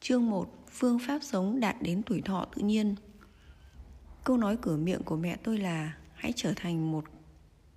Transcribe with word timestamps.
Chương 0.00 0.30
1 0.30 0.66
Phương 0.70 0.98
pháp 0.98 1.18
sống 1.22 1.60
đạt 1.60 1.82
đến 1.82 2.02
tuổi 2.06 2.20
thọ 2.20 2.46
tự 2.56 2.62
nhiên. 2.62 2.94
Câu 4.24 4.36
nói 4.36 4.56
cửa 4.62 4.76
miệng 4.76 5.02
của 5.02 5.16
mẹ 5.16 5.36
tôi 5.42 5.58
là 5.58 5.96
Hãy 6.14 6.32
trở 6.36 6.52
thành 6.56 6.92
một 6.92 7.04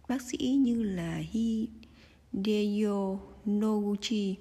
bác 0.08 0.22
sĩ 0.22 0.38
như 0.38 0.84
là 0.84 1.22
Hideo 1.32 3.20
Noguchi 3.50 4.36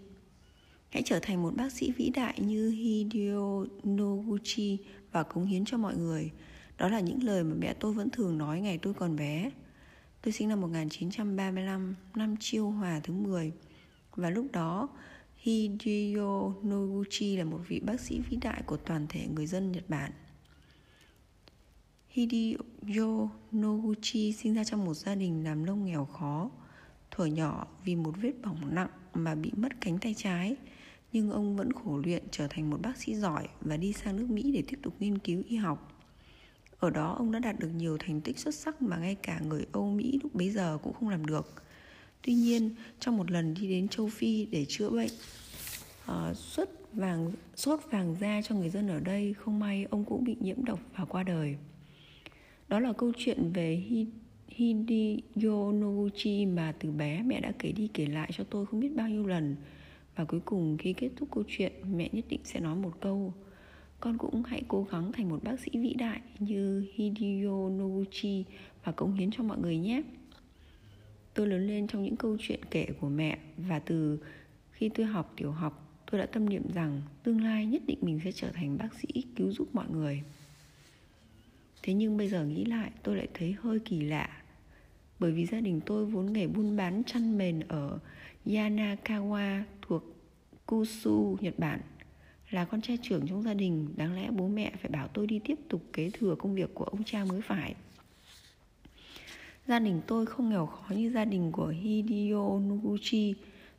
Hãy 0.89 1.03
trở 1.07 1.19
thành 1.23 1.43
một 1.43 1.55
bác 1.57 1.73
sĩ 1.73 1.93
vĩ 1.93 2.11
đại 2.11 2.39
như 2.41 2.71
Hideo 2.71 3.67
Noguchi 3.89 4.79
Và 5.13 5.23
cống 5.23 5.47
hiến 5.47 5.65
cho 5.65 5.79
mọi 5.79 5.97
người. 5.97 6.31
Đó 6.79 6.89
là 6.89 7.01
những 7.01 7.23
lời 7.23 7.45
mà 7.45 7.55
mẹ 7.59 7.75
tôi 7.75 7.93
vẫn 7.93 8.11
thường 8.11 8.39
nói 8.39 8.61
ngày 8.61 8.79
tôi 8.83 8.95
còn 8.95 9.17
bé. 9.17 9.51
Tôi 10.23 10.33
sinh 10.33 10.49
năm 10.49 10.61
1935, 10.61 11.95
năm 12.15 12.37
chiêu 12.41 12.71
hòa 12.71 13.01
thứ 13.03 13.15
10 13.15 13.53
Và 14.17 14.31
lúc 14.31 14.47
đó 14.53 14.89
Hideo 15.43 16.55
Noguchi 16.67 17.37
là 17.37 17.45
một 17.45 17.61
vị 17.69 17.81
bác 17.81 18.01
sĩ 18.01 18.21
vĩ 18.31 18.37
đại 18.37 18.63
của 18.67 18.77
toàn 18.77 19.07
thể 19.09 19.27
người 19.27 19.47
dân 19.47 19.73
Nhật 19.73 19.89
Bản. 19.89 20.13
Hideo 22.09 23.31
Noguchi 23.57 24.33
sinh 24.33 24.55
ra 24.55 24.65
trong 24.65 24.85
một 24.85 24.95
gia 24.95 25.15
đình 25.15 25.45
làm 25.45 25.67
nông 25.67 25.85
nghèo 25.85 26.05
khó. 26.05 26.51
Thuở 27.11 27.27
nhỏ 27.27 27.67
vì 27.85 27.97
một 27.97 28.15
vết 28.21 28.33
bỏng 28.43 28.75
nặng 28.75 28.89
mà 29.15 29.35
bị 29.35 29.51
mất 29.57 29.81
cánh 29.81 29.99
tay 29.99 30.15
trái, 30.17 30.57
nhưng 31.13 31.31
ông 31.31 31.57
vẫn 31.57 31.73
khổ 31.73 31.99
luyện 32.05 32.23
trở 32.31 32.47
thành 32.51 32.71
một 32.71 32.83
bác 32.83 32.97
sĩ 32.97 33.15
giỏi 33.15 33.49
và 33.61 33.77
đi 33.77 33.93
sang 33.93 34.17
nước 34.17 34.31
Mỹ 34.31 34.53
để 34.55 34.63
tiếp 34.67 34.79
tục 34.83 34.95
nghiên 34.99 35.19
cứu 35.19 35.43
y 35.49 35.57
học. 35.57 36.03
Ở 36.79 36.91
đó 36.91 37.15
ông 37.19 37.33
đã 37.33 37.39
đạt 37.39 37.59
được 37.59 37.71
nhiều 37.77 37.97
thành 38.01 38.21
tích 38.21 38.39
xuất 38.39 38.55
sắc 38.55 38.83
mà 38.83 38.97
ngay 38.97 39.15
cả 39.15 39.41
người 39.41 39.67
Âu 39.73 39.91
Mỹ 39.91 40.21
lúc 40.23 40.35
bấy 40.35 40.51
giờ 40.51 40.79
cũng 40.83 40.93
không 40.93 41.09
làm 41.09 41.27
được. 41.27 41.63
Tuy 42.23 42.35
nhiên, 42.35 42.71
trong 43.01 43.17
một 43.17 43.31
lần 43.31 43.55
đi 43.55 43.69
đến 43.69 43.89
châu 43.89 44.09
Phi 44.09 44.47
để 44.51 44.65
chữa 44.69 44.91
bệnh 44.91 45.11
uh, 46.11 46.37
xuất 46.37 46.95
vàng 46.95 47.33
sốt 47.57 47.81
vàng 47.91 48.17
da 48.21 48.43
cho 48.43 48.55
người 48.55 48.69
dân 48.69 48.89
ở 48.89 49.01
đây, 49.01 49.35
không 49.35 49.59
may 49.59 49.87
ông 49.91 50.05
cũng 50.05 50.25
bị 50.25 50.37
nhiễm 50.41 50.65
độc 50.65 50.81
và 50.97 51.05
qua 51.05 51.23
đời. 51.23 51.57
Đó 52.69 52.81
là 52.81 52.93
câu 52.93 53.13
chuyện 53.17 53.53
về 53.53 53.83
Hideo 54.49 55.73
Noguchi 55.73 56.47
mà 56.47 56.75
từ 56.79 56.91
bé 56.91 57.23
mẹ 57.23 57.41
đã 57.41 57.53
kể 57.59 57.73
đi 57.73 57.89
kể 57.95 58.07
lại 58.07 58.31
cho 58.37 58.45
tôi 58.45 58.67
không 58.67 58.81
biết 58.81 58.97
bao 58.97 59.09
nhiêu 59.09 59.27
lần. 59.27 59.57
Và 60.17 60.25
cuối 60.25 60.41
cùng 60.41 60.77
khi 60.79 60.93
kết 60.93 61.11
thúc 61.17 61.29
câu 61.33 61.45
chuyện, 61.49 61.73
mẹ 61.97 62.09
nhất 62.13 62.25
định 62.29 62.41
sẽ 62.45 62.61
nói 62.61 62.77
một 62.77 62.93
câu 63.01 63.35
con 64.03 64.19
cũng 64.19 64.43
hãy 64.43 64.63
cố 64.69 64.87
gắng 64.91 65.13
thành 65.13 65.29
một 65.29 65.45
bác 65.45 65.61
sĩ 65.61 65.71
vĩ 65.73 65.95
đại 65.95 66.21
như 66.39 66.87
Hideo 66.95 67.71
Noguchi 67.71 68.45
và 68.85 68.93
cống 68.93 69.15
hiến 69.15 69.31
cho 69.31 69.43
mọi 69.43 69.59
người 69.59 69.79
nhé. 69.79 70.03
Tôi 71.35 71.47
lớn 71.47 71.67
lên 71.67 71.87
trong 71.87 72.03
những 72.03 72.17
câu 72.17 72.37
chuyện 72.41 72.61
kể 72.71 72.87
của 73.01 73.09
mẹ 73.09 73.39
và 73.57 73.79
từ 73.79 74.19
khi 74.73 74.89
tôi 74.89 75.07
học 75.07 75.33
tiểu 75.37 75.53
học, 75.53 76.03
tôi 76.11 76.21
đã 76.21 76.27
tâm 76.27 76.49
niệm 76.49 76.73
rằng 76.75 77.03
tương 77.23 77.45
lai 77.45 77.67
nhất 77.67 77.83
định 77.87 77.99
mình 78.01 78.21
sẽ 78.25 78.33
trở 78.33 78.51
thành 78.53 78.79
bác 78.79 78.89
sĩ 78.95 79.25
cứu 79.37 79.53
giúp 79.53 79.69
mọi 79.73 79.87
người. 79.91 80.23
Thế 81.83 81.95
nhưng 81.95 82.17
bây 82.17 82.29
giờ 82.29 82.45
nghĩ 82.45 82.65
lại 82.65 82.91
tôi 83.03 83.17
lại 83.17 83.29
thấy 83.35 83.57
hơi 83.61 83.79
kỳ 83.79 84.01
lạ. 84.01 84.43
Bởi 85.19 85.33
vì 85.33 85.47
gia 85.47 85.61
đình 85.61 85.81
tôi 85.87 86.07
vốn 86.07 86.33
nghề 86.33 86.47
buôn 86.47 86.77
bán 86.77 87.03
chăn 87.07 87.39
mền 87.39 87.61
ở 87.61 87.99
Yanakawa 88.47 89.63
thuộc 89.83 90.05
Kusu, 90.67 91.37
Nhật 91.41 91.59
Bản 91.59 91.81
Là 92.53 92.65
con 92.65 92.81
trai 92.81 92.99
trưởng 93.03 93.27
trong 93.27 93.43
gia 93.43 93.55
đình. 93.55 93.89
Đáng 93.97 94.15
lẽ 94.15 94.31
bố 94.31 94.49
mẹ 94.49 94.73
phải 94.81 94.91
bảo 94.91 95.09
tôi 95.09 95.27
đi 95.27 95.39
tiếp 95.45 95.59
tục 95.69 95.83
kế 95.93 96.11
thừa 96.11 96.35
công 96.35 96.55
việc 96.55 96.75
của 96.75 96.85
ông 96.85 97.05
cha 97.05 97.25
mới 97.25 97.41
phải. 97.41 97.75
Gia 99.67 99.79
đình 99.79 100.01
tôi 100.07 100.27
không 100.27 100.51
nghèo 100.51 100.67
khó 100.67 100.95
như 100.95 101.11
gia 101.11 101.25
đình 101.25 101.53
của 101.53 101.67
Hideo 101.67 102.61
Noguchi. 102.61 103.35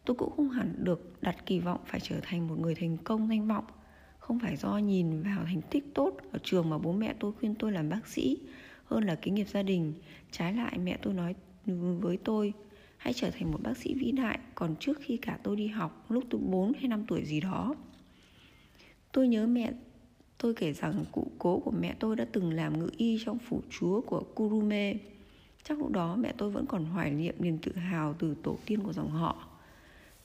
Tôi 0.06 0.16
cũng 0.16 0.34
không 0.36 0.50
hẳn 0.50 0.74
được 0.78 1.22
đặt 1.22 1.46
kỳ 1.46 1.60
vọng 1.60 1.80
phải 1.86 2.00
trở 2.00 2.20
thành 2.22 2.48
một 2.48 2.60
người 2.60 2.76
thành 2.76 2.98
công 2.98 3.30
danh 3.30 3.48
vọng. 3.48 3.66
Không 4.20 4.40
phải 4.40 4.58
do 4.58 4.78
nhìn 4.78 5.24
vào 5.24 5.44
thành 5.46 5.62
tích 5.70 5.84
tốt 5.94 6.18
ở 6.32 6.40
trường 6.44 6.70
mà 6.70 6.78
bố 6.78 6.92
mẹ 6.92 7.14
tôi 7.20 7.32
khuyên 7.40 7.56
tôi 7.56 7.72
làm 7.72 7.90
bác 7.90 8.08
sĩ 8.08 8.38
Hơn 8.86 9.04
là 9.04 9.16
cái 9.16 9.32
nghiệp 9.32 9.48
gia 9.48 9.64
đình. 9.64 9.94
Trái 10.32 10.54
lại, 10.54 10.78
mẹ 10.78 10.98
tôi 11.02 11.14
nói 11.14 11.36
với 12.00 12.18
tôi, 12.18 12.54
Hãy 12.98 13.14
trở 13.14 13.32
thành 13.32 13.52
một 13.52 13.60
bác 13.64 13.78
sĩ 13.78 13.94
vĩ 13.94 14.12
đại 14.12 14.40
Còn 14.56 14.76
trước 14.80 14.98
khi 15.02 15.18
cả 15.18 15.40
tôi 15.44 15.56
đi 15.56 15.68
học 15.68 16.06
Lúc 16.10 16.24
tôi 16.30 16.42
4 16.44 16.74
hay 16.74 16.88
5 16.88 17.06
tuổi 17.08 17.26
gì 17.26 17.40
đó. 17.40 17.76
Tôi 19.12 19.28
nhớ 19.28 19.48
mẹ 19.48 19.72
tôi 20.38 20.54
kể 20.54 20.74
rằng 20.74 21.06
cụ 21.12 21.32
cố 21.40 21.60
của 21.60 21.72
mẹ 21.72 21.96
tôi 22.00 22.16
đã 22.16 22.26
từng 22.32 22.54
làm 22.54 22.80
ngự 22.80 22.90
y 22.98 23.18
trong 23.26 23.40
phủ 23.40 23.62
chúa 23.70 24.02
của 24.02 24.24
Kurume. 24.36 24.94
Chắc 25.64 25.80
lúc 25.80 25.92
đó 25.92 26.16
mẹ 26.16 26.34
tôi 26.38 26.50
vẫn 26.50 26.66
còn 26.66 26.86
hoài 26.86 27.12
niệm 27.12 27.36
niềm 27.40 27.58
tự 27.58 27.76
hào 27.76 28.14
từ 28.14 28.36
tổ 28.44 28.58
tiên 28.66 28.84
của 28.84 28.94
dòng 28.94 29.10
họ. 29.10 29.48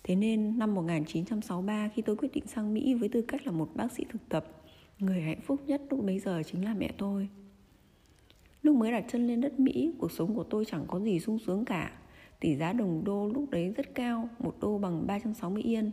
Thế 0.02 0.16
nên 0.16 0.58
năm 0.58 0.74
1963 0.74 1.88
khi 1.94 2.02
tôi 2.02 2.16
quyết 2.16 2.32
định 2.34 2.46
sang 2.46 2.74
Mỹ 2.74 2.94
với 2.94 3.08
tư 3.08 3.22
cách 3.22 3.46
là 3.46 3.52
một 3.52 3.70
bác 3.74 3.92
sĩ 3.92 4.04
thực 4.08 4.28
tập, 4.28 4.46
người 4.98 5.20
hạnh 5.20 5.40
phúc 5.40 5.60
nhất 5.66 5.82
lúc 5.90 6.04
bấy 6.04 6.18
giờ 6.18 6.42
chính 6.46 6.64
là 6.64 6.74
mẹ 6.74 6.92
tôi. 6.98 7.28
Lúc 8.62 8.76
mới 8.76 8.92
đặt 8.92 9.04
chân 9.08 9.26
lên 9.26 9.40
đất 9.40 9.60
Mỹ, 9.60 9.92
cuộc 9.98 10.12
sống 10.12 10.34
của 10.34 10.44
tôi 10.44 10.64
chẳng 10.64 10.84
có 10.88 11.00
gì 11.00 11.20
sung 11.20 11.38
sướng 11.38 11.64
cả. 11.64 11.92
Tỷ 12.40 12.56
giá 12.56 12.72
đồng 12.72 13.04
đô 13.04 13.28
lúc 13.28 13.50
đấy 13.50 13.72
rất 13.76 13.94
cao, 13.94 14.28
một 14.38 14.56
đô 14.60 14.78
bằng 14.78 15.06
360 15.06 15.62
yên. 15.62 15.90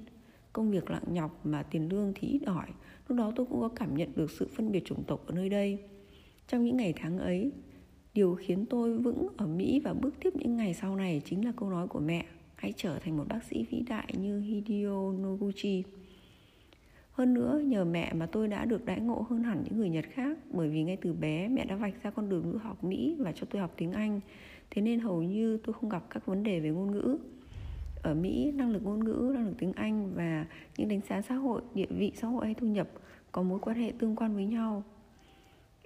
Công 0.54 0.72
việc 0.72 0.90
lặng 0.90 1.04
nhọc 1.08 1.46
mà 1.46 1.64
tiền 1.64 1.90
lương 1.90 2.14
thì 2.16 2.28
ít 2.28 2.42
ỏi. 2.46 2.68
Lúc 3.08 3.18
đó 3.18 3.32
tôi 3.36 3.46
cũng 3.46 3.62
có 3.62 3.68
cảm 3.68 3.98
nhận 3.98 4.12
được 4.16 4.32
sự 4.32 4.50
phân 4.56 4.72
biệt 4.72 4.86
chủng 4.86 5.04
tộc 5.04 5.28
ở 5.28 5.36
nơi 5.36 5.50
đây. 5.50 5.80
Trong 6.48 6.66
những 6.66 6.78
ngày 6.78 6.94
tháng 6.98 7.18
ấy, 7.18 7.52
Điều 8.16 8.36
khiến 8.36 8.66
tôi 8.70 8.98
vững 8.98 9.28
ở 9.38 9.48
Mỹ 9.48 9.82
và 9.84 9.94
bước 9.94 10.14
tiếp 10.20 10.30
những 10.36 10.58
ngày 10.58 10.74
sau 10.74 10.96
này 10.96 11.22
chính 11.26 11.46
là 11.46 11.52
câu 11.58 11.70
nói 11.70 11.88
của 11.88 12.00
mẹ 12.00 12.26
Hãy 12.56 12.74
trở 12.76 13.00
thành 13.00 13.18
một 13.18 13.24
bác 13.30 13.44
sĩ 13.44 13.66
vĩ 13.72 13.84
đại 13.90 14.14
như 14.18 14.40
Hideo 14.40 15.12
Noguchi. 15.12 15.84
Hơn 17.12 17.34
nữa 17.34 17.62
nhờ 17.66 17.86
mẹ 17.86 18.14
mà 18.14 18.26
tôi 18.26 18.48
đã 18.48 18.66
được 18.66 18.86
đãi 18.86 19.00
ngộ 19.00 19.26
hơn 19.30 19.44
hẳn 19.44 19.64
những 19.64 19.78
người 19.78 19.90
Nhật 19.90 20.06
khác 20.10 20.38
Bởi 20.50 20.70
vì 20.70 20.84
ngay 20.84 20.98
từ 21.02 21.14
bé 21.14 21.48
mẹ 21.48 21.66
đã 21.66 21.76
vạch 21.76 22.04
ra 22.04 22.12
con 22.12 22.30
đường 22.30 22.50
ngữ 22.50 22.58
học 22.58 22.84
Mỹ 22.84 23.16
và 23.20 23.32
cho 23.32 23.48
tôi 23.50 23.62
học 23.62 23.74
tiếng 23.78 23.92
Anh. 23.92 24.20
Thế 24.72 24.82
nên 24.82 25.00
hầu 25.00 25.24
như 25.24 25.58
tôi 25.58 25.74
không 25.74 25.90
gặp 25.90 26.04
các 26.10 26.26
vấn 26.26 26.44
đề 26.44 26.60
về 26.60 26.70
ngôn 26.70 26.92
ngữ. 26.92 27.18
Ở 28.04 28.14
Mỹ, 28.14 28.52
năng 28.52 28.72
lực 28.72 28.84
ngôn 28.84 29.04
ngữ, 29.04 29.32
năng 29.36 29.48
lực 29.48 29.56
tiếng 29.58 29.74
Anh 29.74 30.14
và 30.16 30.46
những 30.78 30.90
đánh 30.90 31.02
giá 31.10 31.22
xã 31.22 31.36
hội, 31.36 31.62
địa 31.74 31.88
vị 31.90 32.12
xã 32.16 32.28
hội 32.28 32.46
hay 32.46 32.54
thu 32.54 32.68
nhập 32.68 32.88
có 33.32 33.42
mối 33.42 33.60
quan 33.60 33.78
hệ 33.78 33.94
tương 34.00 34.16
quan 34.16 34.36
với 34.36 34.46
nhau 34.46 34.84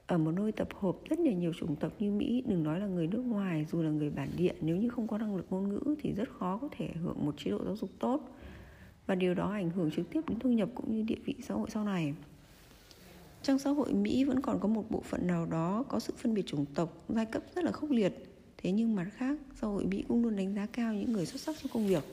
ở 0.10 0.18
một 0.18 0.32
nơi 0.32 0.52
tập 0.52 0.68
hợp 0.80 0.96
rất 1.10 1.20
là 1.20 1.32
nhiều 1.32 1.54
chủng 1.54 1.76
tộc 1.76 1.94
như 2.00 2.12
Mỹ, 2.12 2.44
đừng 2.48 2.64
nói 2.64 2.80
là 2.80 2.88
người 2.88 3.08
nước 3.08 3.22
ngoài 3.22 3.66
dù 3.72 3.82
là 3.82 3.90
người 3.90 4.10
bản 4.10 4.30
địa, 4.38 4.54
nếu 4.62 4.76
như 4.76 4.90
không 4.90 5.08
có 5.08 5.18
năng 5.18 5.36
lực 5.36 5.46
ngôn 5.50 5.70
ngữ 5.70 5.96
thì 6.02 6.12
rất 6.12 6.30
khó 6.40 6.58
có 6.58 6.70
thể 6.78 6.90
hưởng 7.04 7.26
một 7.26 7.36
chế 7.38 7.52
độ 7.52 7.66
giáo 7.66 7.76
dục 7.76 7.90
tốt. 8.00 8.36
Và 9.08 9.16
điều 9.16 9.34
đó 9.34 9.52
ảnh 9.52 9.70
hưởng 9.70 9.92
trực 9.92 10.10
tiếp 10.10 10.22
đến 10.28 10.40
thu 10.40 10.50
nhập 10.50 10.70
cũng 10.76 10.92
như 10.92 11.02
địa 11.02 11.16
vị 11.26 11.36
xã 11.44 11.54
hội 11.54 11.70
sau 11.70 11.84
này. 11.84 12.14
Trong 13.44 13.60
xã 13.60 13.70
hội 13.70 13.94
Mỹ 13.94 14.24
vẫn 14.24 14.42
còn 14.42 14.60
có 14.60 14.68
một 14.68 14.86
bộ 14.90 15.02
phận 15.02 15.28
nào 15.28 15.46
đó 15.46 15.84
có 15.88 16.00
sự 16.00 16.14
phân 16.18 16.34
biệt 16.34 16.46
chủng 16.46 16.66
tộc, 16.66 17.04
giai 17.10 17.26
cấp 17.26 17.44
rất 17.56 17.66
là 17.66 17.72
khốc 17.72 17.92
liệt. 17.92 18.14
Thế 18.58 18.72
nhưng 18.72 18.96
mặt 18.96 19.08
khác, 19.14 19.40
xã 19.62 19.68
hội 19.68 19.86
Mỹ 19.86 20.04
cũng 20.08 20.24
luôn 20.24 20.36
đánh 20.36 20.56
giá 20.56 20.66
cao 20.66 20.94
những 20.94 21.14
người 21.14 21.26
xuất 21.26 21.42
sắc 21.42 21.56
trong 21.62 21.72
công 21.74 21.88
việc. 21.88 22.04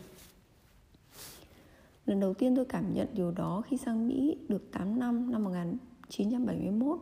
Lần 2.07 2.21
đầu 2.21 2.35
tiên 2.35 2.57
tôi 2.57 2.65
cảm 2.65 2.95
nhận 2.95 3.09
điều 3.13 3.31
đó 3.31 3.63
khi 3.67 3.77
sang 3.77 4.09
Mỹ 4.09 4.37
được 4.49 4.73
8 4.73 4.99
năm 4.99 5.33
năm 5.33 5.45
1971 5.45 6.99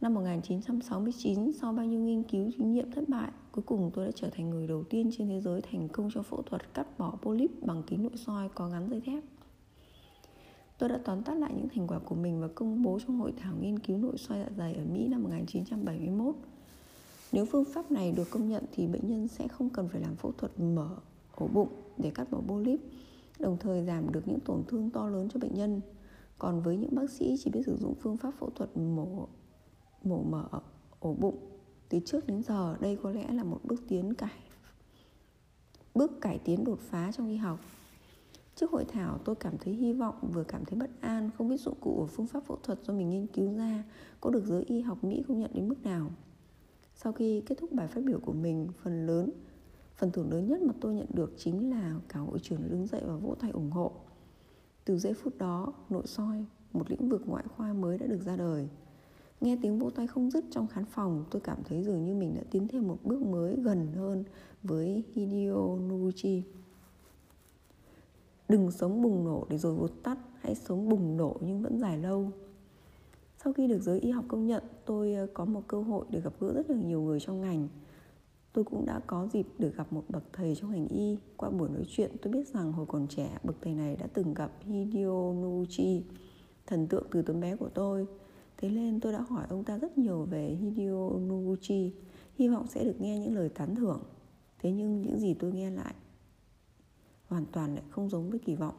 Năm 0.00 0.14
1969, 0.14 1.52
sau 1.52 1.72
bao 1.72 1.86
nhiêu 1.86 2.00
nghiên 2.00 2.22
cứu 2.22 2.50
thí 2.56 2.64
nghiệm 2.64 2.90
thất 2.90 3.08
bại, 3.08 3.30
cuối 3.52 3.62
cùng 3.66 3.90
tôi 3.94 4.06
đã 4.06 4.12
trở 4.14 4.30
thành 4.30 4.50
người 4.50 4.66
đầu 4.66 4.84
tiên 4.84 5.10
trên 5.18 5.28
thế 5.28 5.40
giới 5.40 5.60
thành 5.60 5.88
công 5.88 6.10
cho 6.14 6.22
phẫu 6.22 6.42
thuật 6.42 6.74
cắt 6.74 6.98
bỏ 6.98 7.18
polyp 7.22 7.50
bằng 7.62 7.82
kính 7.86 8.02
nội 8.02 8.16
soi 8.26 8.48
có 8.48 8.68
gắn 8.68 8.90
dây 8.90 9.00
thép. 9.00 9.24
Tôi 10.78 10.88
đã 10.88 10.98
tóm 11.04 11.22
tắt 11.22 11.34
lại 11.34 11.52
những 11.56 11.68
thành 11.74 11.86
quả 11.86 11.98
của 11.98 12.14
mình 12.14 12.40
và 12.40 12.48
công 12.54 12.82
bố 12.82 12.98
trong 13.06 13.20
hội 13.20 13.32
thảo 13.36 13.54
nghiên 13.60 13.78
cứu 13.78 13.98
nội 13.98 14.18
soi 14.18 14.38
dạ 14.38 14.48
dày 14.56 14.74
ở 14.74 14.84
Mỹ 14.92 15.08
năm 15.08 15.22
1971. 15.22 16.34
Nếu 17.32 17.44
phương 17.44 17.64
pháp 17.64 17.90
này 17.90 18.12
được 18.12 18.30
công 18.30 18.48
nhận 18.48 18.64
thì 18.72 18.86
bệnh 18.86 19.06
nhân 19.06 19.28
sẽ 19.28 19.48
không 19.48 19.70
cần 19.70 19.88
phải 19.88 20.00
làm 20.00 20.16
phẫu 20.16 20.32
thuật 20.32 20.60
mở 20.60 20.96
ổ 21.34 21.46
bụng 21.46 21.68
để 21.98 22.10
cắt 22.10 22.30
bỏ 22.30 22.40
polyp, 22.46 22.80
đồng 23.38 23.56
thời 23.60 23.84
giảm 23.84 24.12
được 24.12 24.28
những 24.28 24.40
tổn 24.40 24.62
thương 24.68 24.90
to 24.90 25.08
lớn 25.08 25.28
cho 25.34 25.40
bệnh 25.40 25.54
nhân. 25.54 25.80
Còn 26.38 26.62
với 26.62 26.76
những 26.76 26.94
bác 26.94 27.10
sĩ 27.10 27.36
chỉ 27.44 27.50
biết 27.50 27.62
sử 27.66 27.76
dụng 27.76 27.94
phương 27.94 28.16
pháp 28.16 28.34
phẫu 28.38 28.50
thuật 28.50 28.76
mổ 28.76 29.28
mổ 30.04 30.22
mở 30.22 30.48
ổ 31.00 31.14
bụng. 31.14 31.38
Từ 31.88 32.00
trước 32.04 32.26
đến 32.26 32.42
giờ, 32.42 32.76
đây 32.80 32.98
có 33.02 33.10
lẽ 33.10 33.32
là 33.32 33.44
một 33.44 33.60
bước 33.64 33.82
tiến 33.88 34.14
cải, 34.14 34.38
bước 35.94 36.20
cải 36.20 36.38
tiến 36.38 36.64
đột 36.64 36.80
phá 36.80 37.12
trong 37.12 37.28
y 37.28 37.36
học. 37.36 37.60
Trước 38.54 38.70
hội 38.70 38.84
thảo, 38.84 39.18
tôi 39.24 39.34
cảm 39.34 39.58
thấy 39.58 39.74
hy 39.74 39.92
vọng, 39.92 40.14
vừa 40.32 40.44
cảm 40.44 40.64
thấy 40.64 40.78
bất 40.78 40.90
an, 41.00 41.30
không 41.38 41.48
biết 41.48 41.60
dụng 41.60 41.80
cụ 41.80 41.94
của 41.96 42.06
phương 42.06 42.26
pháp 42.26 42.44
phẫu 42.44 42.58
thuật 42.62 42.78
do 42.84 42.94
mình 42.94 43.10
nghiên 43.10 43.26
cứu 43.26 43.52
ra 43.56 43.84
có 44.20 44.30
được 44.30 44.44
giới 44.44 44.62
y 44.62 44.80
học 44.80 45.04
mỹ 45.04 45.24
công 45.28 45.38
nhận 45.38 45.50
đến 45.54 45.68
mức 45.68 45.84
nào. 45.84 46.10
Sau 46.94 47.12
khi 47.12 47.42
kết 47.46 47.58
thúc 47.58 47.72
bài 47.72 47.88
phát 47.88 48.04
biểu 48.04 48.18
của 48.20 48.32
mình, 48.32 48.68
phần 48.82 49.06
lớn, 49.06 49.30
phần 49.96 50.10
thưởng 50.12 50.30
lớn 50.30 50.48
nhất 50.48 50.62
mà 50.62 50.74
tôi 50.80 50.94
nhận 50.94 51.06
được 51.14 51.32
chính 51.36 51.70
là 51.70 52.00
cả 52.08 52.20
hội 52.20 52.38
trưởng 52.38 52.70
đứng 52.70 52.86
dậy 52.86 53.02
và 53.06 53.16
vỗ 53.16 53.34
tay 53.40 53.50
ủng 53.50 53.70
hộ. 53.70 53.92
Từ 54.84 54.98
giây 54.98 55.14
phút 55.14 55.38
đó, 55.38 55.72
nội 55.90 56.06
soi, 56.06 56.44
một 56.72 56.90
lĩnh 56.90 57.08
vực 57.08 57.22
ngoại 57.26 57.44
khoa 57.56 57.72
mới 57.72 57.98
đã 57.98 58.06
được 58.06 58.20
ra 58.24 58.36
đời. 58.36 58.68
Nghe 59.40 59.58
tiếng 59.62 59.78
vỗ 59.78 59.90
tay 59.90 60.06
không 60.06 60.30
dứt 60.30 60.44
trong 60.50 60.66
khán 60.66 60.84
phòng, 60.84 61.24
Tôi 61.30 61.40
cảm 61.40 61.58
thấy 61.64 61.82
dường 61.82 62.04
như 62.04 62.14
mình 62.14 62.34
đã 62.34 62.42
tiến 62.50 62.68
thêm 62.68 62.88
một 62.88 62.98
bước 63.04 63.22
mới 63.22 63.56
gần 63.56 63.92
hơn 63.92 64.24
với 64.62 65.04
Hideo 65.14 65.78
Noguchi 65.78 66.42
Đừng 68.48 68.70
sống 68.70 69.02
bùng 69.02 69.24
nổ 69.24 69.46
để 69.48 69.58
rồi 69.58 69.74
vụt 69.74 69.92
tắt, 70.02 70.18
hãy 70.40 70.54
sống 70.54 70.88
bùng 70.88 71.16
nổ 71.16 71.36
nhưng 71.40 71.62
vẫn 71.62 71.78
dài 71.78 71.98
lâu. 71.98 72.30
Sau 73.44 73.52
khi 73.52 73.68
được 73.68 73.80
giới 73.82 74.00
y 74.00 74.10
học 74.10 74.24
công 74.28 74.46
nhận, 74.46 74.62
tôi 74.84 75.14
ờ, 75.14 75.26
có 75.34 75.44
một 75.44 75.62
cơ 75.68 75.82
hội 75.82 76.06
để 76.10 76.20
gặp 76.20 76.32
gỡ 76.40 76.52
rất 76.52 76.70
là 76.70 76.76
nhiều 76.76 77.02
người 77.02 77.20
trong 77.20 77.40
ngành. 77.40 77.68
Tôi 78.52 78.64
cũng 78.64 78.86
đã 78.86 79.00
có 79.06 79.28
dịp 79.32 79.46
được 79.58 79.76
gặp 79.76 79.92
một 79.92 80.04
bậc 80.08 80.22
thầy 80.32 80.54
trong 80.54 80.70
ngành 80.70 80.88
y. 80.88 81.18
Qua 81.36 81.50
buổi 81.50 81.68
nói 81.68 81.84
chuyện, 81.88 82.10
tôi 82.22 82.32
biết 82.32 82.48
rằng 82.48 82.72
hồi 82.72 82.86
còn 82.86 83.06
trẻ, 83.08 83.38
bậc 83.44 83.56
thầy 83.60 83.74
này 83.74 83.96
đã 83.96 84.06
từng 84.14 84.34
gặp 84.34 84.52
Hideo 84.60 85.34
Noguchi 85.34 86.02
thần 86.66 86.86
tượng 86.86 87.06
từ 87.10 87.22
tấm 87.22 87.40
bé 87.40 87.56
của 87.56 87.68
tôi 87.68 88.06
thế 88.58 88.70
nên 88.70 89.00
tôi 89.00 89.12
đã 89.12 89.20
hỏi 89.20 89.46
ông 89.48 89.64
ta 89.64 89.78
rất 89.78 89.98
nhiều 89.98 90.24
về 90.24 90.48
Hideo 90.48 91.18
Noguchi. 91.18 91.92
Hy 92.34 92.48
vọng 92.48 92.66
sẽ 92.68 92.84
được 92.84 93.00
nghe 93.00 93.18
những 93.18 93.34
lời 93.34 93.48
tán 93.48 93.74
thưởng. 93.74 94.02
Thế 94.58 94.70
nhưng 94.70 95.02
những 95.02 95.18
gì 95.18 95.34
tôi 95.34 95.52
nghe 95.52 95.70
lại 95.70 95.94
hoàn 97.26 97.46
toàn 97.52 97.74
lại 97.74 97.84
không 97.90 98.10
giống 98.10 98.30
với 98.30 98.38
kỳ 98.38 98.54
vọng. 98.54 98.74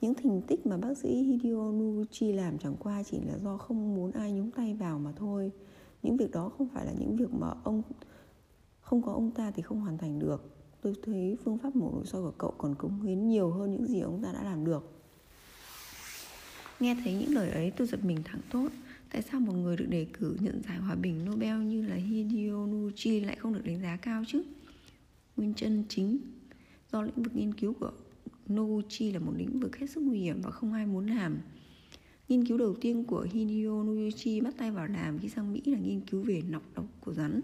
Những 0.00 0.14
thành 0.14 0.42
tích 0.42 0.66
mà 0.66 0.76
bác 0.76 0.98
sĩ 0.98 1.22
Hideo 1.22 1.72
Noguchi 1.72 2.32
làm 2.32 2.58
chẳng 2.58 2.76
qua 2.78 3.02
chỉ 3.02 3.20
là 3.20 3.38
do 3.38 3.56
không 3.56 3.94
muốn 3.94 4.10
ai 4.10 4.32
nhúng 4.32 4.50
tay 4.50 4.74
vào 4.74 4.98
mà 4.98 5.12
thôi. 5.16 5.52
Những 6.02 6.16
việc 6.16 6.30
đó 6.30 6.48
không 6.48 6.68
phải 6.68 6.86
là 6.86 6.92
những 6.98 7.16
việc 7.16 7.32
mà 7.32 7.54
ông, 7.64 7.82
không 8.80 9.02
có 9.02 9.12
ông 9.12 9.30
ta 9.30 9.50
thì 9.50 9.62
không 9.62 9.80
hoàn 9.80 9.98
thành 9.98 10.18
được. 10.18 10.54
Tôi 10.80 10.94
thấy 11.02 11.36
phương 11.44 11.58
pháp 11.58 11.76
mổ 11.76 11.90
nội 11.90 12.06
soi 12.06 12.22
của 12.22 12.32
cậu 12.38 12.54
còn 12.58 12.74
cống 12.74 13.02
hiến 13.02 13.28
nhiều 13.28 13.50
hơn 13.50 13.70
những 13.70 13.86
gì 13.86 14.00
ông 14.00 14.22
ta 14.22 14.32
đã 14.32 14.44
làm 14.44 14.64
được 14.64 14.97
nghe 16.80 16.96
thấy 17.04 17.14
những 17.14 17.34
lời 17.34 17.50
ấy 17.50 17.70
tôi 17.70 17.86
giật 17.86 18.04
mình 18.04 18.18
thẳng 18.24 18.40
thốt. 18.50 18.68
tại 19.10 19.22
sao 19.22 19.40
một 19.40 19.52
người 19.52 19.76
được 19.76 19.86
đề 19.88 20.06
cử 20.12 20.36
nhận 20.40 20.62
giải 20.68 20.76
hòa 20.76 20.94
bình 20.94 21.24
nobel 21.24 21.58
như 21.58 21.82
là 21.82 21.94
hideo 21.94 22.66
Nuchi 22.66 23.20
lại 23.20 23.36
không 23.36 23.54
được 23.54 23.64
đánh 23.64 23.80
giá 23.82 23.96
cao 23.96 24.24
chứ 24.26 24.42
nguyên 25.36 25.54
chân 25.54 25.84
chính 25.88 26.18
do 26.92 27.02
lĩnh 27.02 27.22
vực 27.22 27.36
nghiên 27.36 27.54
cứu 27.54 27.72
của 27.72 27.90
Noguchi 28.52 29.12
là 29.12 29.18
một 29.18 29.32
lĩnh 29.36 29.60
vực 29.60 29.76
hết 29.76 29.90
sức 29.90 30.00
nguy 30.00 30.18
hiểm 30.18 30.40
và 30.42 30.50
không 30.50 30.72
ai 30.72 30.86
muốn 30.86 31.06
làm. 31.06 31.38
Nghiên 32.28 32.46
cứu 32.46 32.58
đầu 32.58 32.74
tiên 32.80 33.04
của 33.04 33.26
Hideo 33.32 33.82
Noguchi 33.82 34.40
bắt 34.40 34.54
tay 34.58 34.70
vào 34.70 34.86
làm 34.86 35.18
khi 35.18 35.28
sang 35.28 35.52
Mỹ 35.52 35.62
là 35.66 35.78
nghiên 35.78 36.00
cứu 36.00 36.22
về 36.22 36.42
nọc 36.48 36.62
độc 36.74 36.84
của 37.00 37.12
rắn. 37.12 37.40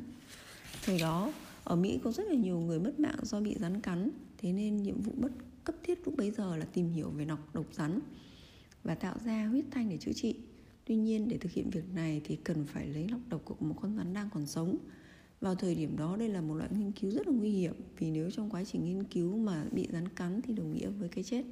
Thời 0.84 0.98
đó, 0.98 1.32
ở 1.64 1.76
Mỹ 1.76 1.98
có 2.04 2.12
rất 2.12 2.26
là 2.28 2.34
nhiều 2.34 2.60
người 2.60 2.80
mất 2.80 3.00
mạng 3.00 3.18
do 3.22 3.40
bị 3.40 3.56
rắn 3.60 3.80
cắn, 3.80 4.10
thế 4.38 4.52
nên 4.52 4.76
nhiệm 4.76 5.00
vụ 5.00 5.12
bất 5.16 5.32
cấp 5.64 5.74
thiết 5.82 5.98
lúc 6.04 6.16
bấy 6.16 6.30
giờ 6.30 6.56
là 6.56 6.64
tìm 6.64 6.88
hiểu 6.88 7.10
về 7.10 7.24
nọc 7.24 7.54
độc 7.54 7.66
rắn 7.72 8.00
và 8.84 8.94
tạo 8.94 9.16
ra 9.24 9.46
huyết 9.46 9.64
thanh 9.70 9.88
để 9.88 9.96
chữa 9.96 10.12
trị. 10.12 10.36
Tuy 10.84 10.96
nhiên, 10.96 11.28
để 11.28 11.38
thực 11.38 11.52
hiện 11.52 11.70
việc 11.70 11.94
này 11.94 12.20
thì 12.24 12.36
cần 12.36 12.66
phải 12.66 12.86
lấy 12.86 13.08
lọc 13.08 13.20
độc 13.28 13.42
của 13.44 13.54
một 13.60 13.74
con 13.80 13.96
rắn 13.96 14.14
đang 14.14 14.28
còn 14.34 14.46
sống. 14.46 14.76
Vào 15.40 15.54
thời 15.54 15.74
điểm 15.74 15.96
đó, 15.96 16.16
đây 16.16 16.28
là 16.28 16.40
một 16.40 16.54
loại 16.54 16.70
nghiên 16.72 16.92
cứu 16.92 17.10
rất 17.10 17.26
là 17.28 17.32
nguy 17.32 17.50
hiểm, 17.50 17.74
vì 17.98 18.10
nếu 18.10 18.30
trong 18.30 18.50
quá 18.50 18.64
trình 18.64 18.84
nghiên 18.84 19.04
cứu 19.04 19.36
mà 19.38 19.64
bị 19.72 19.88
rắn 19.92 20.08
cắn 20.08 20.40
thì 20.42 20.54
đồng 20.54 20.72
nghĩa 20.72 20.88
với 20.88 21.08
cái 21.08 21.24
chết. 21.24 21.44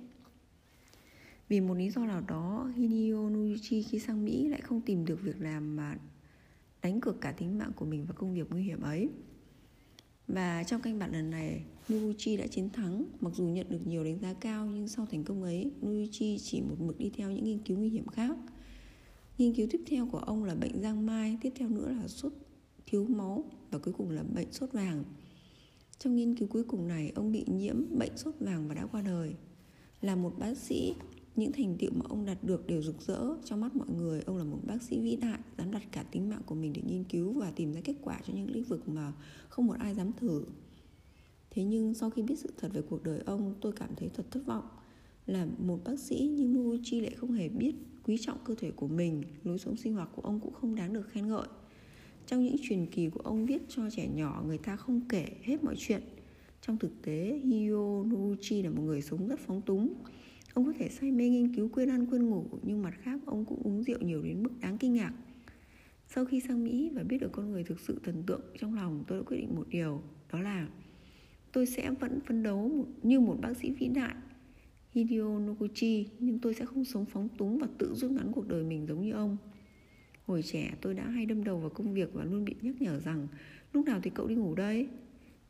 Vì 1.48 1.60
một 1.60 1.74
lý 1.74 1.90
do 1.90 2.06
nào 2.06 2.22
đó 2.28 2.72
Hideo 2.76 3.30
Noguchi 3.30 3.82
khi 3.82 3.98
sang 3.98 4.24
Mỹ 4.24 4.48
lại 4.48 4.60
không 4.60 4.80
tìm 4.80 5.04
được 5.04 5.22
việc 5.22 5.40
làm 5.40 5.76
mà 5.76 5.96
đánh 6.82 7.00
cược 7.00 7.20
cả 7.20 7.32
tính 7.32 7.58
mạng 7.58 7.72
của 7.76 7.84
mình 7.84 8.04
vào 8.04 8.14
công 8.18 8.34
việc 8.34 8.50
nguy 8.50 8.62
hiểm 8.62 8.80
ấy 8.82 9.08
và 10.32 10.64
trong 10.64 10.80
canh 10.80 10.98
bạc 10.98 11.08
lần 11.12 11.30
này 11.30 11.62
Noguchi 11.92 12.36
đã 12.36 12.46
chiến 12.46 12.70
thắng 12.70 13.04
Mặc 13.20 13.32
dù 13.34 13.44
nhận 13.44 13.66
được 13.68 13.86
nhiều 13.86 14.04
đánh 14.04 14.18
giá 14.18 14.32
cao 14.32 14.66
Nhưng 14.66 14.88
sau 14.88 15.06
thành 15.10 15.24
công 15.24 15.42
ấy 15.42 15.70
Noguchi 15.86 16.38
chỉ 16.38 16.60
một 16.60 16.80
mực 16.80 16.98
đi 16.98 17.10
theo 17.16 17.30
những 17.30 17.44
nghiên 17.44 17.58
cứu 17.58 17.78
nguy 17.78 17.88
hiểm 17.88 18.06
khác 18.06 18.36
Nghiên 19.38 19.54
cứu 19.54 19.66
tiếp 19.70 19.80
theo 19.86 20.08
của 20.12 20.18
ông 20.18 20.44
là 20.44 20.54
bệnh 20.54 20.82
giang 20.82 21.06
mai 21.06 21.38
Tiếp 21.42 21.52
theo 21.56 21.68
nữa 21.68 21.88
là 21.88 22.08
sốt 22.08 22.32
thiếu 22.92 23.04
máu 23.04 23.44
và 23.70 23.78
cuối 23.78 23.94
cùng 23.98 24.10
là 24.10 24.22
bệnh 24.22 24.52
sốt 24.52 24.72
vàng. 24.72 25.04
Trong 25.98 26.16
nghiên 26.16 26.34
cứu 26.34 26.48
cuối 26.48 26.64
cùng 26.64 26.88
này, 26.88 27.12
ông 27.14 27.32
bị 27.32 27.44
nhiễm 27.46 27.98
bệnh 27.98 28.16
sốt 28.16 28.34
vàng 28.40 28.68
và 28.68 28.74
đã 28.74 28.86
qua 28.92 29.02
đời. 29.02 29.34
Là 30.00 30.16
một 30.16 30.38
bác 30.38 30.56
sĩ, 30.56 30.94
những 31.36 31.52
thành 31.52 31.76
tựu 31.78 31.90
mà 31.94 32.04
ông 32.08 32.24
đạt 32.24 32.44
được 32.44 32.66
đều 32.66 32.82
rực 32.82 33.00
rỡ 33.00 33.20
trong 33.44 33.60
mắt 33.60 33.76
mọi 33.76 33.88
người. 33.96 34.20
Ông 34.20 34.36
là 34.36 34.44
một 34.44 34.58
bác 34.66 34.82
sĩ 34.82 35.00
vĩ 35.00 35.16
đại, 35.16 35.38
dám 35.58 35.70
đặt 35.70 35.82
cả 35.92 36.02
tính 36.02 36.28
mạng 36.28 36.42
của 36.46 36.54
mình 36.54 36.72
để 36.72 36.82
nghiên 36.86 37.04
cứu 37.04 37.32
và 37.32 37.50
tìm 37.50 37.72
ra 37.72 37.80
kết 37.84 37.94
quả 38.02 38.20
cho 38.26 38.32
những 38.34 38.50
lĩnh 38.50 38.64
vực 38.64 38.88
mà 38.88 39.12
không 39.48 39.66
một 39.66 39.76
ai 39.78 39.94
dám 39.94 40.10
thử. 40.12 40.44
Thế 41.50 41.64
nhưng 41.64 41.94
sau 41.94 42.10
khi 42.10 42.22
biết 42.22 42.38
sự 42.38 42.52
thật 42.58 42.68
về 42.72 42.82
cuộc 42.90 43.02
đời 43.02 43.20
ông, 43.26 43.54
tôi 43.60 43.72
cảm 43.72 43.90
thấy 43.96 44.08
thật 44.14 44.26
thất 44.30 44.46
vọng. 44.46 44.64
Là 45.26 45.46
một 45.58 45.78
bác 45.84 45.98
sĩ 45.98 46.32
nhưng 46.36 46.54
Noguchi 46.54 47.00
lại 47.00 47.14
không 47.14 47.32
hề 47.32 47.48
biết 47.48 47.74
quý 48.04 48.18
trọng 48.20 48.38
cơ 48.44 48.54
thể 48.54 48.70
của 48.70 48.88
mình, 48.88 49.22
lối 49.44 49.58
sống 49.58 49.76
sinh 49.76 49.94
hoạt 49.94 50.08
của 50.16 50.22
ông 50.22 50.40
cũng 50.40 50.52
không 50.52 50.74
đáng 50.74 50.92
được 50.92 51.08
khen 51.08 51.28
ngợi. 51.28 51.46
Trong 52.26 52.44
những 52.44 52.56
truyền 52.62 52.86
kỳ 52.86 53.10
của 53.10 53.20
ông 53.20 53.46
viết 53.46 53.62
cho 53.68 53.90
trẻ 53.90 54.08
nhỏ 54.14 54.42
người 54.46 54.58
ta 54.58 54.76
không 54.76 55.00
kể 55.08 55.26
hết 55.42 55.64
mọi 55.64 55.74
chuyện 55.78 56.02
Trong 56.66 56.78
thực 56.78 57.02
tế 57.02 57.40
Hiyo 57.44 58.04
Noguchi 58.04 58.62
là 58.62 58.70
một 58.70 58.82
người 58.82 59.02
sống 59.02 59.28
rất 59.28 59.40
phóng 59.40 59.62
túng 59.62 59.94
Ông 60.54 60.64
có 60.64 60.72
thể 60.78 60.88
say 60.88 61.10
mê 61.10 61.28
nghiên 61.28 61.54
cứu 61.54 61.68
quên 61.72 61.90
ăn 61.90 62.06
quên 62.06 62.30
ngủ 62.30 62.46
Nhưng 62.62 62.82
mặt 62.82 62.94
khác 63.02 63.20
ông 63.26 63.44
cũng 63.44 63.62
uống 63.62 63.82
rượu 63.82 63.98
nhiều 64.00 64.22
đến 64.22 64.42
mức 64.42 64.50
đáng 64.60 64.78
kinh 64.78 64.92
ngạc. 64.92 65.12
Sau 66.06 66.24
khi 66.24 66.40
sang 66.40 66.64
Mỹ 66.64 66.90
và 66.94 67.02
biết 67.02 67.18
được 67.18 67.32
con 67.32 67.52
người 67.52 67.64
thực 67.64 67.80
sự 67.80 68.00
thần 68.04 68.22
tượng 68.26 68.42
trong 68.58 68.74
lòng 68.74 69.04
Tôi 69.08 69.18
đã 69.18 69.24
quyết 69.26 69.36
định 69.36 69.54
một 69.54 69.68
điều 69.68 70.02
Đó 70.32 70.40
là 70.40 70.68
tôi 71.52 71.66
sẽ 71.66 71.90
vẫn 71.90 72.20
phấn 72.26 72.42
đấu 72.42 72.86
như 73.02 73.20
một 73.20 73.38
bác 73.42 73.56
sĩ 73.56 73.70
vĩ 73.70 73.88
đại 73.88 74.14
Hideo 74.90 75.38
Noguchi 75.38 76.08
Nhưng 76.18 76.38
tôi 76.38 76.54
sẽ 76.54 76.64
không 76.64 76.84
sống 76.84 77.04
phóng 77.04 77.28
túng 77.38 77.58
và 77.58 77.68
tự 77.78 77.94
rút 77.94 78.10
ngắn 78.10 78.32
cuộc 78.32 78.48
đời 78.48 78.64
mình 78.64 78.86
giống 78.86 79.02
như 79.02 79.12
ông. 79.12 79.36
Hồi 80.26 80.42
trẻ 80.42 80.74
tôi 80.80 80.94
đã 80.94 81.08
hay 81.08 81.26
đâm 81.26 81.44
đầu 81.44 81.58
vào 81.58 81.70
công 81.70 81.94
việc 81.94 82.12
và 82.12 82.24
luôn 82.24 82.44
bị 82.44 82.54
nhắc 82.60 82.82
nhở 82.82 83.00
rằng 83.00 83.28
lúc 83.72 83.86
nào 83.86 84.00
thì 84.02 84.10
cậu 84.14 84.26
đi 84.26 84.34
ngủ 84.34 84.54
đây. 84.54 84.88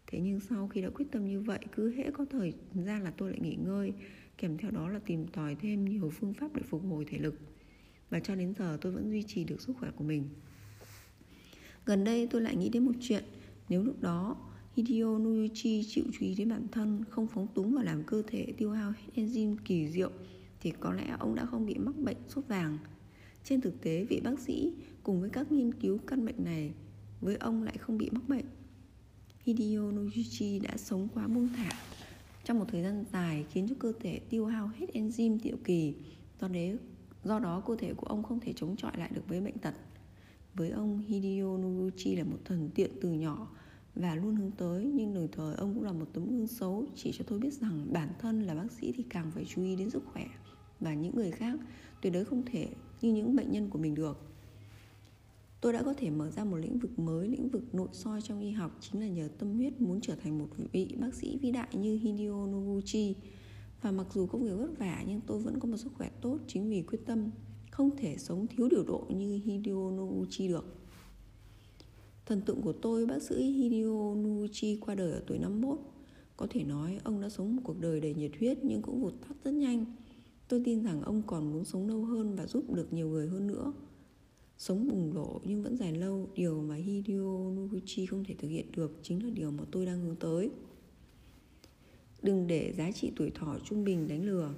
Thế 0.07 0.21
nhưng 0.21 0.41
sau 0.41 0.69
khi 0.69 0.83
đã 0.83 0.91
quyết 0.91 1.07
tâm 1.11 1.29
như 1.29 1.41
vậy, 1.41 1.59
cứ 1.73 1.95
hễ 1.95 2.11
có 2.11 2.25
thời 2.25 2.53
gian 2.75 3.03
là 3.03 3.11
tôi 3.11 3.31
lại 3.31 3.41
nghỉ 3.41 3.57
ngơi, 3.65 3.93
kèm 4.43 4.59
theo 4.59 4.71
đó 4.71 4.89
là 4.89 4.99
tìm 4.99 5.27
tòi 5.27 5.55
thêm 5.55 5.85
nhiều 5.85 6.11
phương 6.21 6.35
pháp 6.35 6.55
để 6.55 6.63
phục 6.63 6.83
hồi 6.91 7.05
thể 7.09 7.19
lực. 7.19 7.39
Và 8.11 8.21
cho 8.21 8.35
đến 8.35 8.55
giờ 8.59 8.79
tôi 8.81 8.93
vẫn 8.93 9.11
duy 9.11 9.23
trì 9.23 9.45
được 9.45 9.61
sức 9.61 9.77
khỏe 9.81 9.91
của 9.97 10.05
mình. 10.05 10.29
Gần 11.87 12.05
đây 12.05 12.27
tôi 12.27 12.41
lại 12.41 12.57
nghĩ 12.57 12.69
đến 12.69 12.85
một 12.85 12.93
chuyện, 13.01 13.25
nếu 13.69 13.83
lúc 13.83 14.01
đó 14.01 14.37
Hideo 14.77 15.19
Noguchi 15.19 15.83
chịu 15.89 16.05
chú 16.13 16.27
ý 16.27 16.35
đến 16.35 16.49
bản 16.49 16.67
thân, 16.73 17.05
không 17.11 17.27
phóng 17.27 17.47
túng 17.55 17.75
và 17.75 17.83
làm 17.83 18.03
cơ 18.03 18.23
thể 18.27 18.47
tiêu 18.59 18.71
hao 18.71 18.91
hết 18.93 19.23
enzyme 19.23 19.57
kỳ 19.65 19.89
diệu, 19.89 20.11
thì 20.61 20.73
có 20.81 20.93
lẽ 20.93 21.17
ông 21.19 21.35
đã 21.35 21.47
không 21.47 21.67
bị 21.67 21.75
mắc 21.75 21.99
bệnh 21.99 22.17
sốt 22.29 22.49
vàng 22.49 22.79
trên 23.45 23.61
thực 23.61 23.81
tế, 23.83 24.05
vị 24.05 24.21
bác 24.25 24.39
sĩ 24.39 24.73
cùng 25.03 25.21
với 25.21 25.31
các 25.31 25.53
nghiên 25.53 25.75
cứu 25.75 25.99
căn 25.99 26.25
bệnh 26.25 26.45
này 26.45 26.73
với 27.21 27.37
ông 27.37 27.63
lại 27.63 27.77
không 27.79 27.99
bị 27.99 28.11
mắc 28.11 28.29
bệnh. 28.29 28.47
Hideo 29.45 29.93
Noguchi 29.93 30.59
đã 30.59 30.77
sống 30.77 31.09
quá 31.15 31.29
buông 31.29 31.49
thả 31.49 31.71
trong 32.45 32.59
một 32.59 32.65
thời 32.69 32.83
gian 32.83 33.05
dài 33.13 33.45
khiến 33.51 33.67
cho 33.69 33.75
cơ 33.79 33.93
thể 34.01 34.21
tiêu 34.31 34.47
hao 34.47 34.71
hết 34.79 34.87
enzyme 34.95 35.39
diệu 35.39 35.57
kỳ. 35.65 35.95
Do 36.41 36.49
đấy, 36.49 36.79
do 37.25 37.39
đó 37.39 37.63
cơ 37.67 37.77
thể 37.77 37.95
của 37.95 38.07
ông 38.07 38.23
không 38.23 38.41
thể 38.41 38.53
chống 38.57 38.77
chọi 38.77 38.93
lại 38.97 39.11
được 39.15 39.23
với 39.29 39.41
bệnh 39.41 39.59
tật. 39.59 39.75
Với 40.55 40.71
ông, 40.71 40.99
Hideo 40.99 41.59
Noguchi 41.59 42.17
là 42.17 42.25
một 42.25 42.39
thần 42.45 42.71
tiện 42.75 42.91
từ 43.01 43.13
nhỏ 43.13 43.49
và 43.95 44.15
luôn 44.15 44.37
hướng 44.37 44.51
tới 44.51 44.85
nhưng 44.85 45.15
đồng 45.15 45.29
thời 45.33 45.55
ông 45.55 45.75
cũng 45.75 45.85
là 45.85 45.93
một 45.93 46.07
tấm 46.13 46.31
gương 46.31 46.47
xấu 46.47 46.87
chỉ 46.97 47.13
cho 47.13 47.25
tôi 47.29 47.39
biết 47.39 47.53
rằng 47.53 47.87
bản 47.93 48.09
thân 48.19 48.43
là 48.43 48.55
bác 48.55 48.73
sĩ 48.73 48.93
thì 48.97 49.03
càng 49.03 49.31
phải 49.35 49.45
chú 49.45 49.63
ý 49.63 49.77
đến 49.77 49.91
sức 49.91 50.03
khỏe 50.13 50.27
và 50.81 50.95
những 50.95 51.17
người 51.17 51.31
khác 51.31 51.61
tuyệt 52.03 52.13
đối 52.13 52.25
không 52.25 52.43
thể 52.47 52.69
như 53.01 53.13
những 53.13 53.37
bệnh 53.37 53.53
nhân 53.53 53.71
của 53.71 53.79
mình 53.79 53.95
được 53.95 54.32
tôi 55.63 55.73
đã 55.73 55.83
có 55.83 55.95
thể 55.97 56.11
mở 56.11 56.31
ra 56.31 56.45
một 56.45 56.57
lĩnh 56.57 56.79
vực 56.79 56.99
mới 56.99 57.29
lĩnh 57.29 57.49
vực 57.49 57.75
nội 57.75 57.89
soi 57.93 58.23
trong 58.23 58.41
y 58.41 58.51
học 58.51 58.79
chính 58.81 59.01
là 59.01 59.09
nhờ 59.09 59.29
tâm 59.39 59.55
huyết 59.55 59.81
muốn 59.81 60.01
trở 60.01 60.15
thành 60.15 60.39
một 60.39 60.49
vị 60.73 60.97
bác 61.01 61.15
sĩ 61.15 61.39
vĩ 61.43 61.51
đại 61.51 61.69
như 61.73 61.99
Hideo 61.99 62.47
Noguchi. 62.47 63.15
Và 63.83 63.91
mặc 63.91 64.07
dù 64.15 64.27
công 64.27 64.45
việc 64.45 64.57
vất 64.57 64.79
vả 64.79 65.05
nhưng 65.07 65.21
tôi 65.27 65.39
vẫn 65.39 65.61
có 65.61 65.69
một 65.69 65.77
sức 65.77 65.93
khỏe 65.95 66.11
tốt 66.21 66.39
chính 66.47 66.71
vì 66.71 66.83
quyết 66.83 66.99
tâm 67.07 67.31
không 67.71 67.97
thể 67.97 68.17
sống 68.19 68.47
thiếu 68.47 68.69
điều 68.69 68.85
độ 68.85 69.07
như 69.09 69.41
Hideo 69.45 69.91
Noguchi 69.91 70.49
được. 70.49 70.65
Thần 72.27 72.41
tượng 72.41 72.63
của 72.63 72.73
tôi, 72.73 73.07
bác 73.07 73.23
sĩ 73.23 73.53
Hideo 73.53 74.15
Noguchi 74.15 74.79
qua 74.81 74.95
đời 74.95 75.13
ở 75.13 75.23
tuổi 75.27 75.39
51 75.39 75.79
Có 76.37 76.47
thể 76.51 76.65
nói 76.65 77.01
ông 77.05 77.21
đã 77.21 77.29
sống 77.29 77.57
một 77.57 77.63
cuộc 77.65 77.81
đời 77.81 78.01
đầy 78.01 78.15
nhiệt 78.15 78.33
huyết 78.39 78.59
nhưng 78.63 78.83
cũng 78.83 79.03
vụt 79.03 79.15
tắt 79.29 79.37
rất 79.45 79.51
nhanh. 79.51 79.85
Tôi 80.49 80.63
tin 80.65 80.83
rằng 80.85 81.03
ông 81.03 81.23
còn 81.27 81.53
muốn 81.53 81.65
sống 81.65 81.89
lâu 81.89 82.05
hơn 82.05 82.37
và 82.37 82.47
giúp 82.47 82.75
được 82.75 82.93
nhiều 82.93 83.09
người 83.09 83.29
hơn 83.29 83.47
nữa. 83.47 83.73
Sống 84.63 84.89
bùng 84.89 85.15
nổ 85.15 85.41
nhưng 85.45 85.63
vẫn 85.63 85.77
dài 85.77 85.93
lâu, 85.93 86.29
điều 86.35 86.63
mà 86.63 86.75
Hideo 86.75 87.53
Noguchi 87.57 88.07
không 88.07 88.25
thể 88.25 88.35
thực 88.39 88.49
hiện 88.49 88.67
được 88.77 88.99
chính 89.03 89.25
là 89.25 89.31
điều 89.31 89.51
mà 89.51 89.65
tôi 89.71 89.87
đang 89.87 90.01
hướng 90.01 90.17
tới. 90.17 90.51
Đừng 92.23 92.47
để 92.47 92.73
giá 92.77 92.93
trị 92.93 93.13
tuổi 93.17 93.31
thọ 93.31 93.59
trung 93.65 93.85
bình 93.85 94.09
đánh 94.09 94.25
lừa. 94.25 94.55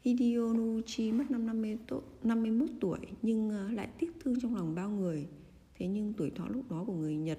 Hideo 0.00 0.52
Noguchi 0.54 1.12
mất 1.12 1.30
năm 1.30 1.46
50, 1.46 1.78
51 2.22 2.68
tuổi 2.80 2.98
nhưng 3.22 3.50
à, 3.50 3.70
lại 3.72 3.88
tiếc 3.98 4.12
thương 4.24 4.40
trong 4.40 4.56
lòng 4.56 4.74
bao 4.74 4.90
người. 4.90 5.26
Thế 5.78 5.86
nhưng 5.86 6.12
tuổi 6.12 6.30
thọ 6.30 6.48
lúc 6.48 6.70
đó 6.70 6.84
của 6.86 6.94
người 6.94 7.16
Nhật 7.16 7.38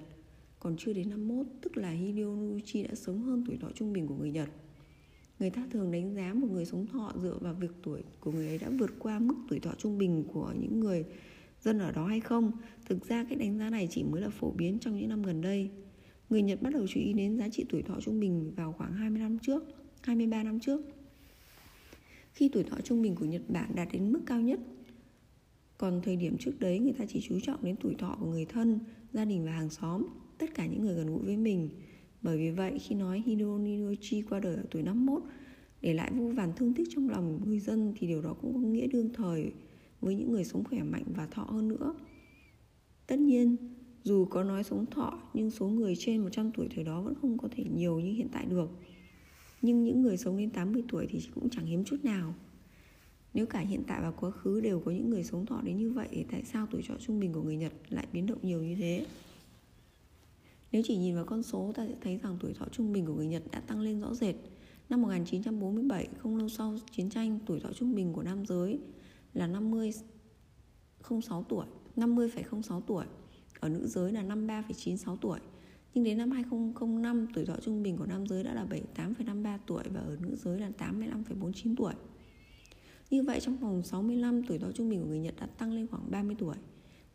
còn 0.60 0.76
chưa 0.78 0.92
đến 0.92 1.10
51, 1.10 1.46
tức 1.60 1.76
là 1.76 1.90
Hideo 1.90 2.36
Noguchi 2.36 2.82
đã 2.82 2.94
sống 2.94 3.22
hơn 3.22 3.44
tuổi 3.46 3.56
thọ 3.56 3.70
trung 3.74 3.92
bình 3.92 4.06
của 4.06 4.14
người 4.14 4.30
Nhật. 4.30 4.48
Người 5.44 5.50
ta 5.50 5.62
thường 5.70 5.90
đánh 5.90 6.14
giá 6.14 6.34
một 6.34 6.46
người 6.50 6.64
sống 6.64 6.86
thọ 6.86 7.12
dựa 7.22 7.38
vào 7.40 7.54
việc 7.54 7.70
tuổi 7.82 8.02
của 8.20 8.32
người 8.32 8.48
ấy 8.48 8.58
đã 8.58 8.70
vượt 8.78 8.90
qua 8.98 9.18
mức 9.18 9.34
tuổi 9.48 9.60
thọ 9.60 9.70
trung 9.78 9.98
bình 9.98 10.24
của 10.32 10.54
những 10.60 10.80
người 10.80 11.04
dân 11.60 11.78
ở 11.78 11.92
đó 11.92 12.06
hay 12.06 12.20
không. 12.20 12.52
Thực 12.86 13.08
ra 13.08 13.24
cách 13.24 13.38
đánh 13.38 13.58
giá 13.58 13.70
này 13.70 13.88
chỉ 13.90 14.02
mới 14.02 14.20
là 14.20 14.28
phổ 14.28 14.50
biến 14.50 14.78
trong 14.78 14.96
những 14.96 15.08
năm 15.08 15.22
gần 15.22 15.40
đây. 15.40 15.70
Người 16.30 16.42
Nhật 16.42 16.62
bắt 16.62 16.72
đầu 16.72 16.86
chú 16.86 17.00
ý 17.00 17.12
đến 17.12 17.38
giá 17.38 17.48
trị 17.48 17.64
tuổi 17.68 17.82
thọ 17.82 18.00
trung 18.00 18.20
bình 18.20 18.52
vào 18.56 18.72
khoảng 18.72 18.92
20 18.92 19.18
năm 19.18 19.38
trước, 19.38 19.64
23 20.02 20.42
năm 20.42 20.60
trước. 20.60 20.80
khi 22.32 22.48
tuổi 22.52 22.64
thọ 22.64 22.76
trung 22.84 23.02
bình 23.02 23.14
của 23.14 23.24
Nhật 23.24 23.42
Bản 23.48 23.70
đạt 23.74 23.88
đến 23.92 24.12
mức 24.12 24.20
cao 24.26 24.40
nhất. 24.40 24.60
Còn 25.78 26.00
thời 26.04 26.16
điểm 26.16 26.36
trước 26.38 26.60
đấy 26.60 26.78
người 26.78 26.94
ta 26.98 27.04
chỉ 27.08 27.20
chú 27.20 27.40
trọng 27.40 27.64
đến 27.64 27.76
tuổi 27.80 27.94
thọ 27.98 28.16
của 28.20 28.26
người 28.26 28.44
thân, 28.44 28.78
gia 29.12 29.24
đình 29.24 29.44
và 29.44 29.52
hàng 29.52 29.70
xóm, 29.70 30.06
tất 30.38 30.54
cả 30.54 30.66
những 30.66 30.82
người 30.82 30.94
gần 30.94 31.06
gũi 31.06 31.24
với 31.24 31.36
mình. 31.36 31.68
Bởi 32.24 32.38
vì 32.38 32.50
vậy 32.50 32.78
khi 32.78 32.94
nói 32.94 33.22
Hideo 33.26 33.58
Noichi 33.58 34.22
qua 34.22 34.40
đời 34.40 34.56
ở 34.56 34.62
tuổi 34.70 34.82
51 34.82 35.22
để 35.80 35.94
lại 35.94 36.10
vô 36.14 36.32
vàn 36.36 36.52
thương 36.56 36.74
tích 36.74 36.88
trong 36.94 37.10
lòng 37.10 37.40
người 37.44 37.60
dân 37.60 37.94
thì 37.98 38.06
điều 38.06 38.22
đó 38.22 38.34
cũng 38.40 38.54
có 38.54 38.60
nghĩa 38.60 38.86
đương 38.86 39.10
thời 39.14 39.52
với 40.00 40.14
những 40.14 40.32
người 40.32 40.44
sống 40.44 40.64
khỏe 40.64 40.82
mạnh 40.82 41.04
và 41.16 41.26
thọ 41.26 41.42
hơn 41.42 41.68
nữa. 41.68 41.94
Tất 43.06 43.18
nhiên, 43.18 43.56
dù 44.04 44.24
có 44.24 44.44
nói 44.44 44.64
sống 44.64 44.86
thọ 44.86 45.18
nhưng 45.34 45.50
số 45.50 45.68
người 45.68 45.96
trên 45.98 46.22
100 46.22 46.50
tuổi 46.52 46.68
thời 46.74 46.84
đó 46.84 47.02
vẫn 47.02 47.14
không 47.14 47.38
có 47.38 47.48
thể 47.56 47.64
nhiều 47.76 48.00
như 48.00 48.12
hiện 48.12 48.28
tại 48.32 48.46
được. 48.46 48.70
Nhưng 49.62 49.84
những 49.84 50.02
người 50.02 50.16
sống 50.16 50.38
đến 50.38 50.50
80 50.50 50.82
tuổi 50.88 51.06
thì 51.10 51.20
cũng 51.34 51.50
chẳng 51.50 51.66
hiếm 51.66 51.84
chút 51.84 52.04
nào. 52.04 52.34
Nếu 53.34 53.46
cả 53.46 53.60
hiện 53.60 53.82
tại 53.86 54.00
và 54.02 54.10
quá 54.10 54.30
khứ 54.30 54.60
đều 54.60 54.80
có 54.80 54.90
những 54.90 55.10
người 55.10 55.24
sống 55.24 55.46
thọ 55.46 55.60
đến 55.64 55.76
như 55.76 55.90
vậy 55.90 56.08
thì 56.10 56.24
tại 56.30 56.42
sao 56.44 56.66
tuổi 56.70 56.82
thọ 56.88 56.94
trung 57.00 57.20
bình 57.20 57.32
của 57.32 57.42
người 57.42 57.56
Nhật 57.56 57.72
lại 57.88 58.06
biến 58.12 58.26
động 58.26 58.38
nhiều 58.42 58.62
như 58.62 58.76
thế? 58.76 59.06
Nếu 60.74 60.82
chỉ 60.86 60.96
nhìn 60.96 61.14
vào 61.14 61.24
con 61.24 61.42
số 61.42 61.72
ta 61.74 61.86
sẽ 61.86 61.94
thấy 62.00 62.16
rằng 62.16 62.36
tuổi 62.40 62.54
thọ 62.54 62.66
trung 62.72 62.92
bình 62.92 63.06
của 63.06 63.14
người 63.14 63.26
Nhật 63.26 63.42
đã 63.52 63.60
tăng 63.60 63.80
lên 63.80 64.00
rõ 64.00 64.14
rệt. 64.14 64.34
Năm 64.88 65.02
1947, 65.02 66.08
không 66.18 66.36
lâu 66.36 66.48
sau 66.48 66.76
chiến 66.90 67.10
tranh, 67.10 67.38
tuổi 67.46 67.60
thọ 67.60 67.72
trung 67.72 67.94
bình 67.94 68.12
của 68.12 68.22
nam 68.22 68.46
giới 68.46 68.78
là 69.32 69.48
50,06 69.48 71.42
tuổi, 71.42 71.66
50,06 71.96 72.80
tuổi. 72.80 73.04
Ở 73.60 73.68
nữ 73.68 73.86
giới 73.86 74.12
là 74.12 74.22
53,96 74.22 75.16
tuổi. 75.16 75.38
Nhưng 75.94 76.04
đến 76.04 76.18
năm 76.18 76.30
2005, 76.30 77.26
tuổi 77.34 77.46
thọ 77.46 77.56
trung 77.62 77.82
bình 77.82 77.96
của 77.96 78.06
nam 78.06 78.26
giới 78.26 78.44
đã 78.44 78.54
là 78.54 78.66
78,53 78.96 79.58
tuổi 79.66 79.84
và 79.94 80.00
ở 80.00 80.16
nữ 80.20 80.36
giới 80.36 80.60
là 80.60 80.70
85,49 80.78 81.74
tuổi. 81.76 81.94
Như 83.10 83.22
vậy 83.22 83.40
trong 83.40 83.56
vòng 83.56 83.82
65 83.82 84.42
tuổi 84.42 84.58
thọ 84.58 84.72
trung 84.72 84.88
bình 84.88 85.00
của 85.00 85.08
người 85.08 85.18
Nhật 85.18 85.34
đã 85.40 85.46
tăng 85.46 85.72
lên 85.72 85.86
khoảng 85.86 86.10
30 86.10 86.36
tuổi. 86.38 86.56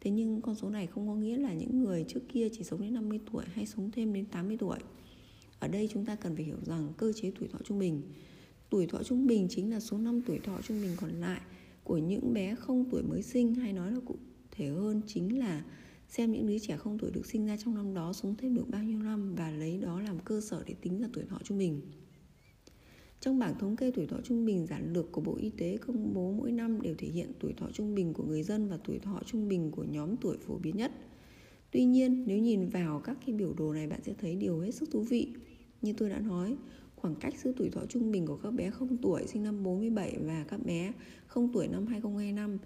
Thế 0.01 0.11
nhưng 0.11 0.41
con 0.41 0.55
số 0.55 0.69
này 0.69 0.87
không 0.87 1.07
có 1.07 1.15
nghĩa 1.15 1.37
là 1.37 1.53
những 1.53 1.79
người 1.79 2.05
trước 2.07 2.21
kia 2.29 2.47
chỉ 2.51 2.63
sống 2.63 2.81
đến 2.81 2.93
50 2.93 3.19
tuổi 3.31 3.45
hay 3.53 3.65
sống 3.65 3.91
thêm 3.91 4.13
đến 4.13 4.25
80 4.25 4.57
tuổi. 4.59 4.79
Ở 5.59 5.67
đây 5.67 5.89
chúng 5.93 6.05
ta 6.05 6.15
cần 6.15 6.35
phải 6.35 6.45
hiểu 6.45 6.57
rằng 6.65 6.93
cơ 6.97 7.13
chế 7.13 7.31
tuổi 7.39 7.47
thọ 7.47 7.59
trung 7.63 7.79
bình. 7.79 8.01
Tuổi 8.69 8.87
thọ 8.87 9.03
trung 9.03 9.27
bình 9.27 9.47
chính 9.49 9.71
là 9.71 9.79
số 9.79 9.97
năm 9.97 10.21
tuổi 10.21 10.39
thọ 10.39 10.61
trung 10.61 10.81
bình 10.81 10.91
còn 11.01 11.11
lại 11.11 11.41
của 11.83 11.97
những 11.97 12.33
bé 12.33 12.55
không 12.55 12.89
tuổi 12.89 13.03
mới 13.03 13.21
sinh, 13.21 13.55
hay 13.55 13.73
nói 13.73 13.91
là 13.91 13.99
cụ 14.05 14.15
thể 14.51 14.67
hơn 14.67 15.01
chính 15.07 15.39
là 15.39 15.63
xem 16.07 16.31
những 16.31 16.47
đứa 16.47 16.59
trẻ 16.59 16.77
không 16.77 16.99
tuổi 16.99 17.11
được 17.11 17.25
sinh 17.25 17.45
ra 17.45 17.57
trong 17.57 17.75
năm 17.75 17.93
đó 17.93 18.13
sống 18.13 18.35
thêm 18.37 18.55
được 18.55 18.69
bao 18.69 18.83
nhiêu 18.83 18.99
năm 18.99 19.35
và 19.35 19.51
lấy 19.51 19.77
đó 19.77 20.01
làm 20.01 20.19
cơ 20.19 20.41
sở 20.41 20.63
để 20.65 20.73
tính 20.81 20.99
ra 20.99 21.07
tuổi 21.13 21.23
thọ 21.29 21.37
trung 21.43 21.57
bình. 21.57 21.81
Trong 23.21 23.39
bảng 23.39 23.59
thống 23.59 23.75
kê 23.75 23.91
tuổi 23.91 24.07
thọ 24.07 24.17
trung 24.23 24.45
bình 24.45 24.67
giản 24.67 24.93
lược 24.93 25.11
của 25.11 25.21
Bộ 25.21 25.35
Y 25.35 25.49
tế 25.49 25.77
công 25.77 26.13
bố 26.13 26.31
mỗi 26.31 26.51
năm 26.51 26.81
đều 26.81 26.95
thể 26.97 27.07
hiện 27.07 27.31
tuổi 27.39 27.53
thọ 27.53 27.65
trung 27.73 27.95
bình 27.95 28.13
của 28.13 28.23
người 28.23 28.43
dân 28.43 28.69
và 28.69 28.77
tuổi 28.83 28.99
thọ 28.99 29.21
trung 29.25 29.49
bình 29.49 29.71
của 29.71 29.83
nhóm 29.83 30.17
tuổi 30.17 30.37
phổ 30.37 30.57
biến 30.57 30.77
nhất. 30.77 30.91
Tuy 31.71 31.85
nhiên, 31.85 32.23
nếu 32.27 32.37
nhìn 32.37 32.69
vào 32.69 32.99
các 32.99 33.17
cái 33.25 33.35
biểu 33.35 33.53
đồ 33.53 33.73
này 33.73 33.87
bạn 33.87 33.99
sẽ 34.03 34.13
thấy 34.13 34.35
điều 34.35 34.59
hết 34.59 34.71
sức 34.71 34.91
thú 34.91 35.01
vị. 35.01 35.33
Như 35.81 35.93
tôi 35.93 36.09
đã 36.09 36.19
nói, 36.19 36.57
khoảng 36.95 37.15
cách 37.15 37.33
giữa 37.43 37.51
tuổi 37.57 37.69
thọ 37.69 37.85
trung 37.85 38.11
bình 38.11 38.25
của 38.25 38.37
các 38.37 38.51
bé 38.51 38.69
không 38.69 38.97
tuổi 38.97 39.27
sinh 39.27 39.43
năm 39.43 39.63
47 39.63 40.17
và 40.21 40.45
các 40.49 40.65
bé 40.65 40.93
không 41.27 41.53
tuổi 41.53 41.67
năm 41.67 41.87
2025 41.87 42.57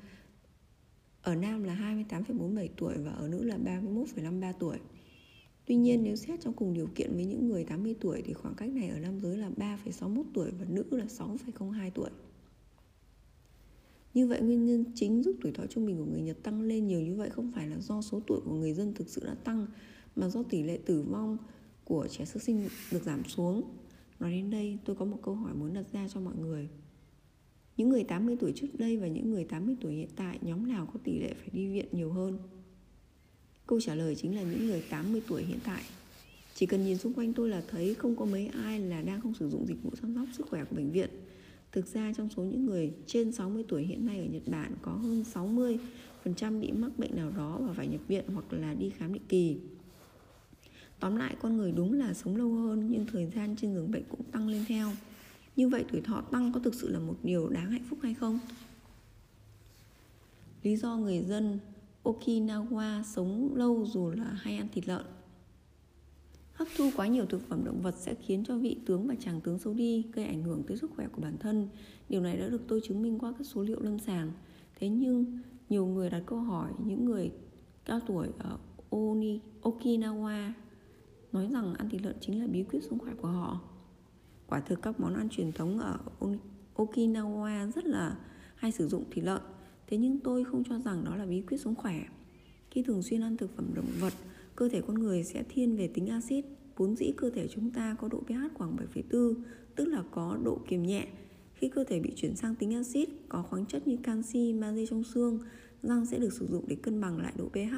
ở 1.21 1.35
nam 1.35 1.63
là 1.63 1.75
28,47 2.09 2.67
tuổi 2.77 2.93
và 2.97 3.11
ở 3.11 3.27
nữ 3.27 3.43
là 3.43 3.57
31,53 3.57 4.53
tuổi. 4.59 4.77
Tuy 5.65 5.75
nhiên 5.75 6.03
nếu 6.03 6.15
xét 6.15 6.41
trong 6.41 6.53
cùng 6.53 6.73
điều 6.73 6.87
kiện 6.95 7.15
với 7.15 7.25
những 7.25 7.47
người 7.47 7.63
80 7.63 7.95
tuổi 7.99 8.21
thì 8.25 8.33
khoảng 8.33 8.55
cách 8.55 8.69
này 8.69 8.89
ở 8.89 8.99
nam 8.99 9.19
giới 9.19 9.37
là 9.37 9.49
3,61 9.57 10.23
tuổi 10.33 10.51
và 10.59 10.65
nữ 10.69 10.85
là 10.91 11.05
6,02 11.05 11.89
tuổi. 11.93 12.09
Như 14.13 14.27
vậy 14.27 14.41
nguyên 14.41 14.65
nhân 14.65 14.85
chính 14.95 15.23
giúp 15.23 15.35
tuổi 15.41 15.51
thọ 15.51 15.65
trung 15.65 15.85
bình 15.85 15.97
của 15.97 16.05
người 16.05 16.21
Nhật 16.21 16.43
tăng 16.43 16.61
lên 16.61 16.87
nhiều 16.87 17.01
như 17.01 17.15
vậy 17.15 17.29
không 17.29 17.51
phải 17.51 17.67
là 17.67 17.79
do 17.79 18.01
số 18.01 18.21
tuổi 18.27 18.39
của 18.45 18.53
người 18.53 18.73
dân 18.73 18.93
thực 18.93 19.09
sự 19.09 19.25
đã 19.25 19.35
tăng 19.43 19.67
mà 20.15 20.29
do 20.29 20.43
tỷ 20.43 20.63
lệ 20.63 20.79
tử 20.85 21.01
vong 21.01 21.37
của 21.83 22.07
trẻ 22.07 22.25
sơ 22.25 22.39
sinh 22.39 22.67
được 22.91 23.03
giảm 23.03 23.23
xuống. 23.23 23.61
Nói 24.19 24.31
đến 24.31 24.49
đây, 24.49 24.77
tôi 24.85 24.95
có 24.95 25.05
một 25.05 25.17
câu 25.21 25.35
hỏi 25.35 25.53
muốn 25.53 25.73
đặt 25.73 25.85
ra 25.93 26.07
cho 26.07 26.19
mọi 26.19 26.35
người. 26.35 26.69
Những 27.77 27.89
người 27.89 28.03
80 28.03 28.37
tuổi 28.39 28.53
trước 28.55 28.67
đây 28.77 28.97
và 28.97 29.07
những 29.07 29.31
người 29.31 29.43
80 29.43 29.75
tuổi 29.81 29.93
hiện 29.93 30.09
tại, 30.15 30.39
nhóm 30.41 30.67
nào 30.67 30.89
có 30.93 30.99
tỷ 31.03 31.19
lệ 31.19 31.33
phải 31.33 31.49
đi 31.51 31.67
viện 31.73 31.85
nhiều 31.91 32.11
hơn? 32.11 32.37
Câu 33.67 33.81
trả 33.81 33.95
lời 33.95 34.15
chính 34.15 34.35
là 34.35 34.41
những 34.41 34.67
người 34.67 34.83
80 34.89 35.21
tuổi 35.27 35.43
hiện 35.43 35.59
tại. 35.63 35.83
Chỉ 36.55 36.65
cần 36.65 36.85
nhìn 36.85 36.97
xung 36.97 37.13
quanh 37.13 37.33
tôi 37.33 37.49
là 37.49 37.61
thấy 37.67 37.93
không 37.93 38.15
có 38.15 38.25
mấy 38.25 38.47
ai 38.47 38.79
là 38.79 39.01
đang 39.01 39.21
không 39.21 39.33
sử 39.33 39.49
dụng 39.49 39.67
dịch 39.67 39.83
vụ 39.83 39.89
chăm 40.01 40.15
sóc 40.15 40.27
sức 40.37 40.47
khỏe 40.49 40.63
của 40.63 40.75
bệnh 40.75 40.91
viện. 40.91 41.09
Thực 41.71 41.87
ra 41.87 42.13
trong 42.17 42.29
số 42.29 42.43
những 42.43 42.65
người 42.65 42.93
trên 43.07 43.31
60 43.31 43.65
tuổi 43.67 43.83
hiện 43.83 44.05
nay 44.05 44.19
ở 44.19 44.25
Nhật 44.25 44.47
Bản 44.47 44.71
có 44.81 44.91
hơn 44.91 45.23
60% 45.33 46.61
bị 46.61 46.71
mắc 46.71 46.91
bệnh 46.97 47.15
nào 47.15 47.31
đó 47.37 47.59
và 47.61 47.73
phải 47.73 47.87
nhập 47.87 48.01
viện 48.07 48.25
hoặc 48.33 48.53
là 48.53 48.73
đi 48.73 48.89
khám 48.89 49.13
định 49.13 49.23
kỳ. 49.29 49.57
Tóm 50.99 51.15
lại, 51.15 51.35
con 51.41 51.57
người 51.57 51.71
đúng 51.71 51.93
là 51.93 52.13
sống 52.13 52.35
lâu 52.35 52.53
hơn 52.53 52.87
nhưng 52.91 53.05
thời 53.05 53.25
gian 53.25 53.55
trên 53.55 53.73
giường 53.73 53.91
bệnh 53.91 54.03
cũng 54.09 54.23
tăng 54.23 54.47
lên 54.47 54.65
theo. 54.67 54.91
Như 55.55 55.69
vậy 55.69 55.85
tuổi 55.91 56.01
thọ 56.01 56.21
tăng 56.21 56.53
có 56.53 56.59
thực 56.59 56.73
sự 56.73 56.89
là 56.89 56.99
một 56.99 57.15
điều 57.23 57.49
đáng 57.49 57.71
hạnh 57.71 57.85
phúc 57.89 57.99
hay 58.03 58.13
không? 58.13 58.39
Lý 60.63 60.75
do 60.75 60.97
người 60.97 61.23
dân 61.23 61.59
Okinawa 62.03 63.03
sống 63.03 63.55
lâu 63.55 63.85
dù 63.85 64.09
là 64.09 64.25
hay 64.25 64.57
ăn 64.57 64.67
thịt 64.73 64.87
lợn 64.87 65.05
Hấp 66.53 66.67
thu 66.77 66.89
quá 66.95 67.07
nhiều 67.07 67.25
thực 67.25 67.47
phẩm 67.49 67.65
động 67.65 67.81
vật 67.81 67.95
sẽ 67.97 68.15
khiến 68.15 68.43
cho 68.45 68.57
vị 68.57 68.77
tướng 68.85 69.07
và 69.07 69.15
tràng 69.15 69.41
tướng 69.41 69.59
xấu 69.59 69.73
đi, 69.73 70.05
gây 70.13 70.25
ảnh 70.25 70.43
hưởng 70.43 70.63
tới 70.67 70.77
sức 70.77 70.91
khỏe 70.95 71.07
của 71.07 71.21
bản 71.21 71.37
thân. 71.37 71.69
Điều 72.09 72.21
này 72.21 72.37
đã 72.37 72.47
được 72.47 72.61
tôi 72.67 72.81
chứng 72.83 73.01
minh 73.01 73.19
qua 73.19 73.33
các 73.37 73.47
số 73.47 73.63
liệu 73.63 73.79
lâm 73.81 73.99
sàng. 73.99 74.31
Thế 74.79 74.89
nhưng 74.89 75.39
nhiều 75.69 75.85
người 75.85 76.09
đặt 76.09 76.23
câu 76.25 76.39
hỏi 76.39 76.71
những 76.85 77.05
người 77.05 77.31
cao 77.85 77.99
tuổi 78.07 78.27
ở 78.39 78.57
Oni, 78.89 79.39
Okinawa 79.61 80.51
nói 81.31 81.47
rằng 81.51 81.73
ăn 81.73 81.89
thịt 81.89 82.01
lợn 82.01 82.15
chính 82.21 82.41
là 82.41 82.47
bí 82.47 82.63
quyết 82.63 82.79
sống 82.89 82.99
khỏe 82.99 83.13
của 83.21 83.27
họ. 83.27 83.59
Quả 84.47 84.59
thực 84.59 84.81
các 84.81 84.99
món 84.99 85.13
ăn 85.13 85.29
truyền 85.29 85.51
thống 85.51 85.79
ở 85.79 85.99
Okinawa 86.75 87.71
rất 87.71 87.85
là 87.85 88.17
hay 88.55 88.71
sử 88.71 88.87
dụng 88.87 89.03
thịt 89.11 89.25
lợn. 89.25 89.41
Thế 89.93 89.97
nhưng 89.97 90.19
tôi 90.19 90.43
không 90.43 90.63
cho 90.63 90.79
rằng 90.79 91.03
đó 91.03 91.15
là 91.15 91.25
bí 91.25 91.41
quyết 91.41 91.57
sống 91.57 91.75
khỏe. 91.75 92.03
Khi 92.71 92.83
thường 92.83 93.01
xuyên 93.01 93.21
ăn 93.21 93.37
thực 93.37 93.55
phẩm 93.55 93.65
động 93.75 93.87
vật, 93.99 94.13
cơ 94.55 94.69
thể 94.69 94.81
con 94.81 94.99
người 94.99 95.23
sẽ 95.23 95.43
thiên 95.49 95.75
về 95.75 95.87
tính 95.87 96.07
axit. 96.07 96.45
Vốn 96.77 96.95
dĩ 96.95 97.11
cơ 97.17 97.29
thể 97.29 97.47
chúng 97.47 97.71
ta 97.71 97.95
có 97.99 98.07
độ 98.07 98.19
pH 98.19 98.33
khoảng 98.53 98.75
7,4, 98.75 99.33
tức 99.75 99.85
là 99.85 100.03
có 100.11 100.37
độ 100.43 100.59
kiềm 100.67 100.83
nhẹ. 100.83 101.07
Khi 101.53 101.69
cơ 101.69 101.83
thể 101.83 101.99
bị 101.99 102.13
chuyển 102.15 102.35
sang 102.35 102.55
tính 102.55 102.73
axit, 102.73 103.09
có 103.29 103.43
khoáng 103.43 103.65
chất 103.65 103.87
như 103.87 103.97
canxi, 104.03 104.53
magie 104.53 104.85
trong 104.85 105.03
xương, 105.03 105.39
răng 105.83 106.05
sẽ 106.05 106.19
được 106.19 106.33
sử 106.33 106.47
dụng 106.47 106.65
để 106.67 106.75
cân 106.75 107.01
bằng 107.01 107.17
lại 107.21 107.33
độ 107.37 107.49
pH. 107.49 107.75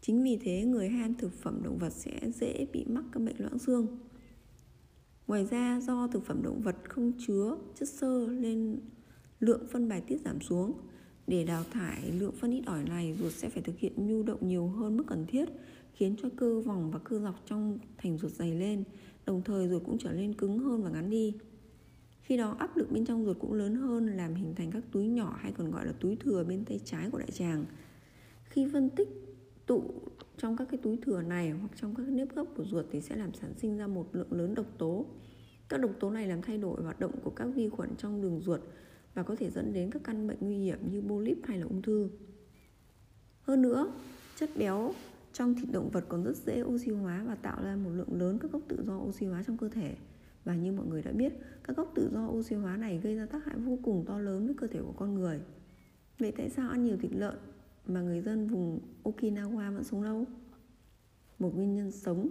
Chính 0.00 0.22
vì 0.22 0.38
thế 0.40 0.64
người 0.64 0.88
hay 0.88 1.02
ăn 1.02 1.14
thực 1.14 1.32
phẩm 1.32 1.60
động 1.64 1.78
vật 1.78 1.92
sẽ 1.92 2.20
dễ 2.34 2.66
bị 2.72 2.84
mắc 2.84 3.04
các 3.12 3.22
bệnh 3.22 3.36
loãng 3.38 3.58
xương. 3.58 3.86
Ngoài 5.26 5.46
ra 5.50 5.80
do 5.80 6.08
thực 6.12 6.24
phẩm 6.24 6.42
động 6.42 6.60
vật 6.62 6.76
không 6.88 7.12
chứa 7.18 7.58
chất 7.74 7.88
xơ 7.88 8.28
nên 8.30 8.80
lượng 9.40 9.66
phân 9.70 9.88
bài 9.88 10.02
tiết 10.06 10.20
giảm 10.24 10.40
xuống. 10.40 10.72
Để 11.28 11.44
đào 11.44 11.64
thải 11.70 12.12
lượng 12.12 12.32
phân 12.32 12.50
ít 12.50 12.62
ỏi 12.66 12.84
này, 12.84 13.16
ruột 13.18 13.32
sẽ 13.32 13.48
phải 13.48 13.62
thực 13.62 13.78
hiện 13.78 13.92
nhu 13.96 14.22
động 14.22 14.48
nhiều 14.48 14.66
hơn 14.66 14.96
mức 14.96 15.04
cần 15.06 15.26
thiết, 15.26 15.48
khiến 15.92 16.14
cho 16.22 16.28
cơ 16.36 16.60
vòng 16.60 16.90
và 16.90 16.98
cơ 16.98 17.18
dọc 17.18 17.42
trong 17.46 17.78
thành 17.98 18.18
ruột 18.18 18.32
dày 18.32 18.54
lên, 18.54 18.84
đồng 19.26 19.42
thời 19.42 19.68
ruột 19.68 19.82
cũng 19.84 19.98
trở 19.98 20.12
nên 20.12 20.34
cứng 20.34 20.58
hơn 20.58 20.82
và 20.82 20.90
ngắn 20.90 21.10
đi. 21.10 21.34
Khi 22.20 22.36
đó 22.36 22.56
áp 22.58 22.76
lực 22.76 22.92
bên 22.92 23.04
trong 23.04 23.24
ruột 23.24 23.38
cũng 23.40 23.52
lớn 23.52 23.74
hơn 23.74 24.06
làm 24.06 24.34
hình 24.34 24.54
thành 24.54 24.70
các 24.70 24.84
túi 24.92 25.06
nhỏ 25.06 25.38
hay 25.40 25.52
còn 25.52 25.70
gọi 25.70 25.86
là 25.86 25.92
túi 26.00 26.16
thừa 26.16 26.44
bên 26.44 26.64
tay 26.64 26.80
trái 26.84 27.10
của 27.10 27.18
đại 27.18 27.30
tràng. 27.30 27.64
Khi 28.44 28.66
phân 28.72 28.90
tích 28.90 29.08
tụ 29.66 29.82
trong 30.36 30.56
các 30.56 30.68
cái 30.70 30.78
túi 30.82 30.96
thừa 30.96 31.22
này 31.22 31.50
hoặc 31.50 31.70
trong 31.80 31.94
các 31.94 32.08
nếp 32.08 32.34
gấp 32.36 32.44
của 32.56 32.64
ruột 32.64 32.84
thì 32.90 33.00
sẽ 33.00 33.16
làm 33.16 33.34
sản 33.34 33.54
sinh 33.56 33.76
ra 33.76 33.86
một 33.86 34.08
lượng 34.12 34.32
lớn 34.32 34.54
độc 34.54 34.66
tố. 34.78 35.06
Các 35.68 35.80
độc 35.80 35.90
tố 36.00 36.10
này 36.10 36.26
làm 36.26 36.42
thay 36.42 36.58
đổi 36.58 36.82
hoạt 36.82 37.00
động 37.00 37.12
của 37.24 37.30
các 37.30 37.46
vi 37.54 37.68
khuẩn 37.68 37.96
trong 37.98 38.22
đường 38.22 38.40
ruột 38.40 38.60
và 39.14 39.22
có 39.22 39.36
thể 39.36 39.50
dẫn 39.50 39.72
đến 39.72 39.90
các 39.90 40.02
căn 40.04 40.26
bệnh 40.26 40.38
nguy 40.40 40.56
hiểm 40.56 40.78
như 40.92 41.02
polyp 41.02 41.38
hay 41.44 41.58
là 41.58 41.66
ung 41.66 41.82
thư. 41.82 42.10
Hơn 43.42 43.62
nữa, 43.62 43.92
chất 44.36 44.50
béo 44.56 44.92
trong 45.32 45.54
thịt 45.54 45.68
động 45.72 45.90
vật 45.90 46.04
còn 46.08 46.24
rất 46.24 46.36
dễ 46.36 46.62
oxy 46.62 46.90
hóa 46.90 47.24
và 47.26 47.34
tạo 47.34 47.62
ra 47.62 47.76
một 47.76 47.90
lượng 47.90 48.20
lớn 48.20 48.38
các 48.38 48.52
gốc 48.52 48.62
tự 48.68 48.84
do 48.86 48.98
oxy 48.98 49.26
hóa 49.26 49.42
trong 49.46 49.56
cơ 49.56 49.68
thể. 49.68 49.96
Và 50.44 50.54
như 50.54 50.72
mọi 50.72 50.86
người 50.86 51.02
đã 51.02 51.12
biết, 51.12 51.32
các 51.64 51.76
gốc 51.76 51.92
tự 51.94 52.10
do 52.12 52.28
oxy 52.28 52.54
hóa 52.54 52.76
này 52.76 53.00
gây 53.02 53.16
ra 53.16 53.26
tác 53.26 53.44
hại 53.44 53.56
vô 53.56 53.78
cùng 53.82 54.04
to 54.06 54.18
lớn 54.18 54.46
với 54.46 54.54
cơ 54.54 54.66
thể 54.66 54.80
của 54.80 54.94
con 54.96 55.14
người. 55.14 55.40
Vậy 56.18 56.32
tại 56.36 56.50
sao 56.50 56.70
ăn 56.70 56.84
nhiều 56.84 56.96
thịt 56.96 57.12
lợn 57.12 57.34
mà 57.86 58.00
người 58.00 58.20
dân 58.20 58.48
vùng 58.48 58.80
Okinawa 59.04 59.74
vẫn 59.74 59.84
sống 59.84 60.02
lâu? 60.02 60.24
Một 61.38 61.56
nguyên 61.56 61.74
nhân 61.74 61.90
sống, 61.90 62.28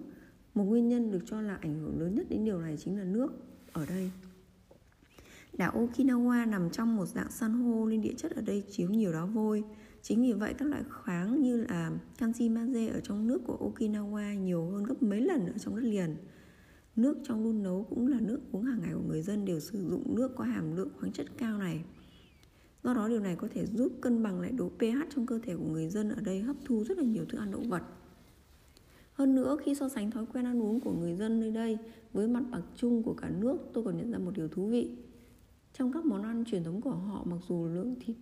một 0.54 0.64
nguyên 0.64 0.88
nhân 0.88 1.12
được 1.12 1.22
cho 1.26 1.42
là 1.42 1.56
ảnh 1.56 1.80
hưởng 1.80 2.00
lớn 2.00 2.16
nhất 2.16 2.28
đến 2.30 2.46
điều 2.46 2.62
này 2.62 2.78
chính 2.78 2.98
là 2.98 3.04
nước 3.04 3.32
ở 3.72 3.86
đây. 3.86 4.12
Đảo 5.58 5.74
Okinawa 5.74 6.50
nằm 6.50 6.70
trong 6.70 6.96
một 6.96 7.06
dạng 7.06 7.32
san 7.32 7.54
hô 7.54 7.86
nên 7.86 8.02
địa 8.02 8.14
chất 8.18 8.32
ở 8.32 8.42
đây 8.42 8.64
chứa 8.70 8.88
nhiều 8.88 9.14
đá 9.14 9.26
vôi. 9.26 9.64
Chính 10.02 10.22
vì 10.22 10.34
vậy 10.34 10.54
các 10.58 10.68
loại 10.68 10.84
khoáng 10.90 11.42
như 11.42 11.58
là 11.58 11.92
canxi 12.18 12.50
magie 12.50 12.88
ở 12.88 13.00
trong 13.00 13.28
nước 13.28 13.42
của 13.46 13.72
Okinawa 13.72 14.34
nhiều 14.40 14.66
hơn 14.66 14.84
gấp 14.84 15.04
mấy 15.04 15.22
lần 15.22 15.46
ở 15.46 15.58
trong 15.58 15.76
đất 15.76 15.82
liền. 15.82 16.16
Nước 16.96 17.18
trong 17.24 17.44
đun 17.44 17.64
nấu 17.64 17.84
cũng 17.90 18.08
là 18.08 18.20
nước 18.20 18.40
uống 18.52 18.64
hàng 18.64 18.80
ngày 18.82 18.94
của 18.94 19.04
người 19.08 19.22
dân 19.22 19.46
đều 19.46 19.60
sử 19.60 19.90
dụng 19.90 20.16
nước 20.16 20.36
có 20.36 20.44
hàm 20.44 20.76
lượng 20.76 20.90
khoáng 21.00 21.12
chất 21.12 21.28
cao 21.38 21.58
này. 21.58 21.82
Do 22.84 22.94
đó 22.94 23.08
điều 23.08 23.20
này 23.20 23.36
có 23.36 23.48
thể 23.54 23.66
giúp 23.66 23.94
cân 24.02 24.24
bằng 24.24 24.42
lại 24.42 24.52
độ 24.52 24.70
pH 24.70 25.16
trong 25.16 25.26
cơ 25.26 25.40
thể 25.44 25.56
của 25.56 25.68
người 25.72 25.90
dân 25.90 26.10
ở 26.10 26.22
đây 26.22 26.42
hấp 26.42 26.56
thu 26.66 26.84
rất 26.84 26.98
là 26.98 27.04
nhiều 27.04 27.26
thức 27.26 27.38
ăn 27.38 27.52
động 27.52 27.70
vật. 27.70 27.84
Hơn 29.14 29.36
nữa 29.36 29.58
khi 29.66 29.76
so 29.76 29.90
sánh 29.90 30.12
thói 30.12 30.26
quen 30.34 30.46
ăn 30.46 30.62
uống 30.62 30.80
của 30.80 30.94
người 30.94 31.16
dân 31.16 31.40
nơi 31.40 31.52
đây 31.52 31.78
với 32.14 32.28
mặt 32.28 32.44
bằng 32.52 32.62
chung 32.76 33.04
của 33.04 33.14
cả 33.14 33.30
nước, 33.30 33.58
tôi 33.74 33.84
còn 33.84 33.98
nhận 33.98 34.12
ra 34.12 34.18
một 34.18 34.32
điều 34.36 34.48
thú 34.48 34.68
vị. 34.68 34.98
Trong 35.78 35.94
các 35.94 36.06
món 36.06 36.24
ăn 36.24 36.46
truyền 36.46 36.64
thống 36.64 36.82
của 36.82 36.92
họ, 36.92 37.24
mặc 37.26 37.38
dù 37.48 37.66
lượng 37.66 37.96
thịt 38.00 38.16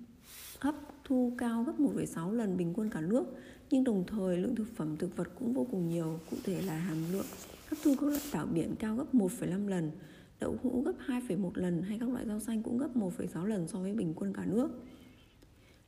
hấp 0.59 0.75
thu 1.03 1.33
cao 1.37 1.63
gấp 1.63 1.79
1,6 1.79 2.31
lần 2.31 2.57
bình 2.57 2.73
quân 2.75 2.89
cả 2.89 3.01
nước, 3.01 3.25
nhưng 3.69 3.83
đồng 3.83 4.03
thời 4.07 4.37
lượng 4.37 4.55
thực 4.55 4.67
phẩm 4.75 4.97
thực 4.97 5.17
vật 5.17 5.27
cũng 5.39 5.53
vô 5.53 5.67
cùng 5.71 5.89
nhiều, 5.89 6.19
cụ 6.31 6.37
thể 6.43 6.61
là 6.61 6.77
hàm 6.77 6.97
lượng 7.11 7.25
hấp 7.67 7.77
thu 7.83 7.95
các 7.99 8.07
loại 8.07 8.21
tảo 8.31 8.45
biển 8.45 8.75
cao 8.79 8.95
gấp 8.95 9.15
1,5 9.15 9.67
lần, 9.67 9.91
đậu 10.39 10.57
hũ 10.63 10.83
gấp 10.85 10.93
2,1 11.07 11.51
lần 11.53 11.81
hay 11.81 11.99
các 11.99 12.09
loại 12.09 12.25
rau 12.25 12.39
xanh 12.39 12.63
cũng 12.63 12.77
gấp 12.77 12.95
1,6 12.95 13.45
lần 13.45 13.67
so 13.67 13.79
với 13.79 13.93
bình 13.93 14.13
quân 14.15 14.33
cả 14.33 14.45
nước. 14.45 14.69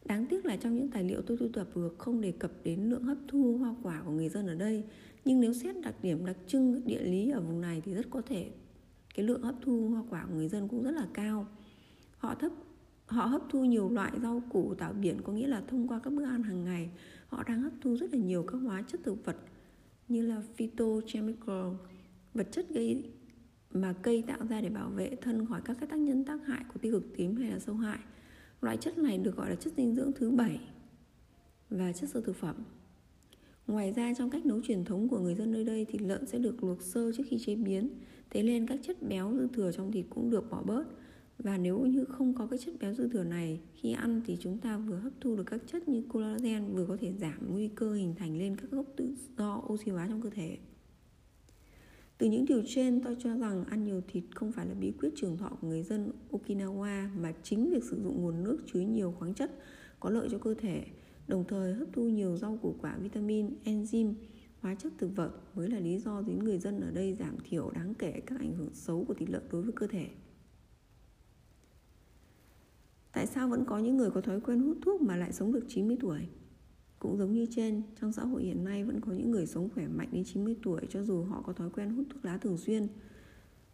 Đáng 0.06 0.26
tiếc 0.26 0.46
là 0.46 0.58
trong 0.58 0.76
những 0.76 0.92
tài 0.92 1.04
liệu 1.04 1.22
tôi 1.22 1.38
thu 1.38 1.48
thập 1.54 1.76
được 1.76 1.96
không 1.98 2.22
đề 2.22 2.32
cập 2.32 2.52
đến 2.64 2.90
lượng 2.90 3.04
hấp 3.04 3.18
thu 3.28 3.58
hoa 3.58 3.76
quả 3.84 4.02
của 4.06 4.12
người 4.12 4.30
dân 4.30 4.48
ở 4.48 4.56
đây 4.56 4.84
Nhưng 5.26 5.42
nếu 5.42 5.54
xét 5.54 5.76
đặc 5.84 5.96
điểm 6.02 6.26
đặc 6.26 6.38
trưng 6.48 6.82
địa 6.86 7.04
lý 7.04 7.30
ở 7.30 7.42
vùng 7.42 7.62
này 7.62 7.82
thì 7.86 7.94
rất 7.94 8.06
có 8.10 8.22
thể 8.22 8.52
cái 9.16 9.26
lượng 9.26 9.42
hấp 9.42 9.56
thu 9.62 9.90
hoa 9.90 10.04
quả 10.10 10.26
của 10.26 10.36
người 10.36 10.48
dân 10.48 10.68
cũng 10.68 10.84
rất 10.84 10.92
là 10.92 11.08
cao 11.14 11.48
Họ 12.18 12.36
thấp, 12.36 12.52
họ 13.06 13.26
hấp 13.26 13.42
thu 13.50 13.66
nhiều 13.66 13.90
loại 13.90 14.12
rau 14.22 14.44
củ 14.50 14.74
tạo 14.74 14.94
biển 14.94 15.22
có 15.24 15.34
nghĩa 15.34 15.48
là 15.48 15.62
thông 15.68 15.88
qua 15.88 16.00
các 16.04 16.14
bữa 16.14 16.26
ăn 16.26 16.44
hàng 16.44 16.64
ngày, 16.64 16.90
họ 17.28 17.44
đang 17.44 17.62
hấp 17.62 17.74
thu 17.82 17.96
rất 17.96 18.14
là 18.14 18.20
nhiều 18.20 18.44
các 18.44 18.58
hóa 18.58 18.84
chất 18.88 19.02
thực 19.04 19.26
vật 19.26 19.38
như 20.08 20.22
là 20.22 20.42
phytochemical, 20.56 21.66
vật 22.34 22.48
chất 22.52 22.70
gây, 22.70 23.12
mà 23.72 23.94
cây 24.02 24.24
tạo 24.28 24.40
ra 24.50 24.62
để 24.62 24.70
bảo 24.70 24.90
vệ 24.90 25.16
thân 25.22 25.46
khỏi 25.46 25.62
các 25.66 25.78
cái 25.80 25.90
tác 25.90 26.00
nhân 26.00 26.26
tác 26.26 26.46
hại 26.46 26.64
của 26.74 26.80
tiêu 26.80 26.92
cực 26.92 27.18
tím 27.18 27.36
hay 27.36 27.52
là 27.52 27.60
sâu 27.60 27.76
hại 27.76 28.00
Loại 28.62 28.78
chất 28.78 28.98
này 28.98 29.18
được 29.18 29.36
gọi 29.36 29.50
là 29.50 29.56
chất 29.56 29.74
dinh 29.78 29.96
dưỡng 29.96 30.12
thứ 30.14 30.32
bảy 30.32 30.60
và 31.70 31.92
chất 31.92 32.10
sơ 32.10 32.22
thực 32.22 32.36
phẩm. 32.36 32.56
Ngoài 33.68 33.94
ra, 33.94 34.14
trong 34.18 34.30
cách 34.30 34.46
nấu 34.46 34.62
truyền 34.62 34.86
thống 34.86 35.08
của 35.08 35.20
người 35.20 35.36
dân 35.36 35.52
nơi 35.52 35.64
đây 35.64 35.86
thì 35.90 36.00
lợn 36.00 36.26
sẽ 36.26 36.40
được 36.40 36.64
luộc 36.64 36.82
sơ 36.82 37.12
trước 37.12 37.24
khi 37.28 37.38
chế 37.46 37.56
biến. 37.56 37.90
Thế 38.30 38.44
nên 38.44 38.68
các 38.68 38.80
chất 38.84 39.02
béo 39.02 39.34
dư 39.34 39.48
thừa 39.48 39.72
trong 39.72 39.92
thịt 39.92 40.06
cũng 40.10 40.30
được 40.30 40.50
bỏ 40.50 40.64
bớt. 40.66 40.84
Và 41.38 41.58
nếu 41.58 41.80
như 41.80 42.06
không 42.06 42.34
có 42.34 42.48
cái 42.48 42.60
chất 42.60 42.74
béo 42.80 42.94
dư 42.94 43.10
thừa 43.10 43.24
này, 43.24 43.60
khi 43.74 43.94
ăn 43.94 44.22
thì 44.26 44.38
chúng 44.40 44.58
ta 44.58 44.78
vừa 44.78 44.96
hấp 44.96 45.14
thu 45.22 45.36
được 45.36 45.44
các 45.44 45.62
chất 45.68 45.88
như 45.88 46.04
collagen 46.10 46.74
vừa 46.74 46.86
có 46.86 46.98
thể 47.02 47.14
giảm 47.14 47.52
nguy 47.52 47.68
cơ 47.68 47.94
hình 47.94 48.16
thành 48.16 48.38
lên 48.38 48.56
các 48.56 48.72
gốc 48.72 48.86
tự 48.96 49.16
do 49.38 49.62
oxy 49.74 49.92
hóa 49.92 50.08
trong 50.08 50.22
cơ 50.22 50.30
thể. 50.30 50.58
Từ 52.18 52.30
những 52.30 52.46
điều 52.46 52.64
trên 52.68 53.02
tôi 53.02 53.16
cho 53.20 53.38
rằng 53.38 53.64
ăn 53.64 53.84
nhiều 53.84 54.02
thịt 54.08 54.24
không 54.36 54.52
phải 54.52 54.68
là 54.68 54.74
bí 54.74 54.92
quyết 54.92 55.10
trường 55.16 55.38
thọ 55.38 55.50
của 55.62 55.68
người 55.68 55.84
dân 55.84 56.12
Okinawa 56.32 57.08
mà 57.22 57.34
chính 57.44 57.70
việc 57.70 57.84
sử 57.84 58.04
dụng 58.04 58.22
nguồn 58.22 58.44
nước 58.44 58.60
chứa 58.74 58.80
nhiều 58.80 59.12
khoáng 59.20 59.34
chất 59.34 59.52
có 60.00 60.10
lợi 60.10 60.28
cho 60.32 60.38
cơ 60.38 60.54
thể, 60.54 60.86
đồng 61.28 61.44
thời 61.48 61.74
hấp 61.74 61.88
thu 61.94 62.10
nhiều 62.10 62.38
rau 62.38 62.60
củ 62.62 62.76
quả, 62.82 62.98
vitamin, 62.98 63.50
enzyme, 63.64 64.14
hóa 64.62 64.76
chất 64.76 64.94
thực 64.98 65.16
vật 65.16 65.32
mới 65.56 65.70
là 65.70 65.80
lý 65.80 66.00
do 66.00 66.24
khiến 66.28 66.40
người 66.40 66.60
dân 66.60 66.80
ở 66.80 66.92
đây 66.92 67.14
giảm 67.14 67.36
thiểu 67.50 67.70
đáng 67.70 67.94
kể 67.94 68.22
các 68.26 68.40
ảnh 68.40 68.56
hưởng 68.56 68.74
xấu 68.74 69.06
của 69.08 69.14
thịt 69.14 69.30
lợn 69.30 69.44
đối 69.52 69.62
với 69.62 69.74
cơ 69.76 69.88
thể. 69.88 70.08
Tại 73.18 73.28
sao 73.28 73.48
vẫn 73.48 73.66
có 73.66 73.78
những 73.78 73.98
người 73.98 74.10
có 74.12 74.22
thói 74.22 74.40
quen 74.40 74.60
hút 74.60 74.78
thuốc 74.82 75.02
mà 75.02 75.16
lại 75.16 75.34
sống 75.34 75.52
được 75.52 75.66
90 75.68 75.98
tuổi? 76.00 76.20
Cũng 77.00 77.18
giống 77.18 77.34
như 77.34 77.46
trên, 77.52 77.82
trong 78.02 78.12
xã 78.12 78.24
hội 78.24 78.44
hiện 78.44 78.64
nay 78.64 78.84
vẫn 78.84 79.02
có 79.02 79.12
những 79.12 79.32
người 79.32 79.46
sống 79.46 79.70
khỏe 79.70 79.88
mạnh 79.88 80.08
đến 80.12 80.24
90 80.24 80.56
tuổi 80.64 80.82
cho 80.90 81.04
dù 81.04 81.24
họ 81.24 81.42
có 81.42 81.54
thói 81.54 81.70
quen 81.70 81.90
hút 81.90 82.06
thuốc 82.10 82.26
lá 82.26 82.38
thường 82.38 82.58
xuyên. 82.58 82.88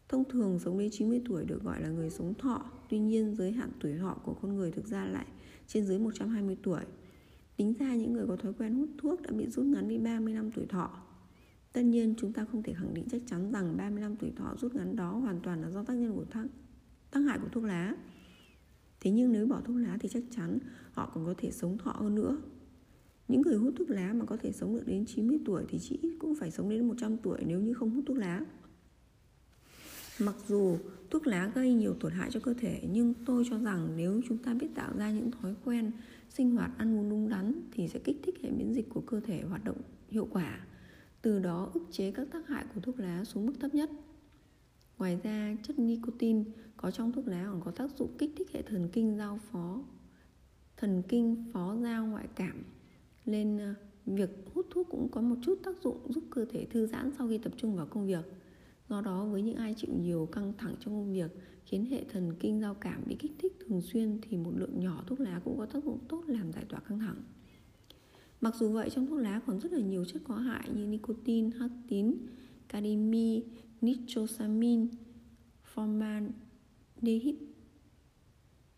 Thông 0.09 0.23
thường 0.29 0.59
sống 0.59 0.79
đến 0.79 0.89
90 0.91 1.21
tuổi 1.25 1.45
được 1.45 1.63
gọi 1.63 1.81
là 1.81 1.89
người 1.89 2.09
sống 2.09 2.33
thọ, 2.33 2.65
tuy 2.89 2.99
nhiên 2.99 3.35
giới 3.35 3.51
hạn 3.51 3.69
tuổi 3.79 3.97
thọ 3.97 4.17
của 4.23 4.33
con 4.33 4.55
người 4.55 4.71
thực 4.71 4.87
ra 4.87 5.05
lại 5.05 5.25
trên 5.67 5.85
dưới 5.85 5.99
120 5.99 6.57
tuổi. 6.63 6.81
Tính 7.57 7.73
ra 7.79 7.95
những 7.95 8.13
người 8.13 8.27
có 8.27 8.35
thói 8.35 8.53
quen 8.53 8.75
hút 8.75 8.89
thuốc 8.97 9.21
đã 9.21 9.31
bị 9.31 9.47
rút 9.47 9.65
ngắn 9.65 9.87
đi 9.87 9.97
30 9.97 10.33
năm 10.33 10.51
tuổi 10.51 10.65
thọ. 10.65 10.89
Tất 11.73 11.81
nhiên 11.81 12.13
chúng 12.17 12.33
ta 12.33 12.45
không 12.51 12.63
thể 12.63 12.73
khẳng 12.73 12.93
định 12.93 13.05
chắc 13.11 13.21
chắn 13.27 13.51
rằng 13.51 13.77
35 13.77 14.15
tuổi 14.15 14.31
thọ 14.35 14.55
rút 14.57 14.75
ngắn 14.75 14.95
đó 14.95 15.11
hoàn 15.11 15.39
toàn 15.39 15.61
là 15.61 15.69
do 15.69 15.83
tác 15.83 15.93
nhân 15.93 16.15
của 16.15 16.25
tác, 16.25 16.45
tác 17.11 17.19
hại 17.19 17.39
của 17.39 17.49
thuốc 17.51 17.63
lá. 17.63 17.95
Thế 19.03 19.11
nhưng 19.11 19.31
nếu 19.31 19.47
bỏ 19.47 19.61
thuốc 19.65 19.75
lá 19.77 19.97
thì 19.99 20.09
chắc 20.09 20.23
chắn 20.35 20.59
họ 20.91 21.11
còn 21.13 21.25
có 21.25 21.33
thể 21.37 21.51
sống 21.51 21.77
thọ 21.77 21.91
hơn 21.91 22.15
nữa 22.15 22.37
những 23.27 23.41
người 23.41 23.57
hút 23.57 23.73
thuốc 23.77 23.89
lá 23.89 24.13
mà 24.13 24.25
có 24.25 24.37
thể 24.37 24.51
sống 24.51 24.75
được 24.75 24.83
đến 24.85 25.05
90 25.05 25.39
tuổi 25.45 25.65
thì 25.69 25.79
chỉ 25.79 25.99
cũng 26.19 26.35
phải 26.35 26.51
sống 26.51 26.69
đến 26.69 26.87
100 26.87 27.17
tuổi 27.17 27.39
nếu 27.47 27.59
như 27.59 27.73
không 27.73 27.89
hút 27.89 28.03
thuốc 28.07 28.17
lá. 28.17 28.41
Mặc 30.19 30.35
dù 30.47 30.77
thuốc 31.09 31.27
lá 31.27 31.51
gây 31.55 31.73
nhiều 31.73 31.93
tổn 31.99 32.11
hại 32.11 32.31
cho 32.31 32.39
cơ 32.39 32.53
thể, 32.53 32.87
nhưng 32.91 33.13
tôi 33.25 33.43
cho 33.49 33.59
rằng 33.59 33.89
nếu 33.97 34.21
chúng 34.27 34.37
ta 34.37 34.53
biết 34.53 34.67
tạo 34.75 34.91
ra 34.97 35.11
những 35.11 35.31
thói 35.31 35.55
quen 35.65 35.91
sinh 36.29 36.55
hoạt 36.55 36.71
ăn 36.77 36.97
uống 36.97 37.09
đúng 37.09 37.29
đắn 37.29 37.61
thì 37.71 37.87
sẽ 37.87 37.99
kích 37.99 38.17
thích 38.23 38.35
hệ 38.43 38.51
miễn 38.51 38.73
dịch 38.73 38.89
của 38.89 39.01
cơ 39.01 39.19
thể 39.19 39.41
hoạt 39.41 39.63
động 39.63 39.77
hiệu 40.09 40.27
quả. 40.31 40.59
Từ 41.21 41.39
đó 41.39 41.71
ức 41.73 41.83
chế 41.91 42.11
các 42.11 42.27
tác 42.31 42.47
hại 42.47 42.65
của 42.75 42.81
thuốc 42.81 42.99
lá 42.99 43.23
xuống 43.23 43.45
mức 43.45 43.53
thấp 43.59 43.75
nhất. 43.75 43.89
Ngoài 44.97 45.19
ra, 45.23 45.55
chất 45.63 45.79
nicotine 45.79 46.43
có 46.77 46.91
trong 46.91 47.11
thuốc 47.11 47.27
lá 47.27 47.45
còn 47.51 47.61
có 47.61 47.71
tác 47.71 47.97
dụng 47.97 48.17
kích 48.17 48.33
thích 48.37 48.51
hệ 48.53 48.61
thần 48.61 48.89
kinh 48.93 49.17
giao 49.17 49.39
phó 49.51 49.81
thần 50.77 51.03
kinh 51.07 51.45
phó 51.53 51.75
giao 51.81 52.05
ngoại 52.05 52.27
cảm. 52.35 52.63
Nên 53.25 53.57
ờ, 53.57 53.73
việc 54.05 54.29
hút 54.53 54.67
thuốc 54.69 54.87
cũng 54.89 55.07
có 55.11 55.21
một 55.21 55.35
chút 55.41 55.59
tác 55.63 55.81
dụng 55.83 55.97
giúp 56.13 56.23
cơ 56.29 56.45
thể 56.45 56.65
thư 56.65 56.87
giãn 56.87 57.11
sau 57.17 57.27
khi 57.27 57.37
tập 57.37 57.53
trung 57.57 57.75
vào 57.75 57.85
công 57.85 58.07
việc. 58.07 58.25
Do 58.89 59.01
đó 59.01 59.25
với 59.25 59.41
những 59.41 59.55
ai 59.55 59.73
chịu 59.77 59.91
nhiều 60.01 60.25
căng 60.25 60.53
thẳng 60.57 60.75
trong 60.79 60.93
công 60.93 61.13
việc 61.13 61.31
khiến 61.65 61.85
hệ 61.85 62.03
thần 62.03 62.33
kinh 62.39 62.61
giao 62.61 62.73
cảm 62.73 63.03
bị 63.05 63.15
kích 63.19 63.31
thích 63.39 63.53
thường 63.59 63.81
xuyên 63.81 64.19
thì 64.21 64.37
một 64.37 64.51
lượng 64.55 64.79
nhỏ 64.79 65.03
thuốc 65.07 65.19
lá 65.19 65.41
cũng 65.45 65.57
có 65.57 65.65
tác 65.65 65.83
dụng 65.83 65.99
tốt 66.07 66.23
làm 66.27 66.51
giải 66.51 66.65
tỏa 66.69 66.79
căng 66.79 66.99
thẳng. 66.99 67.23
Mặc 68.41 68.55
dù 68.59 68.69
vậy 68.69 68.89
trong 68.89 69.07
thuốc 69.07 69.19
lá 69.19 69.41
còn 69.47 69.59
rất 69.59 69.71
là 69.71 69.79
nhiều 69.79 70.05
chất 70.05 70.21
có 70.27 70.35
hại 70.35 70.69
như 70.75 70.87
nicotine, 70.87 71.49
hắc 71.59 71.71
tín, 71.87 72.15
cadimi, 72.69 73.43
nitrosamin, 73.83 74.87
formaldehyde 75.75 77.35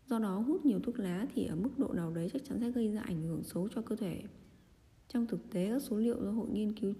Do 0.06 0.18
đó 0.18 0.38
hút 0.38 0.66
nhiều 0.66 0.80
thuốc 0.80 0.98
lá 0.98 1.26
thì 1.34 1.46
ở 1.46 1.56
mức 1.56 1.78
độ 1.78 1.92
nào 1.92 2.10
đấy 2.10 2.30
chắc 2.32 2.44
chắn 2.44 2.60
sẽ 2.60 2.70
gây 2.70 2.92
ra 2.92 3.00
ảnh 3.00 3.22
hưởng 3.22 3.44
xấu 3.44 3.68
cho 3.68 3.82
cơ 3.82 3.96
thể. 3.96 4.22
Trong 5.08 5.26
thực 5.26 5.50
tế 5.50 5.70
các 5.70 5.82
số 5.82 5.96
liệu 5.96 6.24
do 6.24 6.30
Hội 6.30 6.48
Nghiên 6.50 6.72
cứu 6.72 6.94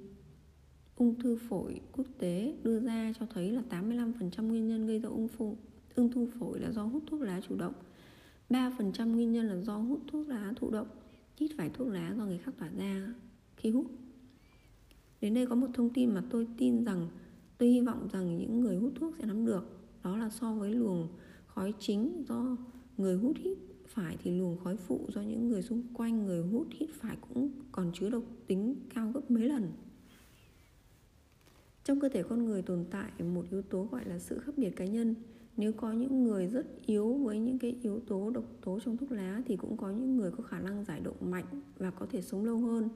ung 0.96 1.18
thư 1.18 1.36
phổi 1.48 1.80
quốc 1.92 2.06
tế 2.18 2.54
đưa 2.62 2.80
ra 2.80 3.12
cho 3.20 3.26
thấy 3.26 3.52
là 3.52 3.62
85% 3.70 4.42
nguyên 4.42 4.68
nhân 4.68 4.86
gây 4.86 4.98
ra 4.98 5.08
ung, 5.08 5.28
phổi, 5.28 5.54
ung 5.94 6.12
thư 6.12 6.28
phổi 6.38 6.60
là 6.60 6.72
do 6.72 6.82
hút 6.82 7.02
thuốc 7.06 7.20
lá 7.20 7.40
chủ 7.48 7.56
động 7.56 7.72
3% 8.50 9.06
nguyên 9.14 9.32
nhân 9.32 9.46
là 9.46 9.56
do 9.56 9.76
hút 9.76 10.00
thuốc 10.06 10.28
lá 10.28 10.52
thụ 10.56 10.70
động 10.70 10.88
Hít 11.36 11.50
phải 11.56 11.70
thuốc 11.70 11.88
lá 11.88 12.14
do 12.18 12.24
người 12.24 12.38
khác 12.38 12.54
tỏa 12.58 12.68
ra 12.78 13.14
khi 13.56 13.70
hút 13.70 13.86
Đến 15.20 15.34
đây 15.34 15.46
có 15.46 15.54
một 15.54 15.66
thông 15.74 15.90
tin 15.90 16.14
mà 16.14 16.22
tôi 16.30 16.46
tin 16.56 16.84
rằng 16.84 17.08
Tôi 17.58 17.68
hy 17.68 17.80
vọng 17.80 18.08
rằng 18.12 18.38
những 18.38 18.60
người 18.60 18.76
hút 18.76 18.92
thuốc 18.94 19.14
sẽ 19.18 19.26
nắm 19.26 19.46
được, 19.46 19.64
Đó 20.04 20.16
là 20.16 20.30
so 20.30 20.54
với 20.54 20.70
luồng 20.70 21.08
khói 21.46 21.74
chính 21.78 22.24
do 22.28 22.56
người 22.96 23.16
hút 23.16 23.36
hít 23.36 23.58
phải 23.86 24.16
thì 24.22 24.30
luồng 24.30 24.56
khói 24.64 24.76
phụ 24.76 25.06
do 25.08 25.20
những 25.20 25.48
người 25.48 25.62
xung 25.62 25.82
quanh 25.94 26.26
người 26.26 26.42
hút 26.42 26.66
hít 26.70 26.90
phải 26.92 27.16
cũng 27.20 27.50
còn 27.72 27.90
chứa 27.94 28.10
độc 28.10 28.22
tính 28.46 28.76
cao 28.94 29.10
gấp 29.14 29.30
mấy 29.30 29.48
lần. 29.48 29.72
Trong 31.84 32.00
cơ 32.00 32.08
thể 32.08 32.22
con 32.22 32.44
người 32.44 32.62
tồn 32.62 32.84
tại 32.90 33.22
một 33.22 33.44
yếu 33.50 33.62
tố 33.62 33.84
gọi 33.84 34.04
là 34.04 34.18
sự 34.18 34.38
khác 34.38 34.52
biệt 34.56 34.70
cá 34.70 34.84
nhân. 34.84 35.14
Nếu 35.56 35.72
có 35.72 35.92
những 35.92 36.24
người 36.24 36.46
rất 36.46 36.66
yếu 36.86 37.14
với 37.14 37.38
những 37.38 37.58
cái 37.58 37.76
yếu 37.82 38.00
tố 38.00 38.30
độc 38.30 38.44
tố 38.64 38.78
trong 38.84 38.96
thuốc 38.96 39.12
lá 39.12 39.42
thì 39.46 39.56
cũng 39.56 39.76
có 39.76 39.90
những 39.90 40.16
người 40.16 40.30
có 40.30 40.42
khả 40.42 40.60
năng 40.60 40.84
giải 40.84 41.00
độc 41.00 41.22
mạnh 41.22 41.62
và 41.78 41.90
có 41.90 42.06
thể 42.10 42.22
sống 42.22 42.44
lâu 42.44 42.58
hơn. 42.58 42.88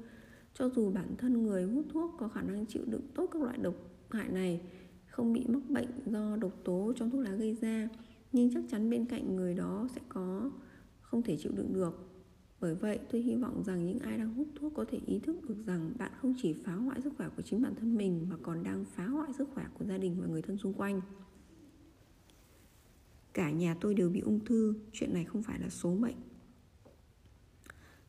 Cho 0.55 0.69
dù 0.69 0.91
bản 0.91 1.15
thân 1.19 1.43
người 1.43 1.65
hút 1.65 1.85
thuốc 1.93 2.15
có 2.19 2.29
khả 2.29 2.43
năng 2.43 2.67
chịu 2.67 2.83
đựng 2.87 3.07
tốt 3.15 3.27
các 3.33 3.43
loại 3.43 3.59
độc 3.59 3.75
hại 4.13 4.29
này, 4.29 4.61
không 5.07 5.33
bị 5.33 5.45
mắc 5.49 5.71
bệnh 5.71 5.89
do 6.07 6.37
độc 6.37 6.53
tố 6.65 6.93
trong 6.97 7.11
thuốc 7.11 7.21
lá 7.21 7.31
gây 7.31 7.55
ra. 7.55 7.89
Nhưng 8.33 8.55
chắc 8.55 8.65
chắn 8.69 8.91
bên 8.91 9.07
cạnh 9.07 9.37
người 9.37 9.55
đó 9.55 9.89
sẽ 9.95 10.01
có 10.09 10.51
không 11.01 11.23
thể 11.23 11.37
chịu 11.37 11.53
đựng 11.57 11.73
được. 11.73 12.07
Bởi 12.61 12.75
vậy, 12.75 12.99
tôi 13.11 13.21
hy 13.21 13.35
vọng 13.35 13.63
rằng 13.65 13.87
những 13.87 13.99
ai 13.99 14.19
đang 14.19 14.35
hút 14.35 14.49
thuốc 14.61 14.73
có 14.75 14.85
thể 14.85 14.99
ý 15.07 15.19
thức 15.19 15.37
được 15.49 15.67
rằng 15.67 15.93
bạn 15.99 16.13
không 16.21 16.35
chỉ 16.43 16.53
phá 16.65 16.75
hoại 16.75 17.01
sức 17.01 17.13
khỏe 17.17 17.29
của 17.37 17.43
chính 17.43 17.63
bản 17.63 17.75
thân 17.75 17.97
mình 17.97 18.27
mà 18.31 18.37
còn 18.43 18.63
đang 18.63 18.85
phá 18.85 19.07
hoại 19.07 19.33
sức 19.33 19.49
khỏe 19.55 19.67
của 19.79 19.85
gia 19.85 19.99
đình 19.99 20.17
và 20.21 20.27
người 20.27 20.43
thân 20.43 20.59
xung 20.59 20.75
quanh. 20.75 21.01
Cả 23.35 23.51
nhà 23.51 23.77
tôi 23.81 23.95
đều 23.95 24.11
bị 24.11 24.21
ung 24.21 24.45
thư, 24.45 24.75
chuyện 24.93 25.15
này 25.15 25.25
không 25.25 25.43
phải 25.43 25.59
là 25.59 25.69
số 25.69 25.95
mệnh. 25.95 26.17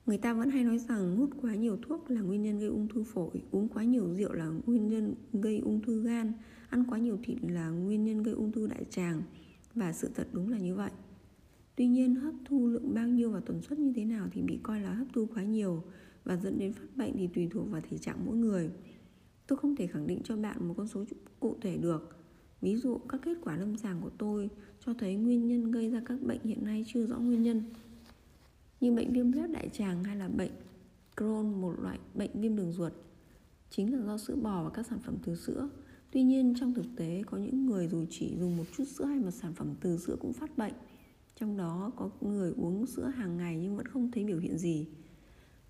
Người 0.06 0.18
ta 0.18 0.34
vẫn 0.34 0.50
hay 0.50 0.64
nói 0.64 0.78
rằng 0.78 1.18
hút 1.18 1.30
quá 1.42 1.56
nhiều 1.56 1.78
thuốc 1.82 2.12
là 2.12 2.22
nguyên 2.22 2.42
nhân 2.42 2.60
gây 2.60 2.70
ung 2.70 2.88
thư 2.88 3.04
phổi, 3.04 3.44
uống 3.52 3.68
quá 3.68 3.84
nhiều 3.84 4.14
rượu 4.16 4.34
là 4.34 4.52
nguyên 4.66 4.88
nhân 4.88 5.16
gây 5.34 5.60
ung 5.60 5.82
thư 5.82 6.04
gan, 6.04 6.34
ăn 6.70 6.84
quá 6.90 6.98
nhiều 6.98 7.18
thịt 7.24 7.38
là 7.42 7.70
nguyên 7.70 8.04
nhân 8.04 8.24
gây 8.24 8.34
ung 8.34 8.52
thư 8.52 8.68
đại 8.68 8.86
tràng. 8.90 9.22
Và 9.76 9.94
sự 9.94 10.10
thật 10.16 10.28
đúng 10.34 10.50
là 10.52 10.58
như 10.58 10.76
vậy 10.76 10.92
Tuy 11.76 11.88
nhiên 11.88 12.16
hấp 12.16 12.34
thu 12.46 12.68
lượng 12.68 12.94
bao 12.94 13.08
nhiêu 13.08 13.32
và 13.32 13.40
tần 13.40 13.62
suất 13.62 13.80
như 13.80 13.94
thế 13.96 14.06
nào 14.06 14.28
thì 14.32 14.42
bị 14.42 14.60
coi 14.64 14.82
là 14.82 14.94
hấp 14.94 15.08
thu 15.14 15.28
quá 15.36 15.44
nhiều 15.44 15.84
và 16.24 16.38
dẫn 16.38 16.60
đến 16.60 16.74
phát 16.74 16.98
bệnh 16.98 17.18
thì 17.18 17.28
tùy 17.28 17.48
thuộc 17.52 17.72
vào 17.72 17.82
thể 17.90 17.98
trạng 17.98 18.26
mỗi 18.26 18.36
người. 18.36 18.70
Tôi 19.48 19.58
không 19.58 19.76
thể 19.76 19.88
khẳng 19.88 20.08
định 20.08 20.22
cho 20.24 20.38
bạn 20.38 20.68
một 20.68 20.74
con 20.78 20.88
số 20.88 21.06
cụ 21.40 21.56
thể 21.62 21.78
được. 21.78 22.18
Ví 22.62 22.76
dụ 22.76 22.98
các 22.98 23.22
kết 23.24 23.38
quả 23.42 23.58
lâm 23.58 23.78
sàng 23.78 24.02
của 24.02 24.10
tôi 24.18 24.50
cho 24.86 24.94
thấy 24.94 25.16
nguyên 25.16 25.48
nhân 25.48 25.72
gây 25.72 25.90
ra 25.90 26.02
các 26.06 26.22
bệnh 26.22 26.42
hiện 26.44 26.66
nay 26.66 26.86
chưa 26.88 27.06
rõ 27.06 27.20
nguyên 27.20 27.44
nhân 27.44 27.64
như 28.82 28.92
bệnh 28.92 29.14
viêm 29.14 29.32
loét 29.32 29.52
đại 29.52 29.70
tràng 29.70 30.04
hay 30.04 30.16
là 30.16 30.28
bệnh 30.28 30.52
Crohn, 31.18 31.62
một 31.62 31.74
loại 31.80 32.00
bệnh 32.14 32.42
viêm 32.42 32.56
đường 32.56 32.72
ruột 32.72 32.94
chính 33.70 33.94
là 33.94 34.06
do 34.06 34.18
sữa 34.18 34.36
bò 34.36 34.64
và 34.64 34.70
các 34.70 34.88
sản 34.88 35.00
phẩm 35.00 35.16
từ 35.26 35.36
sữa. 35.36 35.70
Tuy 36.12 36.24
nhiên 36.24 36.54
trong 36.60 36.74
thực 36.74 36.86
tế 36.96 37.24
có 37.26 37.38
những 37.38 37.66
người 37.66 37.88
dù 37.88 38.06
chỉ 38.10 38.36
dùng 38.40 38.58
một 38.58 38.64
chút 38.78 38.84
sữa 38.84 39.06
hay 39.06 39.20
một 39.20 39.32
sản 39.32 39.54
phẩm 39.54 39.74
từ 39.82 39.98
sữa 39.98 40.16
cũng 40.20 40.34
phát 40.34 40.58
bệnh. 40.58 40.74
Trong 41.36 41.58
đó 41.58 41.92
có 41.96 42.10
người 42.22 42.54
uống 42.58 42.86
sữa 42.86 43.12
hàng 43.16 43.38
ngày 43.38 43.60
nhưng 43.62 43.78
vẫn 43.78 43.86
không 43.86 44.12
thấy 44.12 44.24
biểu 44.24 44.40
hiện 44.40 44.58
gì. 44.58 44.88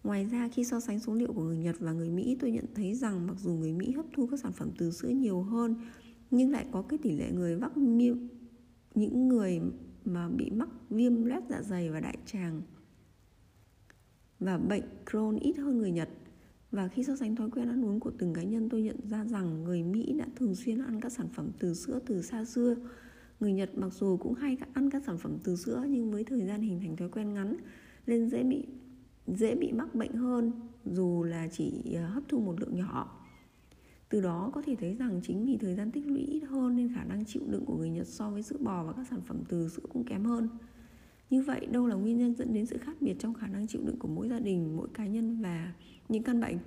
Ngoài 0.04 0.26
ra 0.26 0.50
khi 0.54 0.64
so 0.64 0.80
sánh 0.80 1.00
số 1.00 1.14
liệu 1.14 1.34
của 1.34 1.44
người 1.44 1.58
Nhật 1.58 1.76
và 1.80 1.92
người 1.92 2.10
Mỹ 2.10 2.38
tôi 2.40 2.52
nhận 2.52 2.66
thấy 2.76 2.96
rằng 2.96 3.28
mặc 3.28 3.36
dù 3.40 3.52
người 3.52 3.74
Mỹ 3.74 3.92
hấp 3.92 4.06
thu 4.14 4.28
các 4.28 4.40
sản 4.40 4.52
phẩm 4.52 4.70
từ 4.78 4.92
sữa 4.92 5.10
nhiều 5.10 5.42
hơn 5.42 5.76
nhưng 6.32 6.52
lại 6.52 6.66
có 6.72 6.82
cái 6.82 7.00
tỷ 7.04 7.12
lệ 7.12 7.32
người 7.32 7.56
mắc 7.56 7.72
viêm 7.76 8.18
những 8.96 9.28
người 9.28 9.62
mà 10.06 10.30
bị 10.30 10.50
mắc 10.50 10.70
viêm 10.90 11.24
loét 11.24 11.44
dạ 11.50 11.62
dày 11.62 11.90
và 11.90 12.00
đại 12.00 12.18
tràng 12.26 12.62
và 14.42 14.58
bệnh 14.58 14.84
Crohn 15.12 15.40
ít 15.40 15.54
hơn 15.58 15.78
người 15.78 15.92
Nhật. 15.92 16.10
Và 16.72 16.88
khi 16.88 17.04
so 17.04 17.16
sánh 17.16 17.36
thói 17.36 17.50
quen 17.50 17.70
ăn 17.70 17.86
uống 17.86 18.00
của 18.00 18.12
từng 18.18 18.34
cá 18.34 18.44
nhân, 18.44 18.70
tôi 18.70 18.82
nhận 18.82 18.96
ra 19.10 19.26
rằng 19.26 19.64
người 19.64 19.84
Mỹ 19.84 20.14
đã 20.20 20.26
thường 20.36 20.56
xuyên 20.56 20.82
ăn 20.82 21.02
các 21.02 21.12
sản 21.12 21.28
phẩm 21.34 21.52
từ 21.60 21.74
sữa 21.74 22.00
từ 22.06 22.22
xa 22.22 22.46
xưa. 22.46 22.76
Người 23.40 23.54
Nhật 23.54 23.78
mặc 23.78 23.94
dù 23.94 24.18
cũng 24.18 24.34
hay 24.34 24.58
ăn 24.74 24.90
các 24.90 25.04
sản 25.06 25.18
phẩm 25.18 25.38
từ 25.44 25.56
sữa, 25.56 25.86
nhưng 25.90 26.12
với 26.12 26.24
thời 26.24 26.46
gian 26.46 26.62
hình 26.62 26.80
thành 26.80 26.96
thói 26.96 27.10
quen 27.10 27.34
ngắn, 27.34 27.56
nên 28.08 28.30
dễ 28.30 28.44
bị 28.44 28.68
dễ 29.28 29.56
bị 29.56 29.72
mắc 29.72 29.96
bệnh 29.96 30.14
hơn, 30.14 30.52
dù 30.86 31.24
là 31.24 31.48
chỉ 31.52 31.94
ờ, 31.94 32.08
hấp 32.08 32.24
thu 32.28 32.40
một 32.40 32.60
lượng 32.60 32.76
nhỏ. 32.76 33.18
Từ 34.10 34.22
đó 34.22 34.52
có 34.54 34.62
thể 34.62 34.76
thấy 34.76 34.96
rằng 34.96 35.22
chính 35.24 35.46
vì 35.46 35.58
thời 35.58 35.76
gian 35.76 35.92
tích 35.92 36.08
lũy 36.08 36.22
ít 36.22 36.40
hơn 36.40 36.76
nên 36.76 36.94
khả 36.96 37.04
năng 37.04 37.26
chịu 37.26 37.42
đựng 37.48 37.66
của 37.66 37.78
người 37.78 37.90
Nhật 37.90 38.08
so 38.08 38.30
với 38.30 38.44
sữa 38.44 38.58
bò 38.60 38.84
và 38.84 38.94
các 38.94 39.08
sản 39.10 39.22
phẩm 39.28 39.38
từ 39.50 39.70
sữa 39.70 39.84
cũng 39.90 40.04
kém 40.04 40.26
hơn. 40.26 40.50
Như 41.32 41.42
vậy 41.42 41.66
đâu 41.66 41.88
là 41.88 41.96
nguyên 41.96 42.18
nhân 42.18 42.36
dẫn 42.36 42.54
đến 42.54 42.66
sự 42.66 42.78
khác 42.78 42.98
biệt 43.02 43.16
trong 43.20 43.34
khả 43.34 43.48
năng 43.48 43.68
chịu 43.68 43.82
đựng 43.86 44.00
của 44.00 44.08
mỗi 44.08 44.30
gia 44.30 44.40
đình, 44.40 44.78
mỗi 44.78 44.88
cá 44.94 45.06
nhân 45.06 45.42
và 45.42 45.74
những 46.10 46.24
căn 46.24 46.42
bệnh? 46.42 46.58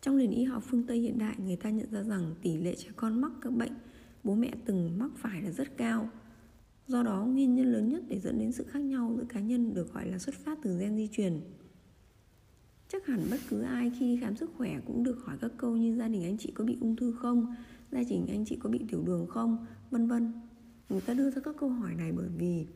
Trong 0.00 0.16
nền 0.16 0.30
y 0.30 0.44
học 0.44 0.62
phương 0.66 0.86
Tây 0.86 0.98
hiện 0.98 1.18
đại, 1.18 1.34
người 1.38 1.56
ta 1.56 1.70
nhận 1.70 1.90
ra 1.90 2.02
rằng 2.02 2.34
tỷ 2.42 2.56
lệ 2.56 2.74
trẻ 2.74 2.88
con 2.96 3.20
mắc 3.20 3.32
các 3.42 3.52
bệnh 3.52 3.72
bố 4.24 4.34
mẹ 4.34 4.50
từng 4.64 4.98
mắc 4.98 5.10
phải 5.16 5.42
là 5.42 5.50
rất 5.50 5.76
cao. 5.76 6.10
Do 6.86 7.02
đó, 7.02 7.24
nguyên 7.24 7.54
nhân 7.54 7.72
lớn 7.72 7.88
nhất 7.88 8.02
để 8.08 8.20
dẫn 8.20 8.38
đến 8.38 8.52
sự 8.52 8.64
khác 8.64 8.78
nhau 8.78 9.14
giữa 9.16 9.24
cá 9.28 9.40
nhân 9.40 9.74
được 9.74 9.94
gọi 9.94 10.06
là 10.06 10.18
xuất 10.18 10.34
phát 10.34 10.58
từ 10.62 10.78
gen 10.78 10.96
di 10.96 11.08
truyền. 11.12 11.40
Chắc 12.88 13.06
hẳn 13.06 13.20
bất 13.30 13.40
cứ 13.50 13.62
ai 13.62 13.92
khi 13.98 14.14
đi 14.14 14.20
khám 14.20 14.36
sức 14.36 14.50
khỏe 14.56 14.80
cũng 14.86 15.04
được 15.04 15.24
hỏi 15.24 15.36
các 15.40 15.52
câu 15.56 15.76
như 15.76 15.96
gia 15.96 16.08
đình 16.08 16.24
anh 16.24 16.38
chị 16.38 16.52
có 16.54 16.64
bị 16.64 16.76
ung 16.80 16.96
thư 16.96 17.12
không, 17.12 17.54
gia 17.92 18.02
đình 18.10 18.26
anh 18.28 18.44
chị 18.44 18.56
có 18.56 18.70
bị 18.70 18.80
tiểu 18.88 19.02
đường 19.06 19.26
không, 19.26 19.66
vân 19.90 20.08
vân. 20.08 20.32
Người 20.88 21.00
ta 21.00 21.14
đưa 21.14 21.30
ra 21.30 21.40
các 21.44 21.54
câu 21.58 21.68
hỏi 21.68 21.94
này 21.94 22.12
bởi 22.12 22.28
vì 22.36 22.66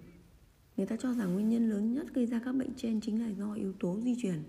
người 0.77 0.87
ta 0.87 0.97
cho 0.97 1.15
rằng 1.15 1.35
nguyên 1.35 1.49
nhân 1.49 1.71
lớn 1.71 1.93
nhất 1.93 2.15
gây 2.15 2.27
ra 2.27 2.41
các 2.45 2.53
bệnh 2.53 2.75
trên 2.77 3.01
chính 3.01 3.21
là 3.21 3.29
do 3.29 3.53
yếu 3.53 3.73
tố 3.73 4.01
di 4.01 4.15
truyền. 4.23 4.43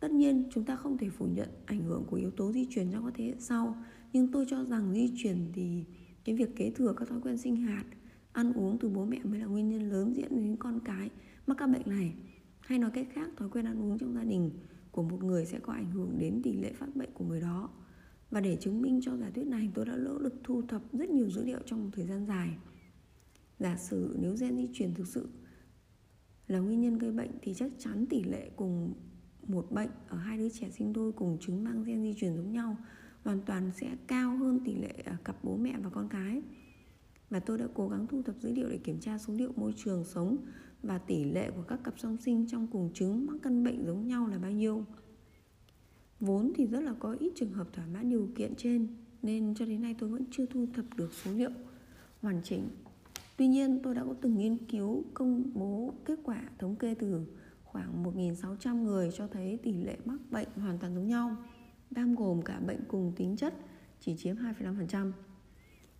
Tất 0.00 0.10
nhiên, 0.10 0.48
chúng 0.50 0.64
ta 0.64 0.76
không 0.76 0.98
thể 0.98 1.10
phủ 1.10 1.26
nhận 1.26 1.48
ảnh 1.66 1.82
hưởng 1.82 2.04
của 2.10 2.16
yếu 2.16 2.30
tố 2.30 2.52
di 2.52 2.66
truyền 2.70 2.92
trong 2.92 3.04
các 3.04 3.14
thế 3.16 3.24
hệ 3.24 3.34
sau, 3.38 3.76
nhưng 4.12 4.32
tôi 4.32 4.44
cho 4.48 4.64
rằng 4.64 4.92
di 4.92 5.12
truyền 5.16 5.52
thì 5.54 5.84
cái 6.24 6.34
việc 6.34 6.56
kế 6.56 6.70
thừa 6.70 6.94
các 6.96 7.08
thói 7.08 7.20
quen 7.22 7.38
sinh 7.38 7.66
hoạt, 7.66 7.86
ăn 8.32 8.52
uống 8.52 8.78
từ 8.78 8.88
bố 8.88 9.04
mẹ 9.04 9.18
mới 9.24 9.38
là 9.38 9.46
nguyên 9.46 9.68
nhân 9.68 9.90
lớn 9.90 10.16
diễn 10.16 10.28
đến 10.36 10.56
con 10.56 10.80
cái 10.84 11.10
mắc 11.46 11.56
các 11.60 11.66
bệnh 11.66 11.82
này. 11.86 12.14
Hay 12.60 12.78
nói 12.78 12.90
cách 12.90 13.08
khác, 13.12 13.30
thói 13.36 13.48
quen 13.48 13.66
ăn 13.66 13.82
uống 13.82 13.98
trong 13.98 14.14
gia 14.14 14.24
đình 14.24 14.50
của 14.90 15.02
một 15.02 15.24
người 15.24 15.46
sẽ 15.46 15.58
có 15.58 15.72
ảnh 15.72 15.90
hưởng 15.90 16.18
đến 16.18 16.40
tỷ 16.42 16.52
lệ 16.52 16.72
phát 16.72 16.96
bệnh 16.96 17.10
của 17.14 17.24
người 17.24 17.40
đó. 17.40 17.70
Và 18.30 18.40
để 18.40 18.56
chứng 18.60 18.82
minh 18.82 19.00
cho 19.02 19.16
giả 19.16 19.30
thuyết 19.34 19.46
này, 19.46 19.70
tôi 19.74 19.84
đã 19.84 19.96
nỗ 19.96 20.18
lực 20.18 20.34
thu 20.44 20.62
thập 20.62 20.82
rất 20.92 21.10
nhiều 21.10 21.30
dữ 21.30 21.44
liệu 21.44 21.58
trong 21.66 21.84
một 21.84 21.90
thời 21.92 22.06
gian 22.06 22.26
dài. 22.26 22.56
Giả 23.58 23.76
sử 23.76 24.16
nếu 24.20 24.36
gen 24.40 24.56
di 24.56 24.68
truyền 24.72 24.94
thực 24.94 25.06
sự 25.06 25.28
là 26.46 26.58
nguyên 26.58 26.80
nhân 26.80 26.98
gây 26.98 27.12
bệnh 27.12 27.30
thì 27.42 27.54
chắc 27.54 27.72
chắn 27.78 28.06
tỷ 28.06 28.22
lệ 28.24 28.50
cùng 28.56 28.94
một 29.46 29.70
bệnh 29.70 29.90
ở 30.08 30.16
hai 30.16 30.38
đứa 30.38 30.48
trẻ 30.48 30.70
sinh 30.70 30.92
đôi 30.92 31.12
cùng 31.12 31.38
chứng 31.40 31.64
mang 31.64 31.84
gen 31.84 32.02
di 32.02 32.14
truyền 32.20 32.36
giống 32.36 32.52
nhau 32.52 32.76
hoàn 33.24 33.40
toàn 33.42 33.70
sẽ 33.80 33.96
cao 34.06 34.36
hơn 34.36 34.60
tỷ 34.64 34.74
lệ 34.74 35.02
ở 35.04 35.16
cặp 35.24 35.44
bố 35.44 35.56
mẹ 35.56 35.74
và 35.82 35.90
con 35.90 36.08
cái. 36.08 36.42
Và 37.30 37.40
tôi 37.40 37.58
đã 37.58 37.66
cố 37.74 37.88
gắng 37.88 38.06
thu 38.06 38.22
thập 38.22 38.40
dữ 38.40 38.52
liệu 38.52 38.68
để 38.68 38.78
kiểm 38.78 39.00
tra 39.00 39.18
số 39.18 39.34
liệu 39.34 39.52
môi 39.56 39.74
trường 39.76 40.04
sống 40.04 40.36
và 40.82 40.98
tỷ 40.98 41.24
lệ 41.24 41.50
của 41.50 41.62
các 41.62 41.80
cặp 41.84 41.98
song 41.98 42.16
sinh 42.16 42.46
trong 42.48 42.66
cùng 42.66 42.90
trứng 42.94 43.26
mắc 43.26 43.36
căn 43.42 43.64
bệnh 43.64 43.86
giống 43.86 44.06
nhau 44.06 44.26
là 44.26 44.38
bao 44.38 44.50
nhiêu. 44.50 44.84
Vốn 46.20 46.52
thì 46.56 46.66
rất 46.66 46.80
là 46.80 46.94
có 46.98 47.16
ít 47.20 47.32
trường 47.36 47.52
hợp 47.52 47.72
thỏa 47.72 47.86
mãn 47.86 48.08
điều 48.08 48.28
kiện 48.34 48.54
trên 48.54 48.86
Nên 49.22 49.54
cho 49.54 49.64
đến 49.64 49.82
nay 49.82 49.94
tôi 49.98 50.08
vẫn 50.10 50.24
chưa 50.30 50.46
thu 50.46 50.66
thập 50.74 50.84
được 50.96 51.12
số 51.12 51.32
liệu 51.32 51.50
hoàn 52.22 52.40
chỉnh. 52.44 52.68
Tuy 53.36 53.46
nhiên 53.46 53.80
tôi 53.82 53.94
đã 53.94 54.04
có 54.04 54.14
từng 54.20 54.38
nghiên 54.38 54.56
cứu 54.56 55.04
công 55.14 55.42
bố 55.54 55.94
kết 56.04 56.18
quả 56.24 56.42
thống 56.58 56.76
kê 56.76 56.94
từ 56.94 57.26
khoảng 57.64 58.04
1.600 58.04 58.82
người 58.82 59.10
cho 59.16 59.26
thấy 59.26 59.58
tỷ 59.62 59.72
lệ 59.72 59.96
mắc 60.04 60.18
bệnh 60.30 60.48
hoàn 60.56 60.78
toàn 60.78 60.94
giống 60.94 61.08
nhau 61.08 61.36
Bao 61.90 62.06
gồm 62.18 62.42
cả 62.42 62.60
bệnh 62.60 62.80
cùng 62.88 63.12
tính 63.16 63.36
chất 63.36 63.54
chỉ 64.00 64.16
chiếm 64.16 64.36
2,5% 64.36 65.12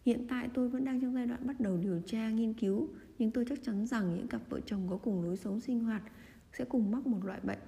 Hiện 0.04 0.26
tại 0.28 0.48
tôi 0.54 0.68
vẫn 0.68 0.84
đang 0.84 1.00
trong 1.00 1.14
giai 1.14 1.26
đoạn 1.26 1.46
bắt 1.46 1.60
đầu 1.60 1.76
điều 1.76 2.00
tra, 2.06 2.30
nghiên 2.30 2.54
cứu 2.54 2.88
Nhưng 3.18 3.30
tôi 3.30 3.44
chắc 3.48 3.62
chắn 3.62 3.86
rằng 3.86 4.14
những 4.14 4.28
cặp 4.28 4.42
vợ 4.50 4.60
chồng 4.66 4.86
có 4.90 4.96
cùng 4.96 5.22
lối 5.22 5.36
sống 5.36 5.60
sinh 5.60 5.80
hoạt 5.80 6.02
sẽ 6.52 6.64
cùng 6.64 6.90
mắc 6.90 7.06
một 7.06 7.24
loại 7.24 7.40
bệnh 7.42 7.58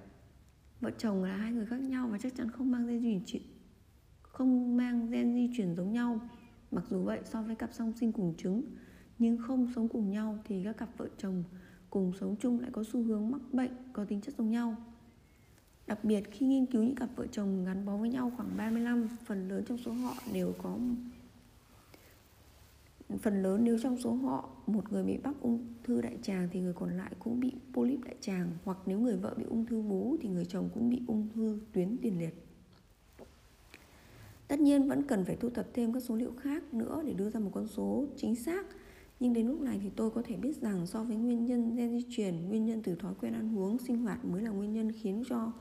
vợ 0.81 0.91
chồng 0.97 1.23
là 1.23 1.37
hai 1.37 1.51
người 1.51 1.65
khác 1.65 1.79
nhau 1.79 2.07
và 2.11 2.17
chắc 2.17 2.35
chắn 2.35 2.51
không 2.51 2.71
mang 2.71 2.87
gen 2.87 3.01
di 3.01 3.21
chuyển, 3.25 3.41
không 4.21 4.77
mang 4.77 5.09
gen 5.11 5.35
di 5.35 5.49
chuyển 5.57 5.75
giống 5.75 5.93
nhau. 5.93 6.19
Mặc 6.71 6.83
dù 6.89 7.03
vậy, 7.03 7.19
so 7.25 7.41
với 7.41 7.55
cặp 7.55 7.73
song 7.73 7.93
sinh 7.99 8.11
cùng 8.11 8.33
trứng, 8.37 8.61
nhưng 9.19 9.37
không 9.37 9.71
sống 9.75 9.87
cùng 9.87 10.11
nhau 10.11 10.37
thì 10.45 10.63
các 10.63 10.77
cặp 10.77 10.97
vợ 10.97 11.07
chồng 11.17 11.43
cùng 11.89 12.13
sống 12.19 12.35
chung 12.39 12.59
lại 12.59 12.69
có 12.73 12.83
xu 12.83 13.03
hướng 13.03 13.31
mắc 13.31 13.41
bệnh, 13.51 13.71
có 13.93 14.05
tính 14.05 14.21
chất 14.21 14.35
giống 14.37 14.51
nhau. 14.51 14.75
Đặc 15.87 16.03
biệt, 16.03 16.23
khi 16.31 16.45
nghiên 16.45 16.65
cứu 16.65 16.83
những 16.83 16.95
cặp 16.95 17.09
vợ 17.15 17.27
chồng 17.31 17.65
gắn 17.65 17.85
bó 17.85 17.97
với 17.97 18.09
nhau 18.09 18.31
khoảng 18.37 18.57
35 18.57 19.07
Phần 19.25 19.49
lớn 19.49 19.63
trong 19.67 19.77
số 19.77 19.91
họ 19.91 20.13
đều 20.33 20.53
có 20.63 20.79
Phần 23.17 23.43
lớn 23.43 23.63
nếu 23.63 23.77
trong 23.79 23.97
số 23.97 24.13
họ 24.13 24.49
một 24.67 24.91
người 24.91 25.03
bị 25.03 25.17
mắc 25.17 25.35
ung 25.41 25.67
thư 25.83 26.01
đại 26.01 26.17
tràng 26.21 26.49
thì 26.51 26.59
người 26.59 26.73
còn 26.73 26.97
lại 26.97 27.11
cũng 27.19 27.39
bị 27.39 27.53
polyp 27.73 28.03
đại 28.03 28.15
tràng 28.21 28.51
hoặc 28.63 28.77
nếu 28.85 28.99
người 28.99 29.17
vợ 29.17 29.33
bị 29.37 29.43
ung 29.49 29.65
thư 29.65 29.81
vú 29.81 30.17
thì 30.21 30.29
người 30.29 30.45
chồng 30.45 30.69
cũng 30.73 30.89
bị 30.89 31.01
ung 31.07 31.27
thư 31.33 31.59
tuyến 31.73 31.97
tiền 32.01 32.19
liệt. 32.19 32.47
Tất 34.47 34.59
nhiên 34.59 34.89
vẫn 34.89 35.03
cần 35.03 35.25
phải 35.25 35.35
thu 35.35 35.49
thập 35.49 35.73
thêm 35.73 35.93
các 35.93 36.03
số 36.03 36.15
liệu 36.15 36.31
khác 36.39 36.73
nữa 36.73 37.03
để 37.05 37.13
đưa 37.13 37.29
ra 37.29 37.39
một 37.39 37.51
con 37.53 37.67
số 37.67 38.05
chính 38.15 38.35
xác. 38.35 38.65
Nhưng 39.19 39.33
đến 39.33 39.47
lúc 39.47 39.61
này 39.61 39.79
thì 39.83 39.89
tôi 39.95 40.11
có 40.11 40.21
thể 40.25 40.35
biết 40.35 40.61
rằng 40.61 40.87
so 40.87 41.03
với 41.03 41.17
nguyên 41.17 41.45
nhân 41.45 41.75
gen 41.75 41.91
di 41.91 42.05
truyền, 42.09 42.49
nguyên 42.49 42.65
nhân 42.65 42.81
từ 42.83 42.95
thói 42.95 43.13
quen 43.21 43.33
ăn 43.33 43.57
uống, 43.57 43.77
sinh 43.77 43.97
hoạt 43.97 44.25
mới 44.25 44.41
là 44.41 44.49
nguyên 44.49 44.73
nhân 44.73 44.91
khiến 44.91 45.23
cho 45.29 45.51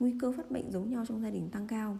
nguy 0.00 0.14
cơ 0.20 0.32
phát 0.32 0.50
bệnh 0.50 0.72
giống 0.72 0.90
nhau 0.90 1.04
trong 1.06 1.22
gia 1.22 1.30
đình 1.30 1.48
tăng 1.50 1.66
cao. 1.66 1.98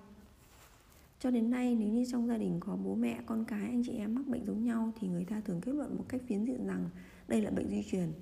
Cho 1.21 1.31
đến 1.31 1.51
nay 1.51 1.75
nếu 1.75 1.89
như 1.89 2.05
trong 2.11 2.29
gia 2.29 2.39
đình 2.39 2.61
có 2.61 2.77
bố 2.77 2.95
mẹ, 2.95 3.23
con 3.27 3.45
cái, 3.45 3.61
anh 3.61 3.83
chị 3.87 3.93
em 3.93 4.15
mắc 4.15 4.27
bệnh 4.27 4.45
giống 4.47 4.65
nhau 4.65 4.93
thì 5.01 5.09
người 5.09 5.25
ta 5.25 5.41
thường 5.41 5.61
kết 5.61 5.73
luận 5.73 5.97
một 5.97 6.05
cách 6.09 6.23
phiến 6.27 6.45
diện 6.45 6.67
rằng 6.67 6.91
đây 7.29 7.43
là 7.43 7.51
bệnh 7.51 7.69
di 7.71 7.83
truyền. 7.91 8.13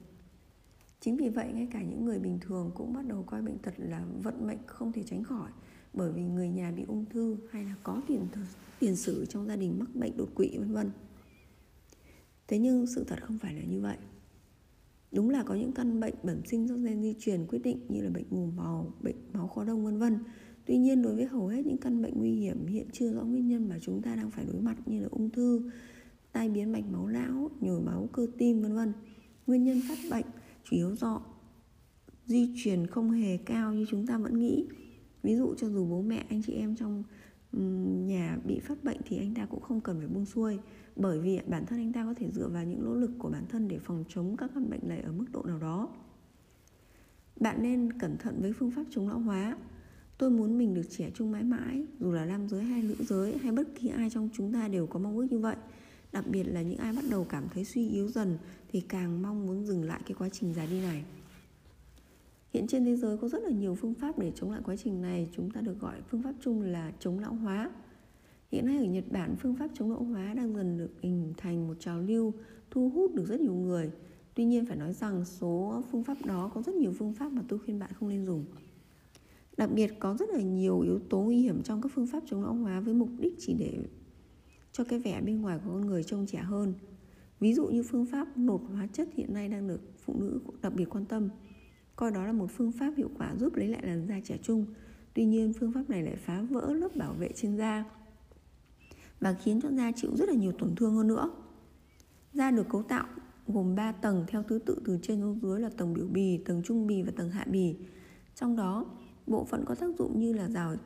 Chính 1.01 1.17
vì 1.17 1.29
vậy 1.29 1.53
ngay 1.53 1.69
cả 1.73 1.83
những 1.83 2.05
người 2.05 2.19
bình 2.19 2.39
thường 2.41 2.71
cũng 2.75 2.93
bắt 2.93 3.07
đầu 3.07 3.23
coi 3.23 3.43
bệnh 3.43 3.59
tật 3.59 3.75
là 3.77 4.05
vận 4.23 4.47
mệnh 4.47 4.59
không 4.67 4.93
thể 4.93 5.03
tránh 5.03 5.25
khỏi 5.25 5.51
bởi 5.93 6.13
vì 6.13 6.23
người 6.23 6.49
nhà 6.49 6.71
bị 6.71 6.85
ung 6.89 7.05
thư 7.05 7.37
hay 7.51 7.65
là 7.65 7.75
có 7.83 8.03
tiền 8.09 8.27
tiền 8.79 8.97
sử 8.97 9.27
trong 9.27 9.47
gia 9.47 9.57
đình 9.57 9.79
mắc 9.79 9.89
bệnh 9.95 10.17
đột 10.17 10.29
quỵ 10.35 10.59
vân 10.59 10.73
vân. 10.73 10.91
Thế 12.49 12.59
nhưng 12.59 12.87
sự 12.87 13.05
thật 13.05 13.23
không 13.23 13.39
phải 13.39 13.55
là 13.55 13.63
như 13.63 13.81
vậy. 13.81 13.97
Đúng 15.13 15.31
là 15.31 15.43
có 15.43 15.55
những 15.55 15.73
căn 15.73 16.01
bệnh 16.01 16.15
bẩm 16.23 16.45
sinh 16.47 16.69
do 16.69 16.75
gen 16.75 17.03
di 17.03 17.15
truyền 17.19 17.47
quyết 17.47 17.59
định 17.59 17.79
như 17.89 18.03
là 18.03 18.11
bệnh 18.11 18.27
mù 18.31 18.47
màu, 18.47 18.93
bệnh 19.01 19.17
máu 19.33 19.49
khó 19.49 19.65
đông 19.65 19.85
vân 19.85 19.99
vân 19.99 20.19
Tuy 20.67 20.79
nhiên 20.79 21.03
đối 21.03 21.15
với 21.15 21.25
hầu 21.25 21.47
hết 21.47 21.67
những 21.67 21.79
căn 21.79 22.03
bệnh 22.03 22.15
nguy 22.17 22.33
hiểm 22.33 22.67
hiện 22.67 22.87
chưa 22.93 23.13
rõ 23.13 23.23
nguyên 23.23 23.49
nhân 23.49 23.69
mà 23.69 23.79
chúng 23.83 24.03
ta 24.03 24.17
đang 24.17 24.31
phải 24.31 24.45
đối 24.45 24.61
mặt 24.61 24.77
như 24.87 25.01
là 25.01 25.09
ung 25.11 25.31
thư, 25.31 25.71
tai 26.33 26.49
biến 26.49 26.73
mạch 26.73 26.85
máu 26.93 27.07
não, 27.07 27.51
nhồi 27.61 27.81
máu 27.81 28.09
cơ 28.13 28.27
tim 28.39 28.63
vân 28.63 28.75
vân. 28.75 28.93
Nguyên 29.47 29.65
nhân 29.65 29.81
phát 29.89 29.99
bệnh 30.11 30.27
chủ 30.65 30.77
yếu 30.77 30.97
do 30.97 31.23
di 32.27 32.55
truyền 32.57 32.87
không 32.87 33.11
hề 33.11 33.37
cao 33.37 33.75
như 33.75 33.87
chúng 33.89 34.07
ta 34.07 34.19
vẫn 34.19 34.39
nghĩ. 34.39 34.67
Ví 35.23 35.37
dụ 35.37 35.55
cho 35.57 35.69
dù 35.69 35.87
bố 35.87 36.03
mẹ 36.03 36.25
anh 36.29 36.43
chị 36.43 36.53
em 36.53 36.77
trong 36.77 37.03
nhà 38.07 38.39
bị 38.45 38.61
phát 38.61 38.85
bệnh 38.85 38.99
thì 39.05 39.19
anh 39.19 39.35
ta 39.35 39.47
cũng 39.47 39.61
không 39.61 39.81
cần 39.81 39.99
phải 39.99 40.09
buông 40.09 40.27
xuôi 40.27 40.59
bởi 40.97 41.21
vì 41.21 41.41
bản 41.47 41.67
thân 41.67 41.79
anh 41.79 41.93
ta 41.93 42.05
có 42.05 42.15
thể 42.15 42.31
dựa 42.31 42.49
vào 42.49 42.65
những 42.65 42.85
nỗ 42.85 42.95
lực 42.95 43.11
của 43.19 43.31
bản 43.31 43.45
thân 43.49 43.69
để 43.69 43.79
phòng 43.79 44.05
chống 44.09 44.37
các 44.37 44.51
căn 44.55 44.71
bệnh 44.71 44.89
này 44.89 45.01
ở 45.01 45.13
mức 45.13 45.25
độ 45.33 45.43
nào 45.43 45.59
đó. 45.59 45.89
Bạn 47.41 47.63
nên 47.63 47.93
cẩn 47.93 48.17
thận 48.19 48.39
với 48.41 48.53
phương 48.53 48.71
pháp 48.71 48.85
chống 48.91 49.09
lão 49.09 49.19
hóa 49.19 49.57
Tôi 50.19 50.31
muốn 50.31 50.59
mình 50.59 50.75
được 50.75 50.91
trẻ 50.91 51.11
trung 51.15 51.33
mãi 51.33 51.45
mãi 51.45 51.85
Dù 52.01 52.13
là 52.13 52.25
nam 52.25 52.49
giới 52.49 52.65
hay 52.65 52.83
nữ 52.83 52.95
giới 52.99 53.39
Hay 53.39 53.53
bất 53.53 53.69
kỳ 53.75 53.89
ai 53.89 54.11
trong 54.11 54.29
chúng 54.33 54.53
ta 54.53 54.69
đều 54.69 54.87
có 54.87 54.99
mong 54.99 55.17
ước 55.17 55.27
như 55.31 55.39
vậy 55.39 55.57
Đặc 56.13 56.25
biệt 56.31 56.45
là 56.45 56.63
những 56.63 56.79
ai 56.79 56.93
bắt 56.93 57.05
đầu 57.11 57.27
cảm 57.29 57.45
thấy 57.55 57.65
suy 57.65 57.89
yếu 57.89 58.09
dần 58.09 58.39
Thì 58.73 58.81
càng 58.81 59.23
mong 59.23 59.47
muốn 59.47 59.67
dừng 59.67 59.85
lại 59.85 60.01
cái 60.07 60.15
quá 60.19 60.29
trình 60.29 60.55
già 60.55 60.67
đi 60.67 60.81
này 60.81 61.05
Hiện 62.55 62.67
trên 62.67 62.85
thế 62.85 62.97
giới 62.97 63.17
có 63.17 63.29
rất 63.29 63.43
là 63.43 63.51
nhiều 63.51 63.75
phương 63.75 63.95
pháp 63.95 64.19
để 64.19 64.33
chống 64.35 64.51
lại 64.51 64.61
quá 64.65 64.77
trình 64.77 65.03
này 65.03 65.29
Chúng 65.37 65.51
ta 65.51 65.61
được 65.61 65.81
gọi 65.81 65.95
phương 66.11 66.23
pháp 66.23 66.33
chung 66.41 66.63
là 66.63 66.93
chống 67.01 67.19
lão 67.19 67.35
hóa 67.35 67.71
Hiện 68.53 68.67
nay 68.67 68.79
ở 68.79 68.85
Nhật 68.85 69.05
Bản, 69.11 69.37
phương 69.39 69.57
pháp 69.57 69.69
chống 69.75 69.91
lão 69.91 70.03
hóa 70.03 70.35
đang 70.35 70.57
dần 70.57 70.79
được 70.79 70.91
hình 71.03 71.33
thành 71.37 71.69
một 71.69 71.75
trào 71.81 72.01
lưu 72.01 72.33
thu 72.71 72.91
hút 72.91 73.15
được 73.15 73.25
rất 73.29 73.41
nhiều 73.41 73.55
người. 73.55 73.91
Tuy 74.35 74.45
nhiên 74.45 74.67
phải 74.67 74.77
nói 74.77 74.93
rằng 74.93 75.25
số 75.25 75.83
phương 75.91 76.05
pháp 76.05 76.17
đó 76.25 76.51
có 76.55 76.63
rất 76.63 76.75
nhiều 76.75 76.93
phương 76.99 77.13
pháp 77.13 77.33
mà 77.33 77.43
tôi 77.49 77.59
khuyên 77.59 77.79
bạn 77.79 77.91
không 77.95 78.09
nên 78.09 78.27
dùng. 78.27 78.45
Đặc 79.57 79.71
biệt 79.73 79.93
có 79.99 80.17
rất 80.19 80.29
là 80.29 80.41
nhiều 80.41 80.81
yếu 80.81 80.99
tố 80.99 81.21
nguy 81.21 81.41
hiểm 81.41 81.63
trong 81.63 81.83
các 81.83 81.93
phương 81.95 82.07
pháp 82.07 82.23
chống 82.27 82.43
lão 82.43 82.55
hóa 82.55 82.81
với 82.81 82.95
mục 82.95 83.09
đích 83.19 83.35
chỉ 83.39 83.55
để 83.59 83.79
cho 84.73 84.85
cái 84.85 84.99
vẻ 84.99 85.21
bên 85.21 85.41
ngoài 85.41 85.59
của 85.65 85.71
con 85.71 85.87
người 85.87 86.05
trông 86.05 86.27
trẻ 86.27 86.39
hơn. 86.39 86.75
Ví 87.41 87.55
dụ 87.55 87.67
như 87.67 87.83
phương 87.83 88.07
pháp 88.07 88.39
nột 88.39 88.61
hóa 88.73 88.87
chất 88.93 89.09
hiện 89.15 89.35
nay 89.35 89.49
đang 89.49 89.69
được 89.69 89.81
phụ 90.05 90.15
nữ 90.21 90.41
đặc 90.63 90.75
biệt 90.75 90.85
quan 90.91 91.05
tâm. 91.05 91.29
Coi 91.97 92.11
đó 92.11 92.27
là 92.27 92.33
một 92.33 92.51
phương 92.57 92.73
pháp 92.73 92.93
hiệu 92.97 93.11
quả 93.19 93.35
giúp 93.39 93.55
lấy 93.55 93.69
lại 93.69 93.83
làn 93.87 94.07
da 94.09 94.21
trẻ 94.25 94.39
trung. 94.43 94.67
Tuy 95.15 95.25
nhiên 95.25 95.53
phương 95.53 95.73
pháp 95.73 95.91
này 95.91 96.03
lại 96.03 96.17
phá 96.17 96.43
vỡ 96.51 96.73
lớp 96.73 96.97
bảo 96.97 97.15
vệ 97.15 97.29
trên 97.35 97.57
da 97.57 97.85
và 99.21 99.33
khiến 99.33 99.61
cho 99.61 99.71
da 99.71 99.93
chịu 99.97 100.17
rất 100.17 100.29
là 100.29 100.35
nhiều 100.35 100.53
tổn 100.53 100.75
thương 100.77 100.95
hơn 100.95 101.09
nữa. 101.09 101.31
Da 102.33 102.51
được 102.51 102.69
cấu 102.69 102.83
tạo 102.83 103.07
gồm 103.47 103.75
3 103.75 103.93
tầng 103.93 104.25
theo 104.29 104.43
thứ 104.43 104.59
tự 104.59 104.83
từ 104.85 104.99
trên 105.03 105.21
xuống 105.21 105.39
dưới 105.43 105.61
là 105.61 105.69
tầng 105.69 105.95
biểu 105.95 106.07
bì, 106.07 106.39
tầng 106.45 106.63
trung 106.63 106.87
bì 106.87 107.03
và 107.03 107.13
tầng 107.17 107.31
hạ 107.31 107.47
bì. 107.51 107.77
Trong 108.35 108.57
đó, 108.57 108.87
bộ 109.27 109.45
phận 109.45 109.65
có 109.65 109.75
tác 109.75 109.99
dụng 109.99 110.19
như 110.19 110.33
là 110.33 110.49
rào 110.49 110.77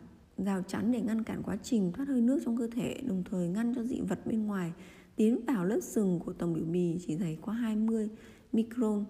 rào 0.45 0.63
chắn 0.63 0.93
để 0.93 1.01
ngăn 1.01 1.25
cản 1.25 1.43
quá 1.43 1.57
trình 1.63 1.93
thoát 1.93 2.09
hơi 2.09 2.21
nước 2.21 2.41
trong 2.45 2.57
cơ 2.57 2.69
thể, 2.73 3.01
đồng 3.07 3.25
thời 3.31 3.49
ngăn 3.49 3.75
cho 3.75 3.83
dị 3.83 4.01
vật 4.01 4.27
bên 4.27 4.47
ngoài 4.47 4.73
tiến 5.17 5.41
vào 5.47 5.65
lớp 5.65 5.81
sừng 5.83 6.21
của 6.21 6.33
tầng 6.33 6.53
biểu 6.55 6.65
bì 6.65 6.99
chỉ 7.07 7.17
dày 7.17 7.39
có 7.43 7.53
20 7.53 8.09
micron. 8.53 9.05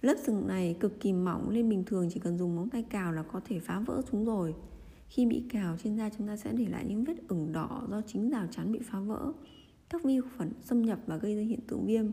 Lớp 0.00 0.14
sừng 0.22 0.46
này 0.46 0.76
cực 0.80 1.00
kỳ 1.00 1.12
mỏng 1.12 1.52
nên 1.52 1.68
bình 1.68 1.84
thường 1.84 2.08
chỉ 2.10 2.20
cần 2.20 2.38
dùng 2.38 2.56
móng 2.56 2.70
tay 2.70 2.82
cào 2.82 3.12
là 3.12 3.22
có 3.22 3.40
thể 3.44 3.58
phá 3.58 3.80
vỡ 3.80 4.02
chúng 4.10 4.24
rồi. 4.24 4.54
Khi 5.08 5.26
bị 5.26 5.44
cào 5.50 5.76
trên 5.82 5.96
da 5.96 6.10
chúng 6.18 6.26
ta 6.26 6.36
sẽ 6.36 6.52
để 6.52 6.66
lại 6.66 6.84
những 6.88 7.04
vết 7.04 7.28
ửng 7.28 7.52
đỏ 7.52 7.86
do 7.90 8.00
chính 8.06 8.30
rào 8.30 8.46
chắn 8.50 8.72
bị 8.72 8.78
phá 8.82 9.00
vỡ. 9.00 9.32
Các 9.90 10.04
vi 10.04 10.20
khuẩn 10.20 10.52
xâm 10.62 10.82
nhập 10.82 10.98
và 11.06 11.16
gây 11.16 11.36
ra 11.36 11.42
hiện 11.42 11.60
tượng 11.68 11.86
viêm. 11.86 12.06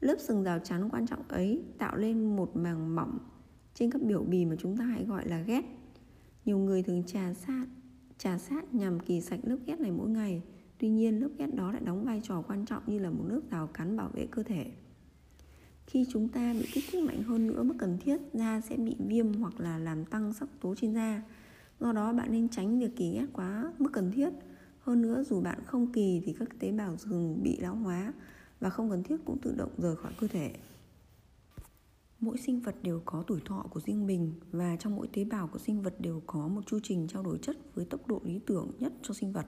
Lớp 0.00 0.16
sừng 0.18 0.42
rào 0.42 0.58
chắn 0.58 0.88
quan 0.90 1.06
trọng 1.06 1.28
ấy 1.28 1.62
tạo 1.78 1.96
lên 1.96 2.36
một 2.36 2.56
màng 2.56 2.94
mỏng 2.94 3.18
trên 3.78 3.90
các 3.90 4.02
biểu 4.02 4.22
bì 4.22 4.44
mà 4.44 4.56
chúng 4.58 4.76
ta 4.76 4.84
hay 4.84 5.04
gọi 5.04 5.28
là 5.28 5.40
ghét. 5.40 5.64
Nhiều 6.44 6.58
người 6.58 6.82
thường 6.82 7.02
trà 7.06 7.34
sát, 7.34 7.66
trà 8.18 8.38
sát 8.38 8.74
nhằm 8.74 9.00
kỳ 9.00 9.20
sạch 9.20 9.40
lớp 9.42 9.56
ghét 9.66 9.80
này 9.80 9.90
mỗi 9.90 10.08
ngày. 10.08 10.42
Tuy 10.78 10.88
nhiên 10.88 11.20
lớp 11.20 11.28
ghét 11.38 11.54
đó 11.54 11.72
lại 11.72 11.82
đóng 11.84 12.04
vai 12.04 12.20
trò 12.24 12.42
quan 12.42 12.66
trọng 12.66 12.82
như 12.86 12.98
là 12.98 13.10
một 13.10 13.24
nước 13.28 13.50
rào 13.50 13.66
cắn 13.66 13.96
bảo 13.96 14.10
vệ 14.14 14.26
cơ 14.30 14.42
thể. 14.42 14.66
Khi 15.86 16.06
chúng 16.12 16.28
ta 16.28 16.52
bị 16.52 16.66
kích 16.72 16.84
thích 16.90 17.04
mạnh 17.04 17.22
hơn 17.22 17.46
nữa 17.46 17.62
mức 17.62 17.74
cần 17.78 17.98
thiết, 18.00 18.20
da 18.32 18.60
sẽ 18.60 18.76
bị 18.76 18.96
viêm 18.98 19.32
hoặc 19.32 19.60
là 19.60 19.78
làm 19.78 20.04
tăng 20.04 20.32
sắc 20.32 20.48
tố 20.60 20.74
trên 20.74 20.94
da. 20.94 21.22
Do 21.80 21.92
đó 21.92 22.12
bạn 22.12 22.32
nên 22.32 22.48
tránh 22.48 22.78
việc 22.78 22.96
kỳ 22.96 23.12
ghét 23.14 23.26
quá 23.32 23.72
mức 23.78 23.90
cần 23.92 24.12
thiết. 24.12 24.30
Hơn 24.80 25.02
nữa 25.02 25.22
dù 25.22 25.40
bạn 25.40 25.58
không 25.64 25.92
kỳ 25.92 26.22
thì 26.24 26.32
các 26.38 26.48
tế 26.58 26.72
bào 26.72 26.96
thường 26.96 27.42
bị 27.42 27.56
lão 27.60 27.74
hóa 27.74 28.12
và 28.60 28.70
không 28.70 28.90
cần 28.90 29.02
thiết 29.02 29.16
cũng 29.24 29.38
tự 29.38 29.54
động 29.56 29.70
rời 29.78 29.96
khỏi 29.96 30.12
cơ 30.20 30.26
thể. 30.26 30.52
Mỗi 32.20 32.38
sinh 32.38 32.60
vật 32.60 32.74
đều 32.82 33.02
có 33.04 33.24
tuổi 33.26 33.40
thọ 33.44 33.66
của 33.70 33.80
riêng 33.80 34.06
mình 34.06 34.34
và 34.52 34.76
trong 34.76 34.96
mỗi 34.96 35.08
tế 35.12 35.24
bào 35.24 35.46
của 35.46 35.58
sinh 35.58 35.82
vật 35.82 36.00
đều 36.00 36.22
có 36.26 36.48
một 36.48 36.66
chu 36.66 36.78
trình 36.82 37.06
trao 37.08 37.22
đổi 37.22 37.38
chất 37.42 37.56
với 37.74 37.84
tốc 37.84 38.06
độ 38.06 38.20
lý 38.24 38.40
tưởng 38.46 38.72
nhất 38.78 38.92
cho 39.02 39.14
sinh 39.14 39.32
vật. 39.32 39.46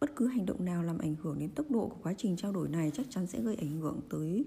Bất 0.00 0.16
cứ 0.16 0.26
hành 0.26 0.46
động 0.46 0.64
nào 0.64 0.82
làm 0.82 0.98
ảnh 0.98 1.14
hưởng 1.22 1.38
đến 1.38 1.50
tốc 1.50 1.70
độ 1.70 1.88
của 1.88 1.98
quá 2.02 2.14
trình 2.18 2.36
trao 2.36 2.52
đổi 2.52 2.68
này 2.68 2.90
chắc 2.94 3.06
chắn 3.10 3.26
sẽ 3.26 3.42
gây 3.42 3.54
ảnh 3.54 3.80
hưởng 3.80 4.00
tới 4.10 4.44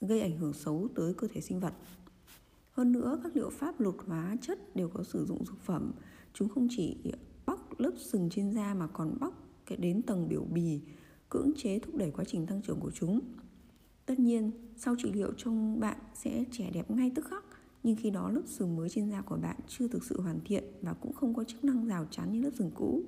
gây 0.00 0.20
ảnh 0.20 0.38
hưởng 0.38 0.52
xấu 0.52 0.88
tới 0.94 1.14
cơ 1.14 1.28
thể 1.32 1.40
sinh 1.40 1.60
vật. 1.60 1.72
Hơn 2.70 2.92
nữa, 2.92 3.20
các 3.22 3.36
liệu 3.36 3.50
pháp 3.50 3.80
lột 3.80 3.96
hóa 4.06 4.36
chất 4.40 4.76
đều 4.76 4.88
có 4.88 5.04
sử 5.04 5.26
dụng 5.26 5.44
dược 5.44 5.60
phẩm. 5.60 5.92
Chúng 6.34 6.48
không 6.48 6.68
chỉ 6.70 6.96
bóc 7.46 7.80
lớp 7.80 7.92
sừng 7.98 8.30
trên 8.30 8.52
da 8.52 8.74
mà 8.74 8.86
còn 8.86 9.18
bóc 9.20 9.34
cái 9.66 9.78
đến 9.78 10.02
tầng 10.02 10.28
biểu 10.28 10.44
bì, 10.44 10.80
cưỡng 11.28 11.50
chế 11.56 11.78
thúc 11.78 11.94
đẩy 11.94 12.10
quá 12.10 12.24
trình 12.24 12.46
tăng 12.46 12.62
trưởng 12.62 12.80
của 12.80 12.90
chúng. 12.90 13.20
Tất 14.08 14.18
nhiên, 14.18 14.50
sau 14.76 14.94
trị 14.98 15.12
liệu 15.12 15.32
trông 15.36 15.80
bạn 15.80 15.96
sẽ 16.14 16.44
trẻ 16.50 16.70
đẹp 16.74 16.90
ngay 16.90 17.12
tức 17.14 17.26
khắc, 17.26 17.44
nhưng 17.82 17.96
khi 17.96 18.10
đó 18.10 18.30
lớp 18.30 18.42
sừng 18.46 18.76
mới 18.76 18.88
trên 18.88 19.10
da 19.10 19.20
của 19.20 19.36
bạn 19.36 19.56
chưa 19.66 19.88
thực 19.88 20.04
sự 20.04 20.20
hoàn 20.20 20.40
thiện 20.44 20.64
và 20.82 20.92
cũng 20.92 21.12
không 21.12 21.34
có 21.34 21.44
chức 21.44 21.64
năng 21.64 21.86
rào 21.86 22.06
chắn 22.10 22.32
như 22.32 22.40
lớp 22.40 22.50
sừng 22.58 22.70
cũ. 22.74 23.02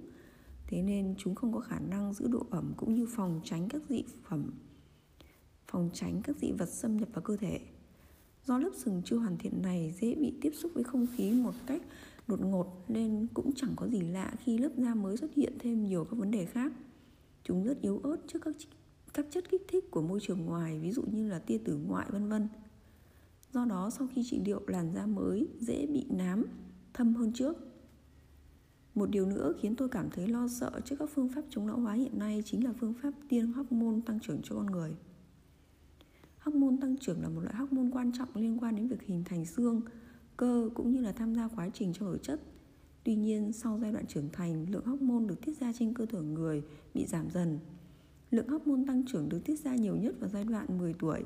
Thế 0.67 0.83
nên 0.83 1.15
chúng 1.19 1.35
không 1.35 1.53
có 1.53 1.61
khả 1.61 1.79
năng 1.81 2.15
giữ 2.15 2.29
độ 2.29 2.47
ẩm 2.51 2.73
cũng 2.77 2.95
như 2.95 3.07
phòng 3.07 3.41
tránh 3.45 3.69
các 3.69 3.83
dị 3.89 4.05
phẩm, 4.29 4.51
phòng 5.67 5.91
tránh 5.93 6.21
các 6.25 6.37
dị 6.37 6.53
vật 6.53 6.69
xâm 6.69 6.97
nhập 6.97 7.09
vào 7.13 7.23
cơ 7.23 7.37
thể. 7.37 7.61
Do 8.45 8.59
lớp 8.59 8.71
sừng 8.77 9.03
chưa 9.05 9.17
hoàn 9.17 9.39
thiện 9.39 9.63
này 9.63 9.95
dễ 10.01 10.15
bị 10.15 10.35
tiếp 10.41 10.53
xúc 10.55 10.71
với 10.75 10.85
không 10.85 11.07
khí 11.17 11.33
một 11.33 11.55
cách 11.67 11.83
đột 12.27 12.41
ngột 12.41 12.85
nên 12.89 13.27
cũng 13.35 13.53
chẳng 13.57 13.73
có 13.77 13.89
gì 13.89 14.01
lạ 14.01 14.35
khi 14.45 14.59
lớp 14.59 14.71
da 14.77 14.95
mới 14.95 15.17
xuất 15.17 15.35
hiện 15.35 15.53
thêm 15.59 15.85
nhiều 15.85 16.05
các 16.05 16.17
vấn 16.17 16.31
đề 16.31 16.45
khác. 16.45 16.73
Chúng 17.45 17.65
rất 17.65 17.81
yếu 17.81 17.99
ớt 17.99 18.17
trước 18.27 18.39
các 18.43 18.57
các 19.15 19.27
chất 19.31 19.51
kích 19.51 19.63
thích 19.69 19.91
của 19.91 20.03
môi 20.03 20.21
trường 20.23 20.45
ngoài, 20.45 20.79
ví 20.79 20.93
dụ 20.93 21.03
như 21.03 21.29
là 21.29 21.39
tia 21.39 21.59
tử 21.59 21.79
ngoại 21.87 22.07
vân 22.11 22.29
vân. 22.29 22.49
Do 23.53 23.65
đó 23.65 23.91
sau 23.91 24.09
khi 24.15 24.23
trị 24.25 24.41
liệu 24.45 24.63
làn 24.67 24.93
da 24.95 25.07
mới 25.07 25.49
dễ 25.61 25.87
bị 25.87 26.07
nám, 26.11 26.45
thâm 26.95 27.15
hơn 27.15 27.33
trước. 27.33 27.57
Một 28.95 29.11
điều 29.11 29.27
nữa 29.27 29.53
khiến 29.61 29.77
tôi 29.77 29.89
cảm 29.89 30.11
thấy 30.11 30.29
lo 30.29 30.49
sợ 30.49 30.81
trước 30.85 30.97
các 30.99 31.11
phương 31.15 31.29
pháp 31.29 31.43
chống 31.51 31.67
lão 31.67 31.81
hóa 31.81 31.95
hiện 31.95 32.19
nay 32.19 32.43
chính 32.47 32.65
là 32.65 32.73
phương 32.81 32.95
pháp 33.03 33.11
tiêm 33.29 33.53
hormone 33.53 34.01
tăng 34.07 34.21
trưởng 34.21 34.41
cho 34.43 34.55
con 34.55 34.67
người. 34.67 34.95
Hormone 36.39 36.77
tăng 36.81 36.97
trưởng 36.97 37.23
là 37.23 37.29
một 37.29 37.41
loại 37.41 37.55
hormone 37.55 37.91
quan 37.93 38.13
trọng 38.19 38.29
liên 38.35 38.59
quan 38.59 38.77
đến 38.77 38.89
việc 38.89 39.03
hình 39.03 39.25
thành 39.25 39.45
xương, 39.45 39.81
cơ 40.37 40.71
cũng 40.75 40.93
như 40.93 41.01
là 41.01 41.13
tham 41.13 41.35
gia 41.35 41.49
quá 41.49 41.69
trình 41.75 41.93
trao 41.93 42.09
đổi 42.09 42.19
chất. 42.19 42.41
Tuy 43.05 43.15
nhiên, 43.15 43.53
sau 43.53 43.79
giai 43.83 43.93
đoạn 43.93 44.07
trưởng 44.07 44.29
thành, 44.33 44.71
lượng 44.71 44.85
hormone 44.85 45.27
được 45.27 45.41
tiết 45.45 45.61
ra 45.61 45.73
trên 45.79 45.95
cơ 45.95 46.07
thể 46.07 46.19
người 46.19 46.63
bị 46.95 47.07
giảm 47.07 47.31
dần. 47.31 47.59
Lượng 48.31 48.49
hormone 48.49 48.85
tăng 48.87 49.03
trưởng 49.07 49.29
được 49.29 49.45
tiết 49.45 49.59
ra 49.59 49.75
nhiều 49.75 49.97
nhất 49.97 50.15
vào 50.21 50.31
giai 50.31 50.45
đoạn 50.45 50.79
10 50.79 50.95
tuổi 50.95 51.25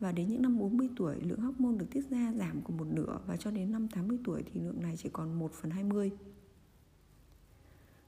và 0.00 0.12
đến 0.12 0.28
những 0.28 0.42
năm 0.42 0.58
40 0.58 0.88
tuổi, 0.96 1.16
lượng 1.20 1.40
hormone 1.40 1.76
được 1.78 1.86
tiết 1.90 2.10
ra 2.10 2.32
giảm 2.36 2.62
còn 2.64 2.76
một 2.76 2.86
nửa 2.86 3.18
và 3.26 3.36
cho 3.36 3.50
đến 3.50 3.72
năm 3.72 3.88
80 3.88 4.18
tuổi 4.24 4.42
thì 4.52 4.60
lượng 4.60 4.82
này 4.82 4.96
chỉ 4.96 5.08
còn 5.12 5.38
1 5.38 5.52
phần 5.52 5.70
20. 5.70 6.10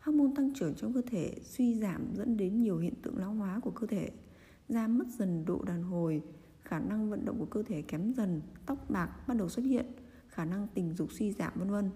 Hormone 0.00 0.32
tăng 0.36 0.54
trưởng 0.54 0.74
trong 0.74 0.92
cơ 0.92 1.02
thể 1.06 1.34
suy 1.42 1.74
giảm 1.74 2.14
dẫn 2.14 2.36
đến 2.36 2.62
nhiều 2.62 2.78
hiện 2.78 2.94
tượng 3.02 3.18
lão 3.18 3.34
hóa 3.34 3.60
của 3.60 3.70
cơ 3.70 3.86
thể, 3.86 4.10
da 4.68 4.88
mất 4.88 5.06
dần 5.18 5.44
độ 5.44 5.62
đàn 5.62 5.82
hồi, 5.82 6.22
khả 6.62 6.78
năng 6.78 7.10
vận 7.10 7.24
động 7.24 7.38
của 7.38 7.46
cơ 7.46 7.62
thể 7.62 7.82
kém 7.82 8.12
dần, 8.12 8.40
tóc 8.66 8.90
bạc 8.90 9.28
bắt 9.28 9.36
đầu 9.36 9.48
xuất 9.48 9.64
hiện, 9.64 9.86
khả 10.28 10.44
năng 10.44 10.66
tình 10.74 10.92
dục 10.92 11.12
suy 11.12 11.32
giảm 11.32 11.52
vân 11.56 11.70
vân. 11.70 11.90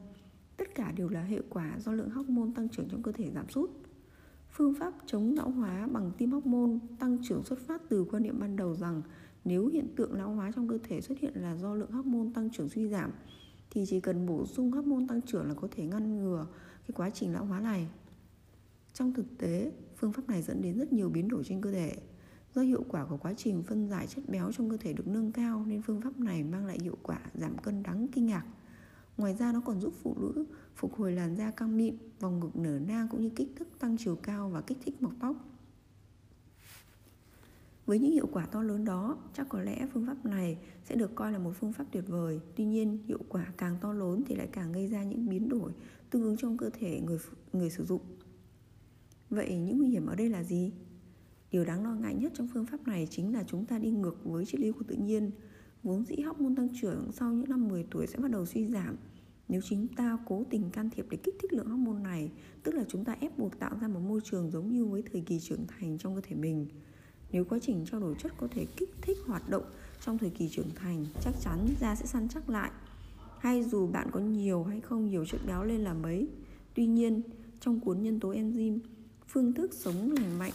Tất 0.56 0.74
cả 0.74 0.92
đều 0.92 1.08
là 1.08 1.22
hệ 1.22 1.40
quả 1.48 1.78
do 1.78 1.92
lượng 1.92 2.10
hormone 2.10 2.50
tăng 2.54 2.68
trưởng 2.68 2.88
trong 2.88 3.02
cơ 3.02 3.12
thể 3.12 3.30
giảm 3.30 3.48
sút. 3.48 3.70
Phương 4.52 4.74
pháp 4.74 4.94
chống 5.06 5.34
lão 5.36 5.50
hóa 5.50 5.88
bằng 5.92 6.12
tim 6.18 6.30
hormone 6.30 6.78
tăng 6.98 7.18
trưởng 7.22 7.44
xuất 7.44 7.58
phát 7.58 7.82
từ 7.88 8.04
quan 8.04 8.22
niệm 8.22 8.40
ban 8.40 8.56
đầu 8.56 8.74
rằng 8.74 9.02
nếu 9.44 9.66
hiện 9.66 9.94
tượng 9.96 10.12
lão 10.12 10.34
hóa 10.34 10.52
trong 10.56 10.68
cơ 10.68 10.78
thể 10.82 11.00
xuất 11.00 11.18
hiện 11.18 11.32
là 11.34 11.56
do 11.56 11.74
lượng 11.74 11.90
hormone 11.90 12.30
tăng 12.34 12.50
trưởng 12.50 12.68
suy 12.68 12.88
giảm 12.88 13.10
thì 13.70 13.84
chỉ 13.88 14.00
cần 14.00 14.26
bổ 14.26 14.46
sung 14.46 14.72
hormone 14.72 15.04
tăng 15.08 15.22
trưởng 15.22 15.48
là 15.48 15.54
có 15.54 15.68
thể 15.70 15.84
ngăn 15.84 16.16
ngừa 16.16 16.46
cái 16.86 16.94
quá 16.94 17.10
trình 17.10 17.32
lão 17.32 17.44
hóa 17.44 17.60
này. 17.60 17.88
Trong 18.92 19.12
thực 19.14 19.38
tế, 19.38 19.72
phương 19.96 20.12
pháp 20.12 20.28
này 20.28 20.42
dẫn 20.42 20.62
đến 20.62 20.78
rất 20.78 20.92
nhiều 20.92 21.08
biến 21.08 21.28
đổi 21.28 21.44
trên 21.44 21.60
cơ 21.60 21.72
thể. 21.72 21.96
Do 22.54 22.62
hiệu 22.62 22.84
quả 22.88 23.04
của 23.04 23.16
quá 23.16 23.34
trình 23.36 23.62
phân 23.62 23.88
giải 23.88 24.06
chất 24.06 24.28
béo 24.28 24.52
trong 24.52 24.70
cơ 24.70 24.76
thể 24.76 24.92
được 24.92 25.08
nâng 25.08 25.32
cao 25.32 25.64
nên 25.66 25.82
phương 25.82 26.00
pháp 26.00 26.18
này 26.18 26.44
mang 26.44 26.66
lại 26.66 26.78
hiệu 26.82 26.96
quả 27.02 27.20
giảm 27.34 27.58
cân 27.58 27.82
đáng 27.82 28.06
kinh 28.12 28.26
ngạc. 28.26 28.44
Ngoài 29.20 29.34
ra 29.34 29.52
nó 29.52 29.60
còn 29.60 29.80
giúp 29.80 29.94
phụ 30.02 30.16
nữ 30.20 30.44
phục 30.76 30.94
hồi 30.94 31.12
làn 31.12 31.36
da 31.36 31.50
căng 31.50 31.76
mịn, 31.76 31.96
vòng 32.20 32.40
ngực 32.40 32.56
nở 32.56 32.78
nang 32.86 33.08
cũng 33.08 33.20
như 33.20 33.30
kích 33.30 33.48
thước 33.56 33.78
tăng 33.78 33.96
chiều 33.98 34.16
cao 34.16 34.48
và 34.48 34.60
kích 34.60 34.78
thích 34.84 35.02
mọc 35.02 35.12
tóc. 35.20 35.36
Với 37.86 37.98
những 37.98 38.12
hiệu 38.12 38.28
quả 38.32 38.46
to 38.46 38.62
lớn 38.62 38.84
đó, 38.84 39.18
chắc 39.34 39.48
có 39.48 39.60
lẽ 39.60 39.86
phương 39.92 40.06
pháp 40.06 40.26
này 40.26 40.58
sẽ 40.84 40.94
được 40.94 41.14
coi 41.14 41.32
là 41.32 41.38
một 41.38 41.52
phương 41.60 41.72
pháp 41.72 41.84
tuyệt 41.92 42.04
vời. 42.08 42.40
Tuy 42.56 42.64
nhiên, 42.64 42.98
hiệu 43.06 43.18
quả 43.28 43.52
càng 43.56 43.76
to 43.80 43.92
lớn 43.92 44.22
thì 44.26 44.34
lại 44.34 44.48
càng 44.52 44.72
gây 44.72 44.86
ra 44.86 45.04
những 45.04 45.28
biến 45.28 45.48
đổi 45.48 45.72
tương 46.10 46.22
ứng 46.22 46.36
trong 46.36 46.56
cơ 46.56 46.70
thể 46.70 47.00
người 47.00 47.18
người 47.52 47.70
sử 47.70 47.84
dụng. 47.84 48.02
Vậy 49.30 49.58
những 49.58 49.78
nguy 49.78 49.88
hiểm 49.88 50.06
ở 50.06 50.14
đây 50.14 50.28
là 50.28 50.42
gì? 50.42 50.72
Điều 51.50 51.64
đáng 51.64 51.84
lo 51.84 51.94
ngại 51.94 52.14
nhất 52.14 52.32
trong 52.34 52.48
phương 52.54 52.66
pháp 52.66 52.86
này 52.86 53.08
chính 53.10 53.34
là 53.34 53.44
chúng 53.46 53.66
ta 53.66 53.78
đi 53.78 53.90
ngược 53.90 54.24
với 54.24 54.46
triết 54.46 54.60
lý 54.60 54.72
của 54.72 54.84
tự 54.88 54.94
nhiên. 54.94 55.30
Vốn 55.82 56.04
dĩ 56.04 56.16
hormone 56.16 56.54
tăng 56.56 56.68
trưởng 56.80 57.12
sau 57.12 57.32
những 57.32 57.48
năm 57.48 57.68
10 57.68 57.86
tuổi 57.90 58.06
sẽ 58.06 58.18
bắt 58.18 58.30
đầu 58.30 58.46
suy 58.46 58.66
giảm. 58.66 58.96
Nếu 59.50 59.60
chúng 59.60 59.88
ta 59.88 60.18
cố 60.26 60.44
tình 60.50 60.70
can 60.70 60.90
thiệp 60.90 61.06
để 61.10 61.16
kích 61.16 61.34
thích 61.42 61.52
lượng 61.52 61.66
hormone 61.66 62.02
này, 62.02 62.30
tức 62.62 62.74
là 62.74 62.84
chúng 62.88 63.04
ta 63.04 63.16
ép 63.20 63.38
buộc 63.38 63.58
tạo 63.58 63.76
ra 63.80 63.88
một 63.88 64.00
môi 64.00 64.20
trường 64.24 64.50
giống 64.50 64.72
như 64.72 64.86
với 64.86 65.02
thời 65.12 65.20
kỳ 65.20 65.40
trưởng 65.40 65.66
thành 65.66 65.98
trong 65.98 66.14
cơ 66.14 66.20
thể 66.24 66.36
mình. 66.36 66.66
Nếu 67.32 67.44
quá 67.44 67.58
trình 67.62 67.84
trao 67.90 68.00
đổi 68.00 68.14
chất 68.18 68.32
có 68.36 68.48
thể 68.50 68.66
kích 68.76 68.90
thích 69.02 69.18
hoạt 69.26 69.48
động 69.48 69.64
trong 70.00 70.18
thời 70.18 70.30
kỳ 70.30 70.48
trưởng 70.48 70.70
thành, 70.74 71.06
chắc 71.20 71.34
chắn 71.40 71.68
da 71.80 71.94
sẽ 71.94 72.06
săn 72.06 72.28
chắc 72.28 72.50
lại. 72.50 72.70
Hay 73.38 73.62
dù 73.62 73.86
bạn 73.86 74.08
có 74.12 74.20
nhiều 74.20 74.64
hay 74.64 74.80
không 74.80 75.10
nhiều 75.10 75.24
chất 75.24 75.40
béo 75.46 75.64
lên 75.64 75.80
là 75.80 75.94
mấy. 75.94 76.28
Tuy 76.74 76.86
nhiên, 76.86 77.22
trong 77.60 77.80
cuốn 77.80 78.02
nhân 78.02 78.20
tố 78.20 78.32
enzyme, 78.32 78.78
phương 79.28 79.52
thức 79.52 79.74
sống 79.74 80.12
lành 80.12 80.38
mạnh 80.38 80.52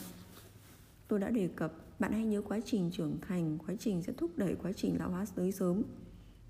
tôi 1.07 1.19
đã 1.19 1.29
đề 1.29 1.49
cập 1.55 1.73
bạn 1.99 2.11
hãy 2.11 2.25
nhớ 2.25 2.41
quá 2.41 2.59
trình 2.65 2.91
trưởng 2.93 3.17
thành 3.27 3.57
quá 3.67 3.75
trình 3.79 4.03
sẽ 4.03 4.13
thúc 4.13 4.31
đẩy 4.37 4.55
quá 4.55 4.71
trình 4.71 4.95
lão 4.99 5.09
hóa 5.09 5.25
tới 5.35 5.51
sớm 5.51 5.83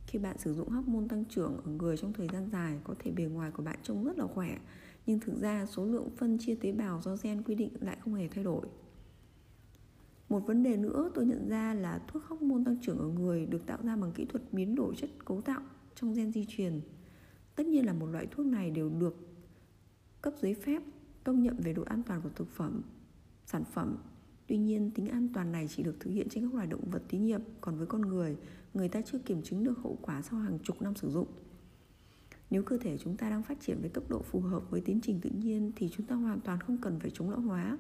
khi 0.08 0.20
bạn 0.20 0.38
sử 0.38 0.54
dụng 0.54 0.70
hormone 0.70 1.08
tăng 1.10 1.26
trưởng 1.26 1.58
ở 1.58 1.72
người 1.72 1.98
trong 1.98 2.14
thời 2.14 2.28
gian 2.34 2.50
dài 2.52 2.80
có 2.84 2.96
thể 3.00 3.12
bề 3.12 3.24
ngoài 3.24 3.52
của 3.52 3.64
bạn 3.64 3.80
trông 3.84 4.04
rất 4.04 4.18
là 4.18 4.28
khỏe 4.28 4.58
nhưng 5.06 5.20
thực 5.20 5.42
ra 5.42 5.66
số 5.66 5.86
lượng 5.86 6.10
phân 6.18 6.38
chia 6.38 6.56
tế 6.56 6.72
bào 6.72 7.02
do 7.02 7.18
gen 7.24 7.44
quy 7.44 7.56
định 7.56 7.72
lại 7.80 7.98
không 8.02 8.14
hề 8.14 8.28
thay 8.28 8.44
đổi. 8.44 8.68
Một 10.30 10.40
vấn 10.40 10.64
đề 10.64 10.78
nữa 10.78 11.12
tôi 11.16 11.26
nhận 11.26 11.50
ra 11.50 11.74
là 11.74 12.02
thuốc 12.08 12.24
hormone 12.24 12.64
tăng 12.66 12.78
trưởng 12.82 12.98
ở 13.00 13.08
người 13.08 13.46
được 13.46 13.66
tạo 13.66 13.80
ra 13.84 13.96
bằng 13.96 14.12
kỹ 14.12 14.26
thuật 14.26 14.54
biến 14.54 14.76
đổi 14.76 14.96
chất 14.96 15.10
cấu 15.26 15.42
tạo 15.42 15.62
trong 15.96 16.14
gen 16.14 16.32
di 16.32 16.46
truyền. 16.50 16.82
Tất 17.56 17.66
nhiên 17.66 17.86
là 17.86 17.94
một 17.94 18.06
loại 18.06 18.28
thuốc 18.32 18.46
này 18.46 18.72
đều 18.72 18.90
được 18.90 19.16
cấp 20.22 20.34
giấy 20.42 20.54
phép 20.54 20.82
công 21.24 21.44
nhận 21.44 21.58
về 21.58 21.74
độ 21.74 21.84
an 21.84 22.04
toàn 22.04 22.22
của 22.22 22.30
thực 22.36 22.50
phẩm, 22.50 22.82
sản 23.46 23.64
phẩm. 23.74 23.98
Tuy 24.48 24.58
nhiên, 24.58 24.92
tính 24.92 25.08
an 25.08 25.30
toàn 25.34 25.52
này 25.52 25.68
chỉ 25.76 25.84
được 25.84 26.00
thực 26.00 26.12
hiện 26.12 26.30
trên 26.30 26.44
các 26.44 26.54
loài 26.54 26.68
động 26.68 26.90
vật 26.92 27.04
thí 27.10 27.18
nghiệm, 27.18 27.42
còn 27.62 27.78
với 27.78 27.88
con 27.88 28.02
người, 28.02 28.38
người 28.74 28.90
ta 28.90 29.02
chưa 29.02 29.20
kiểm 29.20 29.42
chứng 29.42 29.64
được 29.64 29.78
hậu 29.78 29.98
quả 30.02 30.22
sau 30.22 30.40
hàng 30.40 30.60
chục 30.64 30.82
năm 30.82 30.96
sử 30.96 31.10
dụng. 31.10 31.28
Nếu 32.50 32.64
cơ 32.64 32.78
thể 32.78 32.98
chúng 32.98 33.18
ta 33.18 33.30
đang 33.30 33.44
phát 33.44 33.62
triển 33.62 33.78
với 33.82 33.90
tốc 33.90 34.10
độ 34.10 34.22
phù 34.22 34.40
hợp 34.40 34.72
với 34.72 34.82
tiến 34.82 35.00
trình 35.04 35.20
tự 35.22 35.30
nhiên 35.30 35.72
thì 35.76 35.90
chúng 35.90 36.06
ta 36.06 36.16
hoàn 36.16 36.40
toàn 36.40 36.60
không 36.60 36.78
cần 36.78 37.00
phải 37.00 37.12
chống 37.14 37.30
lão 37.30 37.40
hóa. 37.40 37.78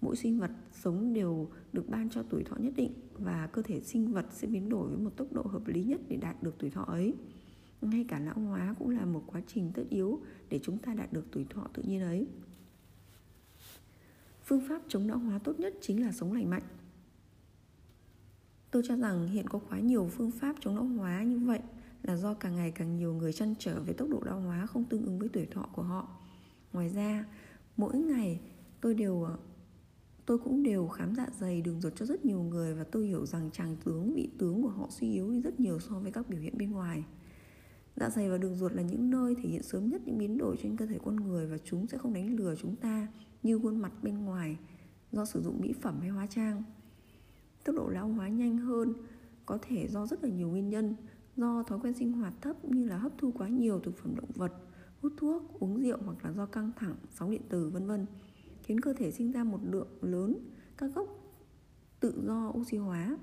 Mỗi 0.00 0.16
sinh 0.16 0.38
vật 0.38 0.50
sống 0.72 1.12
đều 1.12 1.48
được 1.72 1.88
ban 1.88 2.10
cho 2.10 2.22
tuổi 2.22 2.44
thọ 2.44 2.56
nhất 2.56 2.72
định 2.76 2.92
và 3.18 3.46
cơ 3.46 3.62
thể 3.62 3.80
sinh 3.80 4.12
vật 4.12 4.26
sẽ 4.30 4.46
biến 4.46 4.68
đổi 4.68 4.88
với 4.88 4.98
một 4.98 5.16
tốc 5.16 5.32
độ 5.32 5.42
hợp 5.42 5.66
lý 5.66 5.84
nhất 5.84 6.00
để 6.08 6.16
đạt 6.16 6.42
được 6.42 6.54
tuổi 6.58 6.70
thọ 6.70 6.82
ấy. 6.82 7.14
Ngay 7.82 8.04
cả 8.08 8.18
lão 8.18 8.40
hóa 8.40 8.74
cũng 8.78 8.90
là 8.90 9.04
một 9.04 9.22
quá 9.26 9.42
trình 9.46 9.70
tất 9.74 9.84
yếu 9.90 10.20
để 10.48 10.60
chúng 10.62 10.78
ta 10.78 10.94
đạt 10.94 11.12
được 11.12 11.24
tuổi 11.30 11.46
thọ 11.50 11.66
tự 11.74 11.82
nhiên 11.82 12.00
ấy. 12.00 12.26
Phương 14.48 14.60
pháp 14.68 14.82
chống 14.88 15.08
lão 15.08 15.18
hóa 15.18 15.38
tốt 15.38 15.60
nhất 15.60 15.74
chính 15.80 16.02
là 16.02 16.12
sống 16.12 16.32
lành 16.32 16.50
mạnh. 16.50 16.62
Tôi 18.70 18.82
cho 18.86 18.96
rằng 18.96 19.28
hiện 19.28 19.46
có 19.48 19.60
quá 19.68 19.78
nhiều 19.78 20.08
phương 20.12 20.30
pháp 20.30 20.56
chống 20.60 20.74
lão 20.74 20.84
hóa 20.84 21.22
như 21.22 21.38
vậy 21.38 21.60
là 22.02 22.16
do 22.16 22.34
càng 22.34 22.56
ngày 22.56 22.70
càng 22.70 22.96
nhiều 22.96 23.14
người 23.14 23.32
chăn 23.32 23.54
trở 23.58 23.80
về 23.80 23.92
tốc 23.92 24.08
độ 24.08 24.20
lão 24.24 24.40
hóa 24.40 24.66
không 24.66 24.84
tương 24.84 25.04
ứng 25.04 25.18
với 25.18 25.28
tuổi 25.28 25.46
thọ 25.46 25.68
của 25.72 25.82
họ. 25.82 26.08
Ngoài 26.72 26.88
ra, 26.88 27.24
mỗi 27.76 27.98
ngày 27.98 28.40
tôi 28.80 28.94
đều 28.94 29.22
ờ, 29.22 29.36
tôi 30.26 30.38
cũng 30.38 30.62
đều 30.62 30.88
khám 30.88 31.14
dạ 31.14 31.26
dày 31.38 31.62
đường 31.62 31.80
ruột 31.80 31.92
cho 31.96 32.06
rất 32.06 32.24
nhiều 32.24 32.42
người 32.42 32.74
và 32.74 32.84
tôi 32.84 33.06
hiểu 33.06 33.26
rằng 33.26 33.50
tràng 33.50 33.76
tướng 33.84 34.14
vị 34.14 34.30
tướng 34.38 34.62
của 34.62 34.68
họ 34.68 34.86
suy 34.90 35.12
yếu 35.12 35.30
đi 35.30 35.40
rất 35.40 35.60
nhiều 35.60 35.80
so 35.80 35.98
với 35.98 36.12
các 36.12 36.28
biểu 36.28 36.40
hiện 36.40 36.58
bên 36.58 36.70
ngoài. 36.70 37.04
Dạ 37.96 38.10
dày 38.10 38.30
và 38.30 38.38
đường 38.38 38.56
ruột 38.56 38.72
là 38.72 38.82
những 38.82 39.10
nơi 39.10 39.34
thể 39.34 39.48
hiện 39.48 39.62
sớm 39.62 39.88
nhất 39.88 40.02
những 40.04 40.18
biến 40.18 40.38
đổi 40.38 40.56
trên 40.62 40.76
cơ 40.76 40.86
thể 40.86 40.98
con 41.04 41.16
người 41.16 41.46
và 41.46 41.58
chúng 41.64 41.86
sẽ 41.86 41.98
không 41.98 42.14
đánh 42.14 42.36
lừa 42.36 42.54
chúng 42.54 42.76
ta 42.76 43.08
như 43.42 43.58
khuôn 43.58 43.76
mặt 43.76 43.92
bên 44.02 44.24
ngoài 44.24 44.58
do 45.12 45.24
sử 45.24 45.42
dụng 45.42 45.60
mỹ 45.60 45.74
phẩm 45.80 46.00
hay 46.00 46.08
hóa 46.08 46.26
trang. 46.26 46.62
Tốc 47.64 47.76
độ 47.76 47.88
lão 47.88 48.08
hóa 48.08 48.28
nhanh 48.28 48.58
hơn 48.58 48.92
có 49.46 49.58
thể 49.62 49.88
do 49.88 50.06
rất 50.06 50.24
là 50.24 50.30
nhiều 50.30 50.48
nguyên 50.48 50.68
nhân 50.68 50.96
do 51.36 51.62
thói 51.62 51.78
quen 51.82 51.94
sinh 51.94 52.12
hoạt 52.12 52.34
thấp 52.40 52.64
như 52.64 52.84
là 52.84 52.96
hấp 52.96 53.12
thu 53.18 53.32
quá 53.38 53.48
nhiều 53.48 53.80
thực 53.80 53.98
phẩm 53.98 54.16
động 54.16 54.30
vật, 54.34 54.52
hút 55.02 55.12
thuốc, 55.16 55.60
uống 55.60 55.82
rượu 55.82 55.98
hoặc 56.04 56.24
là 56.24 56.32
do 56.32 56.46
căng 56.46 56.72
thẳng, 56.76 56.96
sóng 57.10 57.30
điện 57.30 57.42
tử 57.48 57.70
vân 57.70 57.86
vân 57.86 58.06
khiến 58.62 58.80
cơ 58.80 58.92
thể 58.92 59.10
sinh 59.10 59.32
ra 59.32 59.44
một 59.44 59.60
lượng 59.62 59.88
lớn 60.00 60.38
các 60.76 60.94
gốc 60.94 61.08
tự 62.00 62.22
do 62.26 62.52
oxy 62.58 62.76
hóa. 62.76 63.18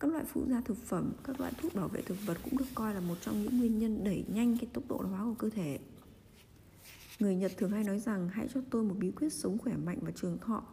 Các 0.00 0.12
loại 0.12 0.24
phụ 0.24 0.44
gia 0.48 0.60
thực 0.60 0.76
phẩm, 0.76 1.12
các 1.24 1.40
loại 1.40 1.52
thuốc 1.62 1.74
bảo 1.74 1.88
vệ 1.88 2.02
thực 2.02 2.26
vật 2.26 2.36
cũng 2.44 2.58
được 2.58 2.64
coi 2.74 2.94
là 2.94 3.00
một 3.00 3.14
trong 3.20 3.42
những 3.42 3.58
nguyên 3.58 3.78
nhân 3.78 4.04
đẩy 4.04 4.24
nhanh 4.28 4.58
cái 4.58 4.70
tốc 4.72 4.84
độ 4.88 5.00
lão 5.02 5.10
hóa 5.10 5.24
của 5.24 5.34
cơ 5.34 5.50
thể. 5.50 5.78
Người 7.18 7.36
Nhật 7.36 7.52
thường 7.56 7.70
hay 7.70 7.84
nói 7.84 7.98
rằng 7.98 8.28
hãy 8.28 8.48
cho 8.54 8.60
tôi 8.70 8.84
một 8.84 8.94
bí 8.98 9.10
quyết 9.10 9.32
sống 9.32 9.58
khỏe 9.58 9.76
mạnh 9.76 9.98
và 10.00 10.10
trường 10.10 10.38
thọ. 10.38 10.64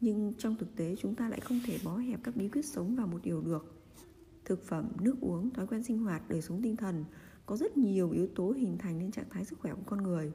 Nhưng 0.00 0.32
trong 0.38 0.56
thực 0.56 0.76
tế 0.76 0.96
chúng 0.96 1.14
ta 1.14 1.28
lại 1.28 1.40
không 1.40 1.60
thể 1.66 1.78
bó 1.84 1.96
hẹp 1.96 2.20
các 2.22 2.36
bí 2.36 2.48
quyết 2.48 2.64
sống 2.64 2.96
vào 2.96 3.06
một 3.06 3.18
điều 3.22 3.40
được. 3.40 3.74
Thực 4.44 4.64
phẩm, 4.66 4.88
nước 5.00 5.16
uống, 5.20 5.50
thói 5.50 5.66
quen 5.66 5.82
sinh 5.82 5.98
hoạt, 5.98 6.28
đời 6.28 6.42
sống 6.42 6.62
tinh 6.62 6.76
thần 6.76 7.04
Có 7.46 7.56
rất 7.56 7.76
nhiều 7.76 8.10
yếu 8.10 8.26
tố 8.34 8.50
hình 8.50 8.78
thành 8.78 8.98
nên 8.98 9.10
trạng 9.10 9.28
thái 9.30 9.44
sức 9.44 9.58
khỏe 9.58 9.74
của 9.74 9.82
con 9.86 10.02
người. 10.02 10.32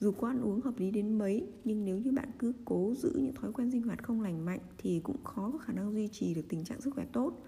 Dù 0.00 0.12
có 0.12 0.28
ăn 0.28 0.40
uống 0.40 0.60
hợp 0.60 0.78
lý 0.78 0.90
đến 0.90 1.18
mấy 1.18 1.46
nhưng 1.64 1.84
nếu 1.84 1.98
như 1.98 2.12
bạn 2.12 2.30
cứ 2.38 2.52
cố 2.64 2.94
giữ 2.94 3.12
những 3.14 3.34
thói 3.34 3.52
quen 3.52 3.70
sinh 3.70 3.82
hoạt 3.82 4.02
không 4.02 4.20
lành 4.20 4.44
mạnh 4.44 4.60
thì 4.78 5.00
cũng 5.00 5.24
khó 5.24 5.50
có 5.52 5.58
khả 5.58 5.72
năng 5.72 5.92
duy 5.92 6.08
trì 6.08 6.34
được 6.34 6.44
tình 6.48 6.64
trạng 6.64 6.80
sức 6.80 6.94
khỏe 6.94 7.06
tốt. 7.12 7.44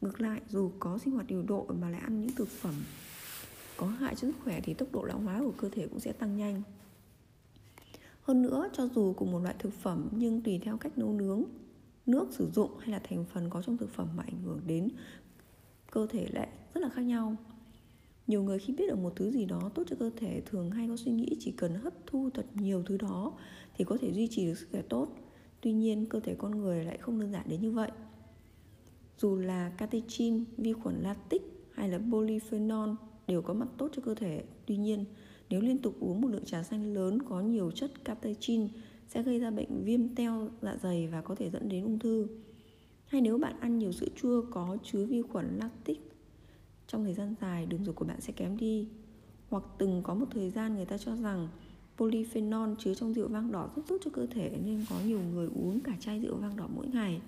Ngược 0.00 0.20
lại 0.20 0.40
dù 0.48 0.70
có 0.78 0.98
sinh 0.98 1.14
hoạt 1.14 1.26
điều 1.26 1.42
độ 1.42 1.66
mà 1.80 1.90
lại 1.90 2.00
ăn 2.00 2.20
những 2.20 2.30
thực 2.36 2.48
phẩm 2.48 2.74
có 3.78 3.86
hại 3.86 4.14
cho 4.14 4.28
sức 4.28 4.36
khỏe 4.44 4.60
thì 4.64 4.74
tốc 4.74 4.92
độ 4.92 5.04
lão 5.04 5.18
hóa 5.18 5.40
của 5.40 5.52
cơ 5.56 5.68
thể 5.68 5.86
cũng 5.86 6.00
sẽ 6.00 6.12
tăng 6.12 6.36
nhanh. 6.36 6.62
Hơn 8.22 8.42
nữa, 8.42 8.68
cho 8.72 8.88
dù 8.94 9.12
cùng 9.12 9.32
một 9.32 9.42
loại 9.42 9.54
thực 9.58 9.72
phẩm 9.72 10.08
nhưng 10.12 10.40
tùy 10.40 10.58
theo 10.58 10.76
cách 10.76 10.98
nấu 10.98 11.12
nướng, 11.12 11.42
nước 12.06 12.28
sử 12.32 12.50
dụng 12.50 12.70
hay 12.78 12.88
là 12.88 12.98
thành 12.98 13.24
phần 13.32 13.50
có 13.50 13.62
trong 13.62 13.76
thực 13.76 13.90
phẩm 13.90 14.08
mà 14.16 14.22
ảnh 14.26 14.42
hưởng 14.42 14.60
đến 14.66 14.88
cơ 15.90 16.06
thể 16.10 16.26
lại 16.32 16.48
rất 16.74 16.80
là 16.80 16.88
khác 16.88 17.02
nhau. 17.02 17.36
Nhiều 18.26 18.42
người 18.42 18.58
khi 18.58 18.72
biết 18.72 18.84
được 18.88 18.98
một 18.98 19.12
thứ 19.16 19.30
gì 19.30 19.44
đó 19.44 19.70
tốt 19.74 19.82
cho 19.90 19.96
cơ 19.98 20.10
thể 20.16 20.42
thường 20.46 20.70
hay 20.70 20.88
có 20.88 20.96
suy 20.96 21.12
nghĩ 21.12 21.36
chỉ 21.40 21.50
cần 21.50 21.74
hấp 21.74 21.92
thu 22.06 22.30
thật 22.34 22.46
nhiều 22.54 22.82
thứ 22.86 22.96
đó 22.96 23.32
thì 23.74 23.84
có 23.84 23.98
thể 24.00 24.12
duy 24.12 24.28
trì 24.30 24.46
được 24.46 24.58
sức 24.58 24.68
khỏe 24.70 24.82
tốt. 24.82 25.08
Tuy 25.60 25.72
nhiên, 25.72 26.06
cơ 26.06 26.20
thể 26.20 26.34
con 26.38 26.58
người 26.58 26.84
lại 26.84 26.98
không 26.98 27.20
đơn 27.20 27.32
giản 27.32 27.46
đến 27.48 27.60
như 27.60 27.70
vậy. 27.70 27.90
Dù 29.18 29.36
là 29.36 29.70
catechin, 29.78 30.44
vi 30.56 30.72
khuẩn 30.72 31.02
lactic 31.02 31.42
hay 31.74 31.88
là 31.88 32.00
polyphenol 32.12 32.90
đều 33.28 33.42
có 33.42 33.54
mặt 33.54 33.68
tốt 33.78 33.88
cho 33.96 34.02
cơ 34.04 34.14
thể. 34.14 34.44
Tuy 34.66 34.76
nhiên, 34.76 35.04
nếu 35.50 35.60
liên 35.60 35.78
tục 35.78 35.96
uống 36.00 36.20
một 36.20 36.28
lượng 36.28 36.44
trà 36.44 36.62
xanh 36.62 36.94
lớn 36.94 37.22
có 37.22 37.40
nhiều 37.40 37.70
chất 37.70 38.04
catechin 38.04 38.68
sẽ 39.08 39.22
gây 39.22 39.38
ra 39.38 39.50
bệnh 39.50 39.84
viêm 39.84 40.14
teo 40.14 40.48
dạ 40.62 40.76
dày 40.82 41.06
và 41.06 41.20
có 41.20 41.34
thể 41.34 41.50
dẫn 41.50 41.68
đến 41.68 41.84
ung 41.84 41.98
thư. 41.98 42.26
Hay 43.06 43.20
nếu 43.20 43.38
bạn 43.38 43.60
ăn 43.60 43.78
nhiều 43.78 43.92
sữa 43.92 44.06
chua 44.16 44.42
có 44.50 44.76
chứa 44.82 45.04
vi 45.04 45.22
khuẩn 45.22 45.58
lactic 45.58 46.00
trong 46.86 47.04
thời 47.04 47.14
gian 47.14 47.34
dài, 47.40 47.66
đường 47.66 47.84
ruột 47.84 47.96
của 47.96 48.04
bạn 48.04 48.20
sẽ 48.20 48.32
kém 48.32 48.56
đi. 48.56 48.88
Hoặc 49.50 49.64
từng 49.78 50.02
có 50.02 50.14
một 50.14 50.26
thời 50.30 50.50
gian 50.50 50.74
người 50.74 50.84
ta 50.84 50.98
cho 50.98 51.16
rằng 51.16 51.48
polyphenol 51.96 52.68
chứa 52.78 52.94
trong 52.94 53.14
rượu 53.14 53.28
vang 53.28 53.52
đỏ 53.52 53.70
rất 53.76 53.82
tốt 53.88 53.96
cho 54.04 54.10
cơ 54.14 54.26
thể 54.26 54.58
nên 54.64 54.84
có 54.90 54.96
nhiều 55.06 55.20
người 55.34 55.48
uống 55.54 55.80
cả 55.80 55.96
chai 56.00 56.20
rượu 56.20 56.36
vang 56.36 56.56
đỏ 56.56 56.68
mỗi 56.74 56.86
ngày 56.86 57.20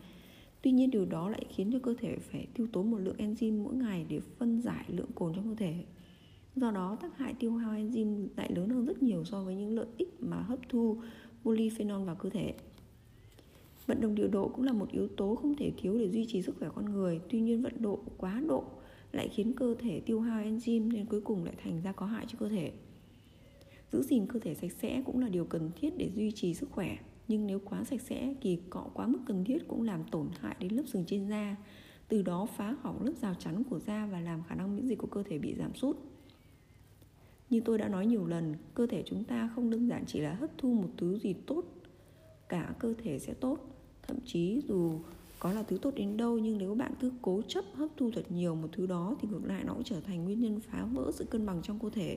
tuy 0.62 0.70
nhiên 0.70 0.90
điều 0.90 1.05
đó 1.05 1.29
lại 1.29 1.44
khiến 1.49 1.70
cho 1.73 1.79
cơ 1.79 1.94
thể 1.99 2.16
phải 2.18 2.46
tiêu 2.55 2.66
tốn 2.73 2.90
một 2.90 2.99
lượng 2.99 3.16
enzyme 3.18 3.62
mỗi 3.62 3.75
ngày 3.75 4.07
để 4.09 4.20
phân 4.20 4.62
giải 4.62 4.85
lượng 4.88 5.11
cồn 5.14 5.35
trong 5.35 5.49
cơ 5.49 5.55
thể. 5.55 5.75
Do 6.57 6.70
đó, 6.70 6.96
tác 7.01 7.18
hại 7.18 7.35
tiêu 7.35 7.55
hao 7.55 7.75
enzyme 7.75 8.27
lại 8.37 8.53
lớn 8.55 8.70
hơn 8.70 8.87
rất 8.87 9.03
nhiều 9.03 9.25
so 9.25 9.42
với 9.42 9.55
những 9.55 9.75
lợi 9.75 9.87
ích 9.96 10.23
mà 10.23 10.37
hấp 10.37 10.59
thu 10.68 10.96
polyphenol 11.42 12.05
vào 12.05 12.14
cơ 12.14 12.31
thể. 12.31 12.55
Vận 13.87 14.01
động 14.01 14.14
điều 14.14 14.29
độ 14.29 14.49
cũng 14.49 14.64
là 14.64 14.73
một 14.73 14.90
yếu 14.90 15.09
tố 15.09 15.35
không 15.35 15.55
thể 15.57 15.73
thiếu 15.77 15.99
để 15.99 16.11
duy 16.11 16.27
trì 16.29 16.42
sức 16.42 16.57
khỏe 16.59 16.68
con 16.75 16.92
người. 16.92 17.20
Tuy 17.31 17.40
nhiên, 17.40 17.62
vận 17.62 17.83
độ 17.83 18.01
quá 18.18 18.42
độ 18.49 18.64
lại 19.12 19.29
khiến 19.29 19.53
cơ 19.53 19.75
thể 19.79 20.01
tiêu 20.01 20.20
hao 20.20 20.42
enzyme 20.44 20.92
nên 20.92 21.07
cuối 21.07 21.20
cùng 21.20 21.44
lại 21.44 21.55
thành 21.62 21.81
ra 21.85 21.92
có 21.92 22.07
hại 22.07 22.25
cho 22.29 22.38
cơ 22.38 22.49
thể. 22.49 22.73
Giữ 23.92 24.03
gìn 24.03 24.27
cơ 24.27 24.38
thể 24.38 24.55
sạch 24.55 24.73
sẽ 24.73 25.03
cũng 25.07 25.20
là 25.20 25.29
điều 25.29 25.44
cần 25.44 25.70
thiết 25.81 25.96
để 25.96 26.11
duy 26.14 26.33
trì 26.33 26.55
sức 26.55 26.70
khỏe 26.70 26.96
nhưng 27.31 27.47
nếu 27.47 27.59
quá 27.64 27.85
sạch 27.85 28.01
sẽ 28.01 28.35
kỳ 28.40 28.59
cọ 28.71 28.87
quá 28.95 29.07
mức 29.07 29.19
cần 29.27 29.45
thiết 29.45 29.69
cũng 29.69 29.83
làm 29.83 30.05
tổn 30.05 30.29
hại 30.40 30.57
đến 30.61 30.73
lớp 30.73 30.83
sừng 30.87 31.05
trên 31.07 31.29
da. 31.29 31.57
Từ 32.09 32.23
đó 32.23 32.47
phá 32.57 32.77
hỏng 32.81 33.03
lớp 33.03 33.12
rào 33.23 33.35
chắn 33.35 33.64
của 33.64 33.79
da 33.79 34.07
và 34.07 34.21
làm 34.21 34.43
khả 34.49 34.55
năng 34.55 34.77
miễn 34.77 34.87
dịch 34.87 34.99
của 34.99 35.07
cơ 35.07 35.23
thể 35.23 35.38
bị 35.38 35.55
giảm 35.55 35.75
sút. 35.75 35.97
Như 37.51 37.61
tôi 37.64 37.79
đã 37.79 37.88
nói 37.88 38.07
nhiều 38.07 38.27
lần, 38.27 38.55
cơ 38.75 38.87
thể 38.87 39.03
chúng 39.07 39.25
ta 39.25 39.51
không 39.55 39.71
đơn 39.71 39.88
giản 39.88 40.05
chỉ 40.07 40.21
là 40.21 40.35
hấp 40.35 40.51
thu 40.59 40.73
một 40.73 40.88
thứ 40.97 41.19
gì 41.19 41.33
tốt, 41.47 41.64
cả 42.49 42.75
cơ 42.79 42.95
thể 43.05 43.19
sẽ 43.19 43.35
tốt. 43.35 43.59
Thậm 44.03 44.16
chí 44.25 44.61
dù 44.69 45.01
có 45.38 45.53
là 45.53 45.62
thứ 45.62 45.79
tốt 45.83 45.95
đến 45.95 46.16
đâu, 46.16 46.38
nhưng 46.38 46.59
nếu 46.59 46.75
bạn 46.75 46.93
cứ 47.01 47.12
cố 47.23 47.43
chấp 47.49 47.64
hấp 47.75 47.88
thu 47.97 48.11
thật 48.14 48.25
nhiều 48.29 48.55
một 48.55 48.69
thứ 48.73 48.87
đó 48.87 49.16
thì 49.21 49.29
ngược 49.29 49.45
lại 49.45 49.64
nó 49.64 49.75
cũng 49.75 49.85
trở 49.85 50.01
thành 50.01 50.25
nguyên 50.25 50.40
nhân 50.40 50.61
phá 50.61 50.85
vỡ 50.93 51.11
sự 51.14 51.25
cân 51.25 51.47
bằng 51.47 51.62
trong 51.62 51.79
cơ 51.79 51.90
thể. 51.90 52.16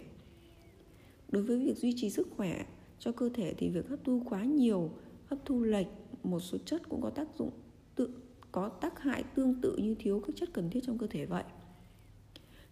Đối 1.31 1.43
với 1.43 1.59
việc 1.59 1.77
duy 1.77 1.93
trì 1.97 2.09
sức 2.09 2.27
khỏe 2.37 2.65
cho 2.99 3.11
cơ 3.11 3.29
thể 3.33 3.53
thì 3.57 3.69
việc 3.69 3.89
hấp 3.89 3.99
thu 4.03 4.21
quá 4.25 4.43
nhiều, 4.43 4.91
hấp 5.25 5.39
thu 5.45 5.61
lệch 5.61 5.87
một 6.23 6.39
số 6.39 6.57
chất 6.65 6.89
cũng 6.89 7.01
có 7.01 7.09
tác 7.09 7.27
dụng 7.37 7.51
tự, 7.95 8.09
có 8.51 8.69
tác 8.69 8.99
hại 8.99 9.23
tương 9.35 9.61
tự 9.61 9.77
như 9.77 9.95
thiếu 9.95 10.21
các 10.27 10.35
chất 10.35 10.49
cần 10.53 10.69
thiết 10.69 10.79
trong 10.83 10.97
cơ 10.97 11.07
thể 11.07 11.25
vậy. 11.25 11.43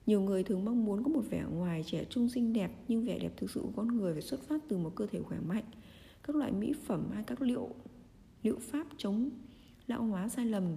Nhiều 0.05 0.21
người 0.21 0.43
thường 0.43 0.65
mong 0.65 0.85
muốn 0.85 1.03
có 1.03 1.09
một 1.09 1.23
vẻ 1.29 1.43
ngoài 1.51 1.83
trẻ 1.87 2.05
trung 2.09 2.29
xinh 2.29 2.53
đẹp, 2.53 2.71
nhưng 2.87 3.05
vẻ 3.05 3.19
đẹp 3.19 3.33
thực 3.37 3.51
sự 3.51 3.59
của 3.61 3.71
con 3.75 3.87
người 3.87 4.13
phải 4.13 4.21
xuất 4.21 4.41
phát 4.41 4.61
từ 4.67 4.77
một 4.77 4.95
cơ 4.95 5.07
thể 5.07 5.21
khỏe 5.21 5.39
mạnh. 5.39 5.65
Các 6.23 6.35
loại 6.35 6.51
mỹ 6.51 6.73
phẩm 6.85 7.09
hay 7.13 7.23
các 7.23 7.41
liệu 7.41 7.69
liệu 8.43 8.57
pháp 8.59 8.87
chống 8.97 9.29
lão 9.87 10.03
hóa 10.03 10.29
sai 10.29 10.45
lầm 10.45 10.75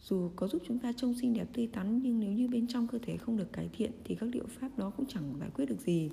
dù 0.00 0.30
có 0.36 0.48
giúp 0.48 0.62
chúng 0.66 0.78
ta 0.78 0.92
trông 0.92 1.14
xinh 1.14 1.34
đẹp 1.34 1.48
tươi 1.52 1.66
tắn, 1.66 2.00
nhưng 2.02 2.20
nếu 2.20 2.32
như 2.32 2.48
bên 2.48 2.66
trong 2.66 2.88
cơ 2.88 2.98
thể 3.02 3.16
không 3.16 3.36
được 3.36 3.52
cải 3.52 3.68
thiện 3.72 3.92
thì 4.04 4.14
các 4.14 4.28
liệu 4.32 4.44
pháp 4.46 4.78
đó 4.78 4.90
cũng 4.96 5.06
chẳng 5.06 5.34
giải 5.40 5.50
quyết 5.54 5.66
được 5.66 5.80
gì 5.80 6.10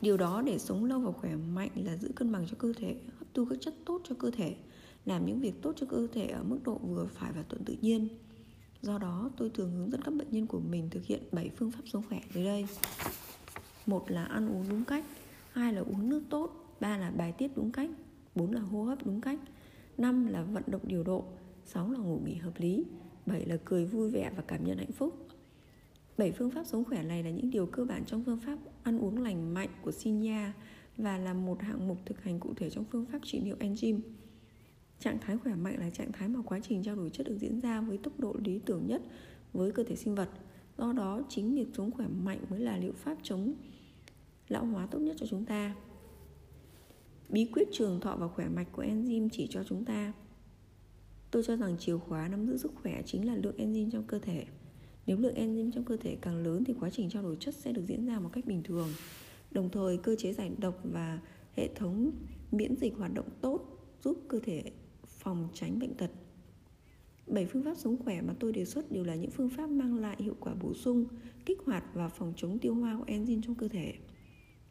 điều 0.00 0.16
đó 0.16 0.42
để 0.46 0.58
sống 0.58 0.84
lâu 0.84 1.00
và 1.00 1.12
khỏe 1.12 1.36
mạnh 1.36 1.70
là 1.74 1.96
giữ 1.96 2.12
cân 2.16 2.32
bằng 2.32 2.46
cho 2.50 2.56
cơ 2.58 2.72
thể, 2.76 2.96
hấp 3.18 3.28
thu 3.34 3.44
các 3.44 3.58
chất 3.60 3.74
tốt 3.84 4.00
cho 4.04 4.14
cơ 4.18 4.30
thể, 4.30 4.56
làm 5.04 5.26
những 5.26 5.40
việc 5.40 5.62
tốt 5.62 5.72
cho 5.76 5.86
cơ 5.90 6.06
thể 6.12 6.26
ở 6.26 6.42
mức 6.42 6.58
độ 6.64 6.78
vừa 6.78 7.06
phải 7.06 7.32
và 7.32 7.42
thuận 7.48 7.64
tự 7.64 7.76
nhiên. 7.80 8.08
Do 8.82 8.98
đó, 8.98 9.30
tôi 9.36 9.50
thường 9.50 9.72
hướng 9.72 9.90
dẫn 9.90 10.02
các 10.02 10.14
bệnh 10.14 10.30
nhân 10.30 10.46
của 10.46 10.60
mình 10.60 10.90
thực 10.90 11.04
hiện 11.04 11.22
7 11.32 11.50
phương 11.56 11.70
pháp 11.70 11.82
sống 11.84 12.02
khỏe 12.08 12.20
dưới 12.34 12.44
đây. 12.44 12.66
Một 13.86 14.10
là 14.10 14.24
ăn 14.24 14.48
uống 14.48 14.64
đúng 14.70 14.84
cách, 14.84 15.04
hai 15.52 15.72
là 15.72 15.80
uống 15.80 16.08
nước 16.08 16.22
tốt, 16.30 16.76
ba 16.80 16.96
là 16.96 17.10
bài 17.10 17.32
tiết 17.32 17.56
đúng 17.56 17.72
cách, 17.72 17.90
bốn 18.34 18.52
là 18.52 18.60
hô 18.60 18.82
hấp 18.82 19.06
đúng 19.06 19.20
cách, 19.20 19.40
năm 19.98 20.26
là 20.26 20.42
vận 20.42 20.62
động 20.66 20.82
điều 20.84 21.02
độ 21.02 21.24
6 21.64 21.90
là 21.90 21.98
ngủ 21.98 22.20
nghỉ 22.24 22.34
hợp 22.34 22.52
lý 22.56 22.84
7 23.26 23.46
là 23.46 23.56
cười 23.64 23.84
vui 23.84 24.10
vẻ 24.10 24.32
và 24.36 24.42
cảm 24.46 24.64
nhận 24.64 24.78
hạnh 24.78 24.92
phúc. 24.92 25.28
Bảy 26.18 26.32
phương 26.32 26.50
pháp 26.50 26.66
sống 26.66 26.84
khỏe 26.84 27.02
này 27.02 27.22
là 27.22 27.30
những 27.30 27.50
điều 27.50 27.66
cơ 27.66 27.84
bản 27.84 28.04
trong 28.06 28.24
phương 28.24 28.40
pháp 28.46 28.58
ăn 28.82 28.98
uống 28.98 29.22
lành 29.22 29.54
mạnh 29.54 29.68
của 29.82 29.92
Sinha 29.92 30.52
và 30.96 31.18
là 31.18 31.34
một 31.34 31.62
hạng 31.62 31.88
mục 31.88 31.98
thực 32.06 32.22
hành 32.22 32.40
cụ 32.40 32.54
thể 32.56 32.70
trong 32.70 32.84
phương 32.84 33.06
pháp 33.06 33.18
trị 33.24 33.40
liệu 33.40 33.56
enzyme. 33.56 34.00
Trạng 34.98 35.18
thái 35.20 35.36
khỏe 35.36 35.54
mạnh 35.54 35.78
là 35.78 35.90
trạng 35.90 36.12
thái 36.12 36.28
mà 36.28 36.42
quá 36.42 36.60
trình 36.62 36.82
trao 36.82 36.96
đổi 36.96 37.10
chất 37.10 37.26
được 37.26 37.36
diễn 37.38 37.60
ra 37.60 37.80
với 37.80 37.98
tốc 37.98 38.20
độ 38.20 38.36
lý 38.44 38.58
tưởng 38.58 38.86
nhất 38.86 39.02
với 39.52 39.72
cơ 39.72 39.84
thể 39.84 39.96
sinh 39.96 40.14
vật. 40.14 40.28
Do 40.78 40.92
đó, 40.92 41.22
chính 41.28 41.54
việc 41.54 41.68
sống 41.76 41.90
khỏe 41.90 42.06
mạnh 42.06 42.44
mới 42.50 42.60
là 42.60 42.76
liệu 42.76 42.92
pháp 42.92 43.18
chống 43.22 43.54
lão 44.48 44.64
hóa 44.64 44.86
tốt 44.86 44.98
nhất 44.98 45.16
cho 45.18 45.26
chúng 45.26 45.44
ta. 45.44 45.74
Bí 47.28 47.44
quyết 47.52 47.68
trường 47.72 48.00
thọ 48.00 48.16
và 48.16 48.28
khỏe 48.28 48.48
mạch 48.48 48.72
của 48.72 48.82
enzyme 48.82 49.28
chỉ 49.32 49.46
cho 49.50 49.64
chúng 49.64 49.84
ta 49.84 50.12
Tôi 51.30 51.42
cho 51.46 51.56
rằng 51.56 51.76
chìa 51.78 51.96
khóa 51.96 52.28
nắm 52.28 52.46
giữ 52.46 52.56
sức 52.56 52.72
khỏe 52.82 53.02
chính 53.06 53.26
là 53.26 53.34
lượng 53.34 53.56
enzyme 53.56 53.90
trong 53.90 54.04
cơ 54.04 54.18
thể. 54.18 54.44
Nếu 55.06 55.18
lượng 55.18 55.34
enzyme 55.34 55.70
trong 55.72 55.84
cơ 55.84 55.96
thể 55.96 56.16
càng 56.20 56.42
lớn 56.42 56.64
thì 56.64 56.74
quá 56.80 56.90
trình 56.90 57.10
trao 57.10 57.22
đổi 57.22 57.36
chất 57.40 57.54
sẽ 57.54 57.72
được 57.72 57.82
diễn 57.86 58.06
ra 58.06 58.20
một 58.20 58.30
cách 58.32 58.46
bình 58.46 58.62
thường. 58.62 58.88
Đồng 59.50 59.70
thời, 59.70 59.96
cơ 59.96 60.16
chế 60.18 60.32
giải 60.32 60.50
độc 60.58 60.80
và 60.84 61.20
hệ 61.52 61.68
thống 61.74 62.10
miễn 62.52 62.76
dịch 62.76 62.96
hoạt 62.96 63.14
động 63.14 63.28
tốt 63.40 63.86
giúp 64.04 64.24
cơ 64.28 64.40
thể 64.42 64.62
phòng 65.06 65.48
tránh 65.54 65.78
bệnh 65.78 65.94
tật. 65.94 66.10
Bảy 67.26 67.46
phương 67.46 67.64
pháp 67.64 67.74
sống 67.76 67.96
khỏe 68.04 68.20
mà 68.20 68.34
tôi 68.40 68.52
đề 68.52 68.64
xuất 68.64 68.92
đều 68.92 69.04
là 69.04 69.14
những 69.14 69.30
phương 69.30 69.48
pháp 69.48 69.70
mang 69.70 69.94
lại 69.94 70.16
hiệu 70.18 70.36
quả 70.40 70.54
bổ 70.54 70.74
sung, 70.74 71.04
kích 71.46 71.58
hoạt 71.64 71.84
và 71.94 72.08
phòng 72.08 72.32
chống 72.36 72.58
tiêu 72.58 72.74
hoa 72.74 72.98
của 72.98 73.04
enzyme 73.04 73.42
trong 73.42 73.54
cơ 73.54 73.68
thể. 73.68 73.94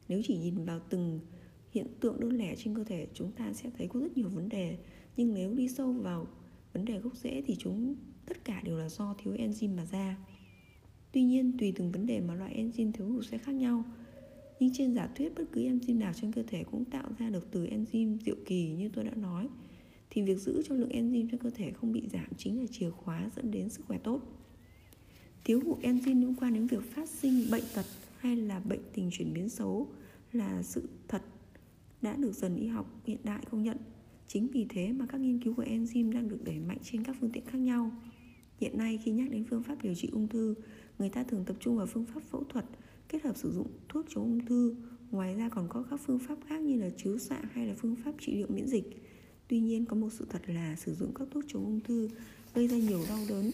Nếu 0.08 0.22
chỉ 0.26 0.38
nhìn 0.38 0.66
vào 0.66 0.80
từng 0.90 1.20
hiện 1.72 1.88
tượng 2.00 2.20
đơn 2.20 2.38
lẻ 2.38 2.56
trên 2.56 2.76
cơ 2.76 2.84
thể, 2.84 3.08
chúng 3.14 3.32
ta 3.32 3.54
sẽ 3.54 3.70
thấy 3.78 3.88
có 3.88 4.00
rất 4.00 4.18
nhiều 4.18 4.30
vấn 4.30 4.50
đề. 4.50 4.78
Nhưng 5.18 5.34
nếu 5.34 5.54
đi 5.54 5.68
sâu 5.68 5.92
vào 5.92 6.28
vấn 6.74 6.86
đề 6.86 7.00
gốc 7.00 7.16
rễ 7.16 7.44
thì 7.46 7.56
chúng 7.56 7.96
tất 8.30 8.46
cả 8.46 8.62
đều 8.64 8.78
là 8.78 8.90
do 8.90 9.16
thiếu 9.18 9.34
enzyme 9.34 9.76
mà 9.76 9.86
ra. 9.86 10.18
Tuy 11.12 11.24
nhiên, 11.24 11.58
tùy 11.60 11.74
từng 11.76 11.92
vấn 11.92 12.06
đề 12.06 12.20
mà 12.20 12.34
loại 12.34 12.64
enzyme 12.64 12.92
thiếu 12.92 13.08
hụt 13.08 13.26
sẽ 13.26 13.38
khác 13.38 13.52
nhau. 13.52 13.84
Nhưng 14.60 14.74
trên 14.74 14.94
giả 14.96 15.10
thuyết 15.16 15.36
bất 15.36 15.44
cứ 15.52 15.62
enzyme 15.62 15.98
nào 15.98 16.14
trên 16.14 16.32
cơ 16.32 16.44
thể 16.44 16.64
cũng 16.64 16.86
tạo 16.86 17.10
ra 17.20 17.30
được 17.30 17.52
từ 17.52 17.66
enzyme 17.66 18.18
diệu 18.26 18.36
kỳ 18.46 18.70
như 18.70 18.90
tôi 18.94 19.04
đã 19.04 19.16
nói 19.16 19.48
thì 20.10 20.22
việc 20.22 20.38
giữ 20.38 20.64
cho 20.66 20.76
lượng 20.76 20.90
enzyme 20.90 21.28
trong 21.32 21.40
cơ 21.40 21.50
thể 21.50 21.72
không 21.72 21.92
bị 21.92 22.04
giảm 22.14 22.28
chính 22.38 22.60
là 22.60 22.66
chìa 22.72 22.90
khóa 22.90 23.30
dẫn 23.36 23.52
đến 23.52 23.70
sức 23.70 23.86
khỏe 23.88 23.98
tốt. 23.98 24.22
Thiếu 25.46 25.62
hụt 25.66 25.80
enzyme 25.80 26.22
liên 26.22 26.36
quan 26.36 26.54
đến 26.54 26.68
việc 26.68 26.84
phát 26.84 27.10
sinh 27.10 27.52
bệnh 27.52 27.64
tật 27.76 27.86
hay 28.18 28.36
là 28.36 28.60
bệnh 28.60 28.82
tình 28.94 29.10
chuyển 29.12 29.34
biến 29.34 29.50
xấu 29.50 29.88
là 30.34 30.64
sự 30.64 30.90
thật 31.08 31.22
đã 32.02 32.16
được 32.16 32.32
dần 32.32 32.56
y 32.56 32.68
học 32.68 33.02
hiện 33.06 33.18
đại 33.24 33.44
công 33.52 33.64
nhận. 33.64 33.78
Chính 34.28 34.48
vì 34.48 34.66
thế 34.70 34.94
mà 34.94 35.06
các 35.06 35.22
nghiên 35.22 35.40
cứu 35.40 35.54
của 35.54 35.64
enzyme 35.64 36.12
đang 36.12 36.30
được 36.30 36.44
đẩy 36.44 36.60
mạnh 36.60 36.78
trên 36.84 37.04
các 37.04 37.16
phương 37.20 37.32
tiện 37.32 37.46
khác 37.46 37.58
nhau. 37.58 37.92
Hiện 38.60 38.78
nay 38.78 39.00
khi 39.04 39.12
nhắc 39.12 39.30
đến 39.32 39.44
phương 39.50 39.64
pháp 39.64 39.82
điều 39.84 39.96
trị 39.96 40.10
ung 40.12 40.28
thư, 40.28 40.56
người 41.00 41.10
ta 41.10 41.24
thường 41.24 41.46
tập 41.46 41.56
trung 41.60 41.78
vào 41.78 41.86
phương 41.86 42.06
pháp 42.06 42.24
phẫu 42.24 42.44
thuật 42.44 42.66
kết 43.10 43.24
hợp 43.24 43.38
sử 43.38 43.52
dụng 43.52 43.68
thuốc 43.90 44.06
chống 44.10 44.24
ung 44.24 44.46
thư. 44.46 44.76
Ngoài 45.12 45.36
ra 45.36 45.50
còn 45.50 45.68
có 45.70 45.84
các 45.90 46.00
phương 46.06 46.20
pháp 46.20 46.38
khác 46.48 46.62
như 46.62 46.82
là 46.82 46.90
chiếu 46.90 47.18
xạ 47.18 47.42
hay 47.52 47.68
là 47.68 47.74
phương 47.78 47.96
pháp 47.96 48.12
trị 48.20 48.36
liệu 48.36 48.48
miễn 48.50 48.68
dịch. 48.68 49.04
Tuy 49.48 49.60
nhiên 49.60 49.86
có 49.86 49.96
một 49.96 50.10
sự 50.10 50.26
thật 50.30 50.42
là 50.48 50.76
sử 50.76 50.94
dụng 50.94 51.14
các 51.14 51.28
thuốc 51.32 51.44
chống 51.48 51.66
ung 51.66 51.80
thư 51.80 52.10
gây 52.54 52.68
ra 52.68 52.78
nhiều 52.78 53.00
đau 53.10 53.20
đớn 53.30 53.52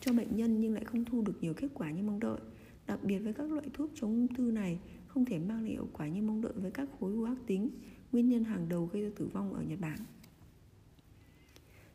cho 0.00 0.12
bệnh 0.12 0.36
nhân 0.36 0.60
nhưng 0.60 0.74
lại 0.74 0.84
không 0.84 1.04
thu 1.04 1.22
được 1.22 1.32
nhiều 1.40 1.54
kết 1.54 1.68
quả 1.74 1.90
như 1.90 2.02
mong 2.02 2.20
đợi. 2.20 2.40
Đặc 2.86 3.04
biệt 3.04 3.18
với 3.18 3.32
các 3.32 3.52
loại 3.52 3.66
thuốc 3.72 3.90
chống 3.94 4.10
ung 4.10 4.34
thư 4.34 4.42
này 4.42 4.78
không 5.06 5.24
thể 5.24 5.38
mang 5.38 5.62
lại 5.62 5.72
hiệu 5.72 5.88
quả 5.92 6.08
như 6.08 6.22
mong 6.22 6.40
đợi 6.40 6.52
với 6.56 6.70
các 6.70 6.88
khối 7.00 7.12
u 7.12 7.24
ác 7.24 7.36
tính, 7.46 7.70
nguyên 8.12 8.28
nhân 8.28 8.44
hàng 8.44 8.68
đầu 8.68 8.86
gây 8.86 9.02
ra 9.02 9.10
tử 9.16 9.26
vong 9.32 9.54
ở 9.54 9.62
Nhật 9.62 9.80
Bản. 9.80 9.98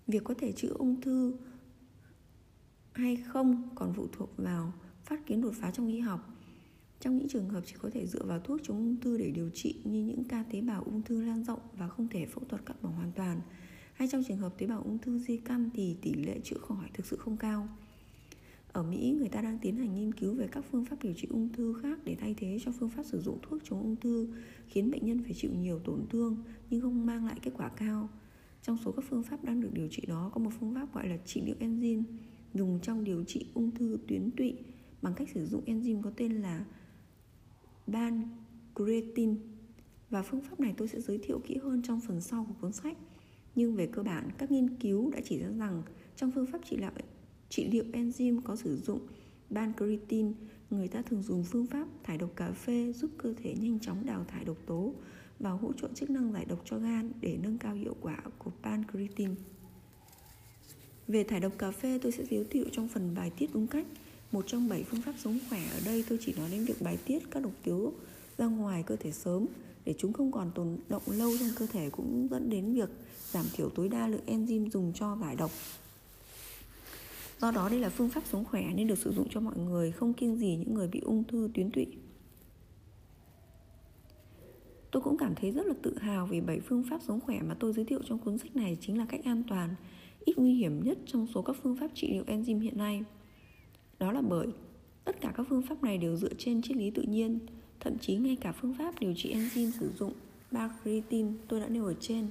Việc 0.08 0.24
có 0.24 0.34
thể 0.34 0.52
chữa 0.52 0.74
ung 0.74 1.02
thư 1.02 1.34
hay 2.94 3.16
không 3.16 3.70
còn 3.76 3.94
phụ 3.94 4.08
thuộc 4.12 4.38
vào 4.38 4.74
phát 5.04 5.26
kiến 5.26 5.42
đột 5.42 5.54
phá 5.56 5.72
trong 5.72 5.88
y 5.88 6.00
học. 6.00 6.30
Trong 7.00 7.18
những 7.18 7.30
trường 7.30 7.50
hợp 7.50 7.64
chỉ 7.66 7.76
có 7.80 7.90
thể 7.94 8.08
dựa 8.08 8.26
vào 8.26 8.40
thuốc 8.40 8.60
chống 8.64 8.78
ung 8.78 9.00
thư 9.02 9.18
để 9.18 9.32
điều 9.32 9.50
trị 9.50 9.76
như 9.84 10.04
những 10.04 10.24
ca 10.24 10.44
tế 10.52 10.62
bào 10.62 10.84
ung 10.84 11.02
thư 11.02 11.22
lan 11.22 11.44
rộng 11.44 11.60
và 11.78 11.88
không 11.88 12.08
thể 12.08 12.26
phẫu 12.26 12.44
thuật 12.50 12.66
cắt 12.66 12.82
bỏ 12.82 12.90
hoàn 12.90 13.12
toàn, 13.12 13.42
hay 13.94 14.08
trong 14.12 14.24
trường 14.28 14.38
hợp 14.38 14.58
tế 14.58 14.68
bào 14.68 14.82
ung 14.82 14.98
thư 15.00 15.20
di 15.20 15.38
căn 15.38 15.70
thì 15.74 15.98
tỷ 16.02 16.14
lệ 16.14 16.40
chữa 16.44 16.58
khỏi 16.58 16.90
thực 16.94 17.06
sự 17.06 17.18
không 17.18 17.38
cao. 17.38 17.68
Ở 18.72 18.84
Mỹ, 18.84 19.16
người 19.20 19.30
ta 19.30 19.42
đang 19.42 19.60
tiến 19.60 19.78
hành 19.78 19.96
nghiên 19.96 20.14
cứu 20.14 20.36
về 20.36 20.48
các 20.48 20.66
phương 20.72 20.86
pháp 20.86 21.04
điều 21.04 21.14
trị 21.14 21.28
ung 21.32 21.50
thư 21.54 21.74
khác 21.82 22.00
để 22.04 22.16
thay 22.20 22.36
thế 22.38 22.58
cho 22.66 22.72
phương 22.80 22.90
pháp 22.90 23.04
sử 23.06 23.22
dụng 23.22 23.40
thuốc 23.42 23.62
chống 23.64 23.82
ung 23.82 23.96
thư, 23.96 24.28
khiến 24.68 24.92
bệnh 24.92 25.06
nhân 25.06 25.24
phải 25.24 25.34
chịu 25.34 25.52
nhiều 25.54 25.80
tổn 25.80 26.06
thương 26.10 26.38
nhưng 26.70 26.82
không 26.82 27.06
mang 27.06 27.26
lại 27.26 27.40
kết 27.42 27.52
quả 27.58 27.70
cao. 27.70 28.10
Trong 28.62 28.78
số 28.86 28.92
các 28.92 29.06
phương 29.10 29.24
pháp 29.24 29.44
đang 29.44 29.62
được 29.62 29.74
điều 29.74 29.88
trị 29.88 30.06
đó 30.08 30.32
có 30.34 30.42
một 30.42 30.52
phương 30.60 30.74
pháp 30.74 30.94
gọi 30.94 31.08
là 31.08 31.18
trị 31.26 31.42
liệu 31.46 31.56
enzyme 31.60 32.04
dùng 32.54 32.80
trong 32.82 33.04
điều 33.04 33.24
trị 33.24 33.46
ung 33.54 33.72
thư 33.72 33.98
tuyến 34.08 34.32
tụy 34.32 34.58
bằng 35.02 35.14
cách 35.14 35.30
sử 35.34 35.46
dụng 35.46 35.66
enzyme 35.66 36.02
có 36.02 36.12
tên 36.18 36.42
là 36.42 36.66
pancreatin 37.88 39.38
và 40.10 40.24
phương 40.24 40.42
pháp 40.42 40.60
này 40.60 40.74
tôi 40.78 40.88
sẽ 40.88 41.02
giới 41.02 41.18
thiệu 41.18 41.40
kỹ 41.40 41.58
hơn 41.58 41.82
trong 41.82 42.02
phần 42.08 42.22
sau 42.22 42.46
của 42.46 42.54
cuốn 42.62 42.72
sách. 42.72 42.98
Nhưng 43.56 43.76
về 43.76 43.88
cơ 43.88 44.04
bản, 44.04 44.30
các 44.38 44.52
nghiên 44.52 44.78
cứu 44.78 45.12
đã 45.12 45.20
chỉ 45.24 45.40
ra 45.40 45.50
rằng 45.50 45.84
trong 46.16 46.32
phương 46.32 46.46
pháp 46.46 46.62
trị 46.70 46.78
liệu 46.78 46.90
trị 47.50 47.68
liệu 47.72 47.84
enzyme 47.94 48.42
có 48.42 48.56
sử 48.56 48.78
dụng 48.78 49.00
pancreatin, 49.52 50.34
người 50.70 50.88
ta 50.88 51.02
thường 51.02 51.22
dùng 51.22 51.44
phương 51.44 51.68
pháp 51.68 51.88
thải 52.04 52.18
độc 52.18 52.36
cà 52.36 52.52
phê 52.52 52.92
giúp 52.94 53.12
cơ 53.18 53.34
thể 53.44 53.56
nhanh 53.60 53.80
chóng 53.80 54.06
đào 54.06 54.26
thải 54.28 54.46
độc 54.46 54.58
tố 54.66 54.94
và 55.40 55.50
hỗ 55.50 55.74
trợ 55.74 55.88
chức 55.96 56.10
năng 56.10 56.34
giải 56.34 56.46
độc 56.46 56.62
cho 56.66 56.78
gan 56.78 57.12
để 57.22 57.38
nâng 57.44 57.58
cao 57.58 57.76
hiệu 57.76 57.96
quả 58.02 58.18
của 58.38 58.52
pancreatin. 58.64 59.36
Về 61.08 61.24
thải 61.24 61.40
độc 61.40 61.58
cà 61.58 61.72
phê 61.72 62.00
tôi 62.02 62.12
sẽ 62.12 62.24
giới 62.30 62.46
thiệu 62.50 62.66
trong 62.72 62.88
phần 62.88 63.16
bài 63.16 63.32
tiết 63.38 63.50
đúng 63.54 63.68
cách. 63.68 63.86
Một 64.32 64.46
trong 64.48 64.70
bảy 64.70 64.84
phương 64.84 65.02
pháp 65.02 65.14
sống 65.18 65.40
khỏe 65.50 65.64
ở 65.74 65.80
đây 65.86 66.04
tôi 66.10 66.18
chỉ 66.22 66.34
nói 66.38 66.50
đến 66.52 66.66
việc 66.66 66.82
bài 66.82 66.98
tiết 67.06 67.32
các 67.32 67.44
độc 67.44 67.54
tố 67.66 67.94
ra 68.38 68.46
ngoài 68.46 68.84
cơ 68.84 68.96
thể 68.96 69.12
sớm 69.12 69.46
để 69.86 69.94
chúng 69.98 70.14
không 70.14 70.32
còn 70.32 70.52
tồn 70.56 70.78
động 70.90 71.02
lâu 71.08 71.38
trong 71.40 71.50
cơ 71.58 71.68
thể 71.68 71.90
cũng 71.90 72.28
dẫn 72.32 72.50
đến 72.50 72.74
việc 72.74 72.90
giảm 73.32 73.46
thiểu 73.54 73.70
tối 73.70 73.90
đa 73.90 74.08
lượng 74.08 74.26
enzyme 74.28 74.70
dùng 74.70 74.94
cho 74.96 75.18
giải 75.22 75.36
độc. 75.36 75.52
Do 77.40 77.52
đó 77.52 77.70
đây 77.70 77.80
là 77.80 77.90
phương 77.90 78.10
pháp 78.10 78.24
sống 78.32 78.46
khỏe 78.46 78.74
nên 78.76 78.88
được 78.88 78.98
sử 78.98 79.14
dụng 79.14 79.28
cho 79.32 79.40
mọi 79.40 79.58
người, 79.58 79.92
không 79.92 80.14
kiêng 80.14 80.38
gì 80.38 80.56
những 80.56 80.74
người 80.74 80.88
bị 80.88 81.00
ung 81.00 81.24
thư 81.24 81.50
tuyến 81.54 81.72
tụy. 81.72 81.88
Tôi 84.92 85.02
cũng 85.02 85.18
cảm 85.18 85.36
thấy 85.36 85.52
rất 85.52 85.66
là 85.66 85.74
tự 85.82 85.98
hào 85.98 86.26
vì 86.26 86.42
bảy 86.42 86.60
phương 86.60 86.84
pháp 86.90 87.02
sống 87.08 87.20
khỏe 87.20 87.42
mà 87.42 87.56
tôi 87.60 87.74
giới 87.74 87.86
thiệu 87.86 88.00
trong 88.06 88.20
cuốn 88.20 88.38
sách 88.38 88.56
này 88.56 88.78
chính 88.82 88.98
là 88.98 89.06
cách 89.10 89.26
an 89.26 89.44
toàn, 89.50 89.76
ít 90.26 90.38
nguy 90.38 90.54
hiểm 90.54 90.84
nhất 90.84 90.98
trong 91.06 91.28
số 91.34 91.42
các 91.42 91.56
phương 91.64 91.76
pháp 91.76 91.88
trị 91.94 92.12
liệu 92.12 92.24
enzyme 92.24 92.62
hiện 92.62 92.78
nay. 92.78 93.04
Đó 94.00 94.12
là 94.12 94.22
bởi 94.22 94.48
tất 95.06 95.22
cả 95.22 95.34
các 95.38 95.46
phương 95.50 95.62
pháp 95.62 95.84
này 95.84 95.98
đều 95.98 96.16
dựa 96.16 96.34
trên 96.38 96.62
triết 96.62 96.78
lý 96.78 96.92
tự 96.92 97.02
nhiên, 97.02 97.40
thậm 97.80 97.98
chí 97.98 98.16
ngay 98.16 98.36
cả 98.36 98.52
phương 98.52 98.74
pháp 98.74 99.00
điều 99.00 99.14
trị 99.14 99.34
enzyme 99.34 99.72
sử 99.80 99.92
dụng 100.00 100.14
Bacretin 100.52 101.34
tôi 101.48 101.60
đã 101.60 101.68
nêu 101.68 101.86
ở 101.86 101.94
trên, 102.00 102.28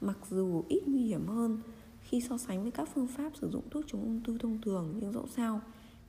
mặc 0.00 0.18
dù 0.30 0.64
ít 0.68 0.88
nguy 0.88 1.02
hiểm 1.02 1.26
hơn 1.26 1.58
khi 2.04 2.20
so 2.20 2.38
sánh 2.38 2.62
với 2.62 2.70
các 2.70 2.88
phương 2.94 3.06
pháp 3.06 3.32
sử 3.40 3.50
dụng 3.50 3.62
thuốc 3.70 3.84
chống 3.86 4.02
ung 4.02 4.20
thư 4.22 4.38
thông 4.38 4.60
thường 4.60 4.94
nhưng 5.00 5.12
dẫu 5.12 5.26
sao 5.36 5.60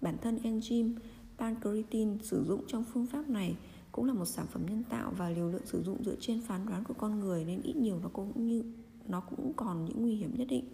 bản 0.02 0.18
thân 0.22 0.40
enzyme 0.44 0.94
pancreatin 1.38 2.18
sử 2.24 2.44
dụng 2.48 2.62
trong 2.68 2.84
phương 2.94 3.06
pháp 3.06 3.30
này 3.30 3.56
cũng 3.92 4.06
là 4.06 4.14
một 4.14 4.26
sản 4.26 4.46
phẩm 4.52 4.62
nhân 4.70 4.84
tạo 4.90 5.14
và 5.18 5.30
liều 5.30 5.50
lượng 5.50 5.66
sử 5.66 5.84
dụng 5.84 6.04
dựa 6.04 6.16
trên 6.20 6.42
phán 6.42 6.66
đoán 6.66 6.84
của 6.84 6.94
con 6.94 7.20
người 7.20 7.46
nên 7.46 7.62
ít 7.62 7.76
nhiều 7.76 8.00
nó 8.04 8.10
cũng 8.10 8.48
như 8.48 8.64
nó 9.08 9.20
cũng 9.20 9.54
còn 9.56 9.86
những 9.86 10.02
nguy 10.02 10.16
hiểm 10.16 10.36
nhất 10.38 10.48
định. 10.50 10.66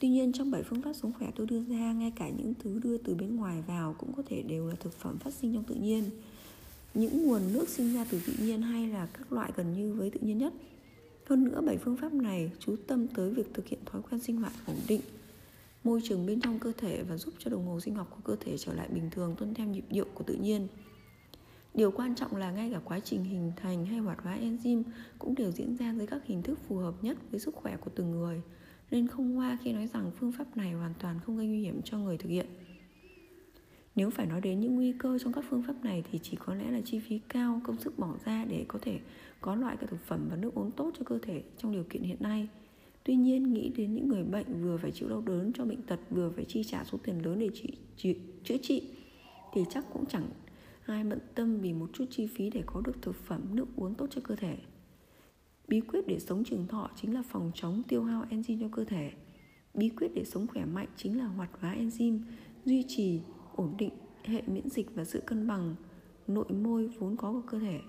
Tuy 0.00 0.08
nhiên 0.08 0.32
trong 0.32 0.50
bảy 0.50 0.62
phương 0.62 0.82
pháp 0.82 0.92
sống 0.92 1.12
khỏe 1.18 1.30
tôi 1.36 1.46
đưa 1.46 1.62
ra 1.64 1.92
ngay 1.92 2.12
cả 2.16 2.28
những 2.28 2.54
thứ 2.58 2.80
đưa 2.84 2.98
từ 2.98 3.14
bên 3.14 3.36
ngoài 3.36 3.62
vào 3.66 3.94
cũng 3.98 4.12
có 4.16 4.22
thể 4.26 4.42
đều 4.42 4.66
là 4.68 4.74
thực 4.80 4.92
phẩm 4.92 5.18
phát 5.18 5.34
sinh 5.34 5.54
trong 5.54 5.64
tự 5.64 5.74
nhiên. 5.74 6.04
Những 6.94 7.26
nguồn 7.26 7.52
nước 7.52 7.68
sinh 7.68 7.94
ra 7.94 8.06
từ 8.10 8.20
tự 8.26 8.32
nhiên 8.38 8.62
hay 8.62 8.88
là 8.88 9.06
các 9.06 9.32
loại 9.32 9.52
gần 9.56 9.72
như 9.72 9.92
với 9.92 10.10
tự 10.10 10.20
nhiên 10.20 10.38
nhất. 10.38 10.52
Hơn 11.26 11.44
nữa 11.44 11.60
bảy 11.60 11.78
phương 11.78 11.96
pháp 11.96 12.12
này 12.12 12.50
chú 12.58 12.76
tâm 12.86 13.06
tới 13.08 13.30
việc 13.30 13.54
thực 13.54 13.66
hiện 13.66 13.80
thói 13.86 14.02
quen 14.02 14.20
sinh 14.20 14.36
hoạt 14.36 14.52
ổn 14.66 14.76
định, 14.88 15.00
môi 15.84 16.00
trường 16.04 16.26
bên 16.26 16.40
trong 16.40 16.58
cơ 16.58 16.72
thể 16.78 17.02
và 17.02 17.16
giúp 17.16 17.34
cho 17.38 17.50
đồng 17.50 17.66
hồ 17.66 17.80
sinh 17.80 17.94
học 17.94 18.08
của 18.10 18.20
cơ 18.24 18.36
thể 18.44 18.58
trở 18.58 18.74
lại 18.74 18.88
bình 18.88 19.10
thường 19.10 19.34
tuân 19.38 19.54
theo 19.54 19.66
nhịp 19.66 19.84
điệu 19.90 20.06
của 20.14 20.24
tự 20.24 20.34
nhiên. 20.34 20.66
Điều 21.74 21.90
quan 21.90 22.14
trọng 22.14 22.36
là 22.36 22.50
ngay 22.50 22.70
cả 22.72 22.80
quá 22.84 23.00
trình 23.00 23.24
hình 23.24 23.52
thành 23.56 23.86
hay 23.86 23.98
hoạt 23.98 24.22
hóa 24.22 24.38
enzyme 24.40 24.82
cũng 25.18 25.34
đều 25.34 25.52
diễn 25.52 25.76
ra 25.76 25.94
dưới 25.94 26.06
các 26.06 26.26
hình 26.26 26.42
thức 26.42 26.58
phù 26.68 26.76
hợp 26.76 26.94
nhất 27.02 27.16
với 27.30 27.40
sức 27.40 27.54
khỏe 27.54 27.76
của 27.76 27.90
từng 27.94 28.10
người, 28.10 28.42
nên 28.90 29.06
không 29.06 29.36
hoa 29.36 29.58
khi 29.62 29.72
nói 29.72 29.86
rằng 29.86 30.10
phương 30.16 30.32
pháp 30.32 30.56
này 30.56 30.72
hoàn 30.72 30.94
toàn 30.98 31.20
không 31.26 31.36
gây 31.36 31.46
nguy 31.46 31.60
hiểm 31.60 31.82
cho 31.82 31.98
người 31.98 32.18
thực 32.18 32.28
hiện. 32.28 32.46
Nếu 33.96 34.10
phải 34.10 34.26
nói 34.26 34.40
đến 34.40 34.60
những 34.60 34.74
nguy 34.74 34.92
cơ 34.92 35.18
trong 35.18 35.32
các 35.32 35.44
phương 35.50 35.62
pháp 35.62 35.84
này 35.84 36.04
thì 36.10 36.18
chỉ 36.22 36.36
có 36.36 36.54
lẽ 36.54 36.70
là 36.70 36.80
chi 36.80 37.00
phí 37.00 37.20
cao, 37.28 37.60
công 37.64 37.80
sức 37.80 37.98
bỏ 37.98 38.14
ra 38.24 38.44
để 38.44 38.64
có 38.68 38.78
thể 38.82 39.00
có 39.40 39.54
loại 39.54 39.76
các 39.80 39.90
thực 39.90 40.06
phẩm 40.06 40.28
và 40.30 40.36
nước 40.36 40.54
uống 40.54 40.70
tốt 40.70 40.90
cho 40.98 41.04
cơ 41.04 41.18
thể 41.22 41.42
trong 41.58 41.72
điều 41.72 41.84
kiện 41.84 42.02
hiện 42.02 42.16
nay. 42.20 42.48
Tuy 43.04 43.14
nhiên, 43.14 43.54
nghĩ 43.54 43.72
đến 43.76 43.94
những 43.94 44.08
người 44.08 44.24
bệnh 44.24 44.62
vừa 44.62 44.76
phải 44.76 44.90
chịu 44.90 45.08
đau 45.08 45.20
đớn 45.20 45.52
cho 45.52 45.64
bệnh 45.64 45.82
tật 45.82 46.00
vừa 46.10 46.30
phải 46.30 46.44
chi 46.44 46.64
trả 46.64 46.84
số 46.84 46.98
tiền 47.02 47.24
lớn 47.24 47.38
để 47.38 47.48
trị, 47.54 47.68
trị, 47.96 48.16
chữa 48.44 48.56
trị 48.62 48.82
thì 49.52 49.64
chắc 49.70 49.84
cũng 49.92 50.06
chẳng 50.06 50.28
ai 50.86 51.04
bận 51.04 51.18
tâm 51.34 51.60
vì 51.60 51.72
một 51.72 51.90
chút 51.92 52.04
chi 52.10 52.26
phí 52.26 52.50
để 52.50 52.62
có 52.66 52.80
được 52.80 53.02
thực 53.02 53.14
phẩm 53.14 53.42
nước 53.52 53.66
uống 53.76 53.94
tốt 53.94 54.06
cho 54.10 54.20
cơ 54.24 54.36
thể 54.36 54.56
bí 55.70 55.80
quyết 55.80 56.06
để 56.06 56.18
sống 56.18 56.44
trường 56.44 56.66
thọ 56.66 56.90
chính 56.96 57.14
là 57.14 57.22
phòng 57.22 57.50
chống 57.54 57.82
tiêu 57.88 58.04
hao 58.04 58.24
enzyme 58.30 58.60
cho 58.60 58.68
cơ 58.72 58.84
thể 58.84 59.10
bí 59.74 59.88
quyết 59.88 60.08
để 60.14 60.24
sống 60.24 60.46
khỏe 60.46 60.64
mạnh 60.64 60.88
chính 60.96 61.18
là 61.18 61.26
hoạt 61.26 61.50
hóa 61.60 61.76
enzyme 61.78 62.18
duy 62.64 62.84
trì 62.88 63.20
ổn 63.56 63.74
định 63.78 63.92
hệ 64.24 64.42
miễn 64.46 64.68
dịch 64.70 64.94
và 64.94 65.04
sự 65.04 65.22
cân 65.26 65.46
bằng 65.46 65.74
nội 66.26 66.48
môi 66.48 66.88
vốn 66.88 67.16
có 67.16 67.32
của 67.32 67.42
cơ 67.46 67.58
thể. 67.58 67.80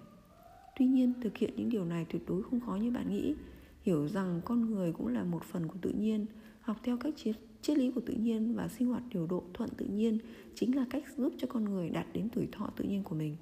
Tuy 0.80 0.86
nhiên, 0.86 1.14
thực 1.22 1.38
hiện 1.38 1.54
những 1.56 1.70
điều 1.70 1.86
này 1.86 2.06
tuyệt 2.10 2.22
đối 2.28 2.44
không 2.44 2.60
khó 2.60 2.76
như 2.76 2.92
bạn 2.92 3.10
nghĩ. 3.10 3.36
Hiểu 3.82 4.08
rằng 4.08 4.42
con 4.46 4.72
người 4.72 4.94
cũng 4.94 5.08
là 5.08 5.24
một 5.24 5.44
phần 5.44 5.68
của 5.68 5.78
tự 5.82 5.90
nhiên, 5.90 6.26
học 6.62 6.78
theo 6.84 6.98
cách 6.98 7.14
triết 7.62 7.78
lý 7.78 7.92
của 7.92 8.02
tự 8.06 8.14
nhiên 8.14 8.56
và 8.56 8.68
sinh 8.68 8.88
hoạt 8.88 9.04
điều 9.10 9.28
độ 9.28 9.44
thuận 9.54 9.70
tự 9.70 9.86
nhiên 9.86 10.18
chính 10.56 10.76
là 10.76 10.86
cách 10.90 11.04
giúp 11.18 11.34
cho 11.38 11.48
con 11.48 11.64
người 11.64 11.90
đạt 11.90 12.06
đến 12.14 12.30
tuổi 12.30 12.48
thọ 12.52 12.70
tự 12.76 12.84
nhiên 12.84 13.04
của 13.04 13.16
mình. 13.16 13.36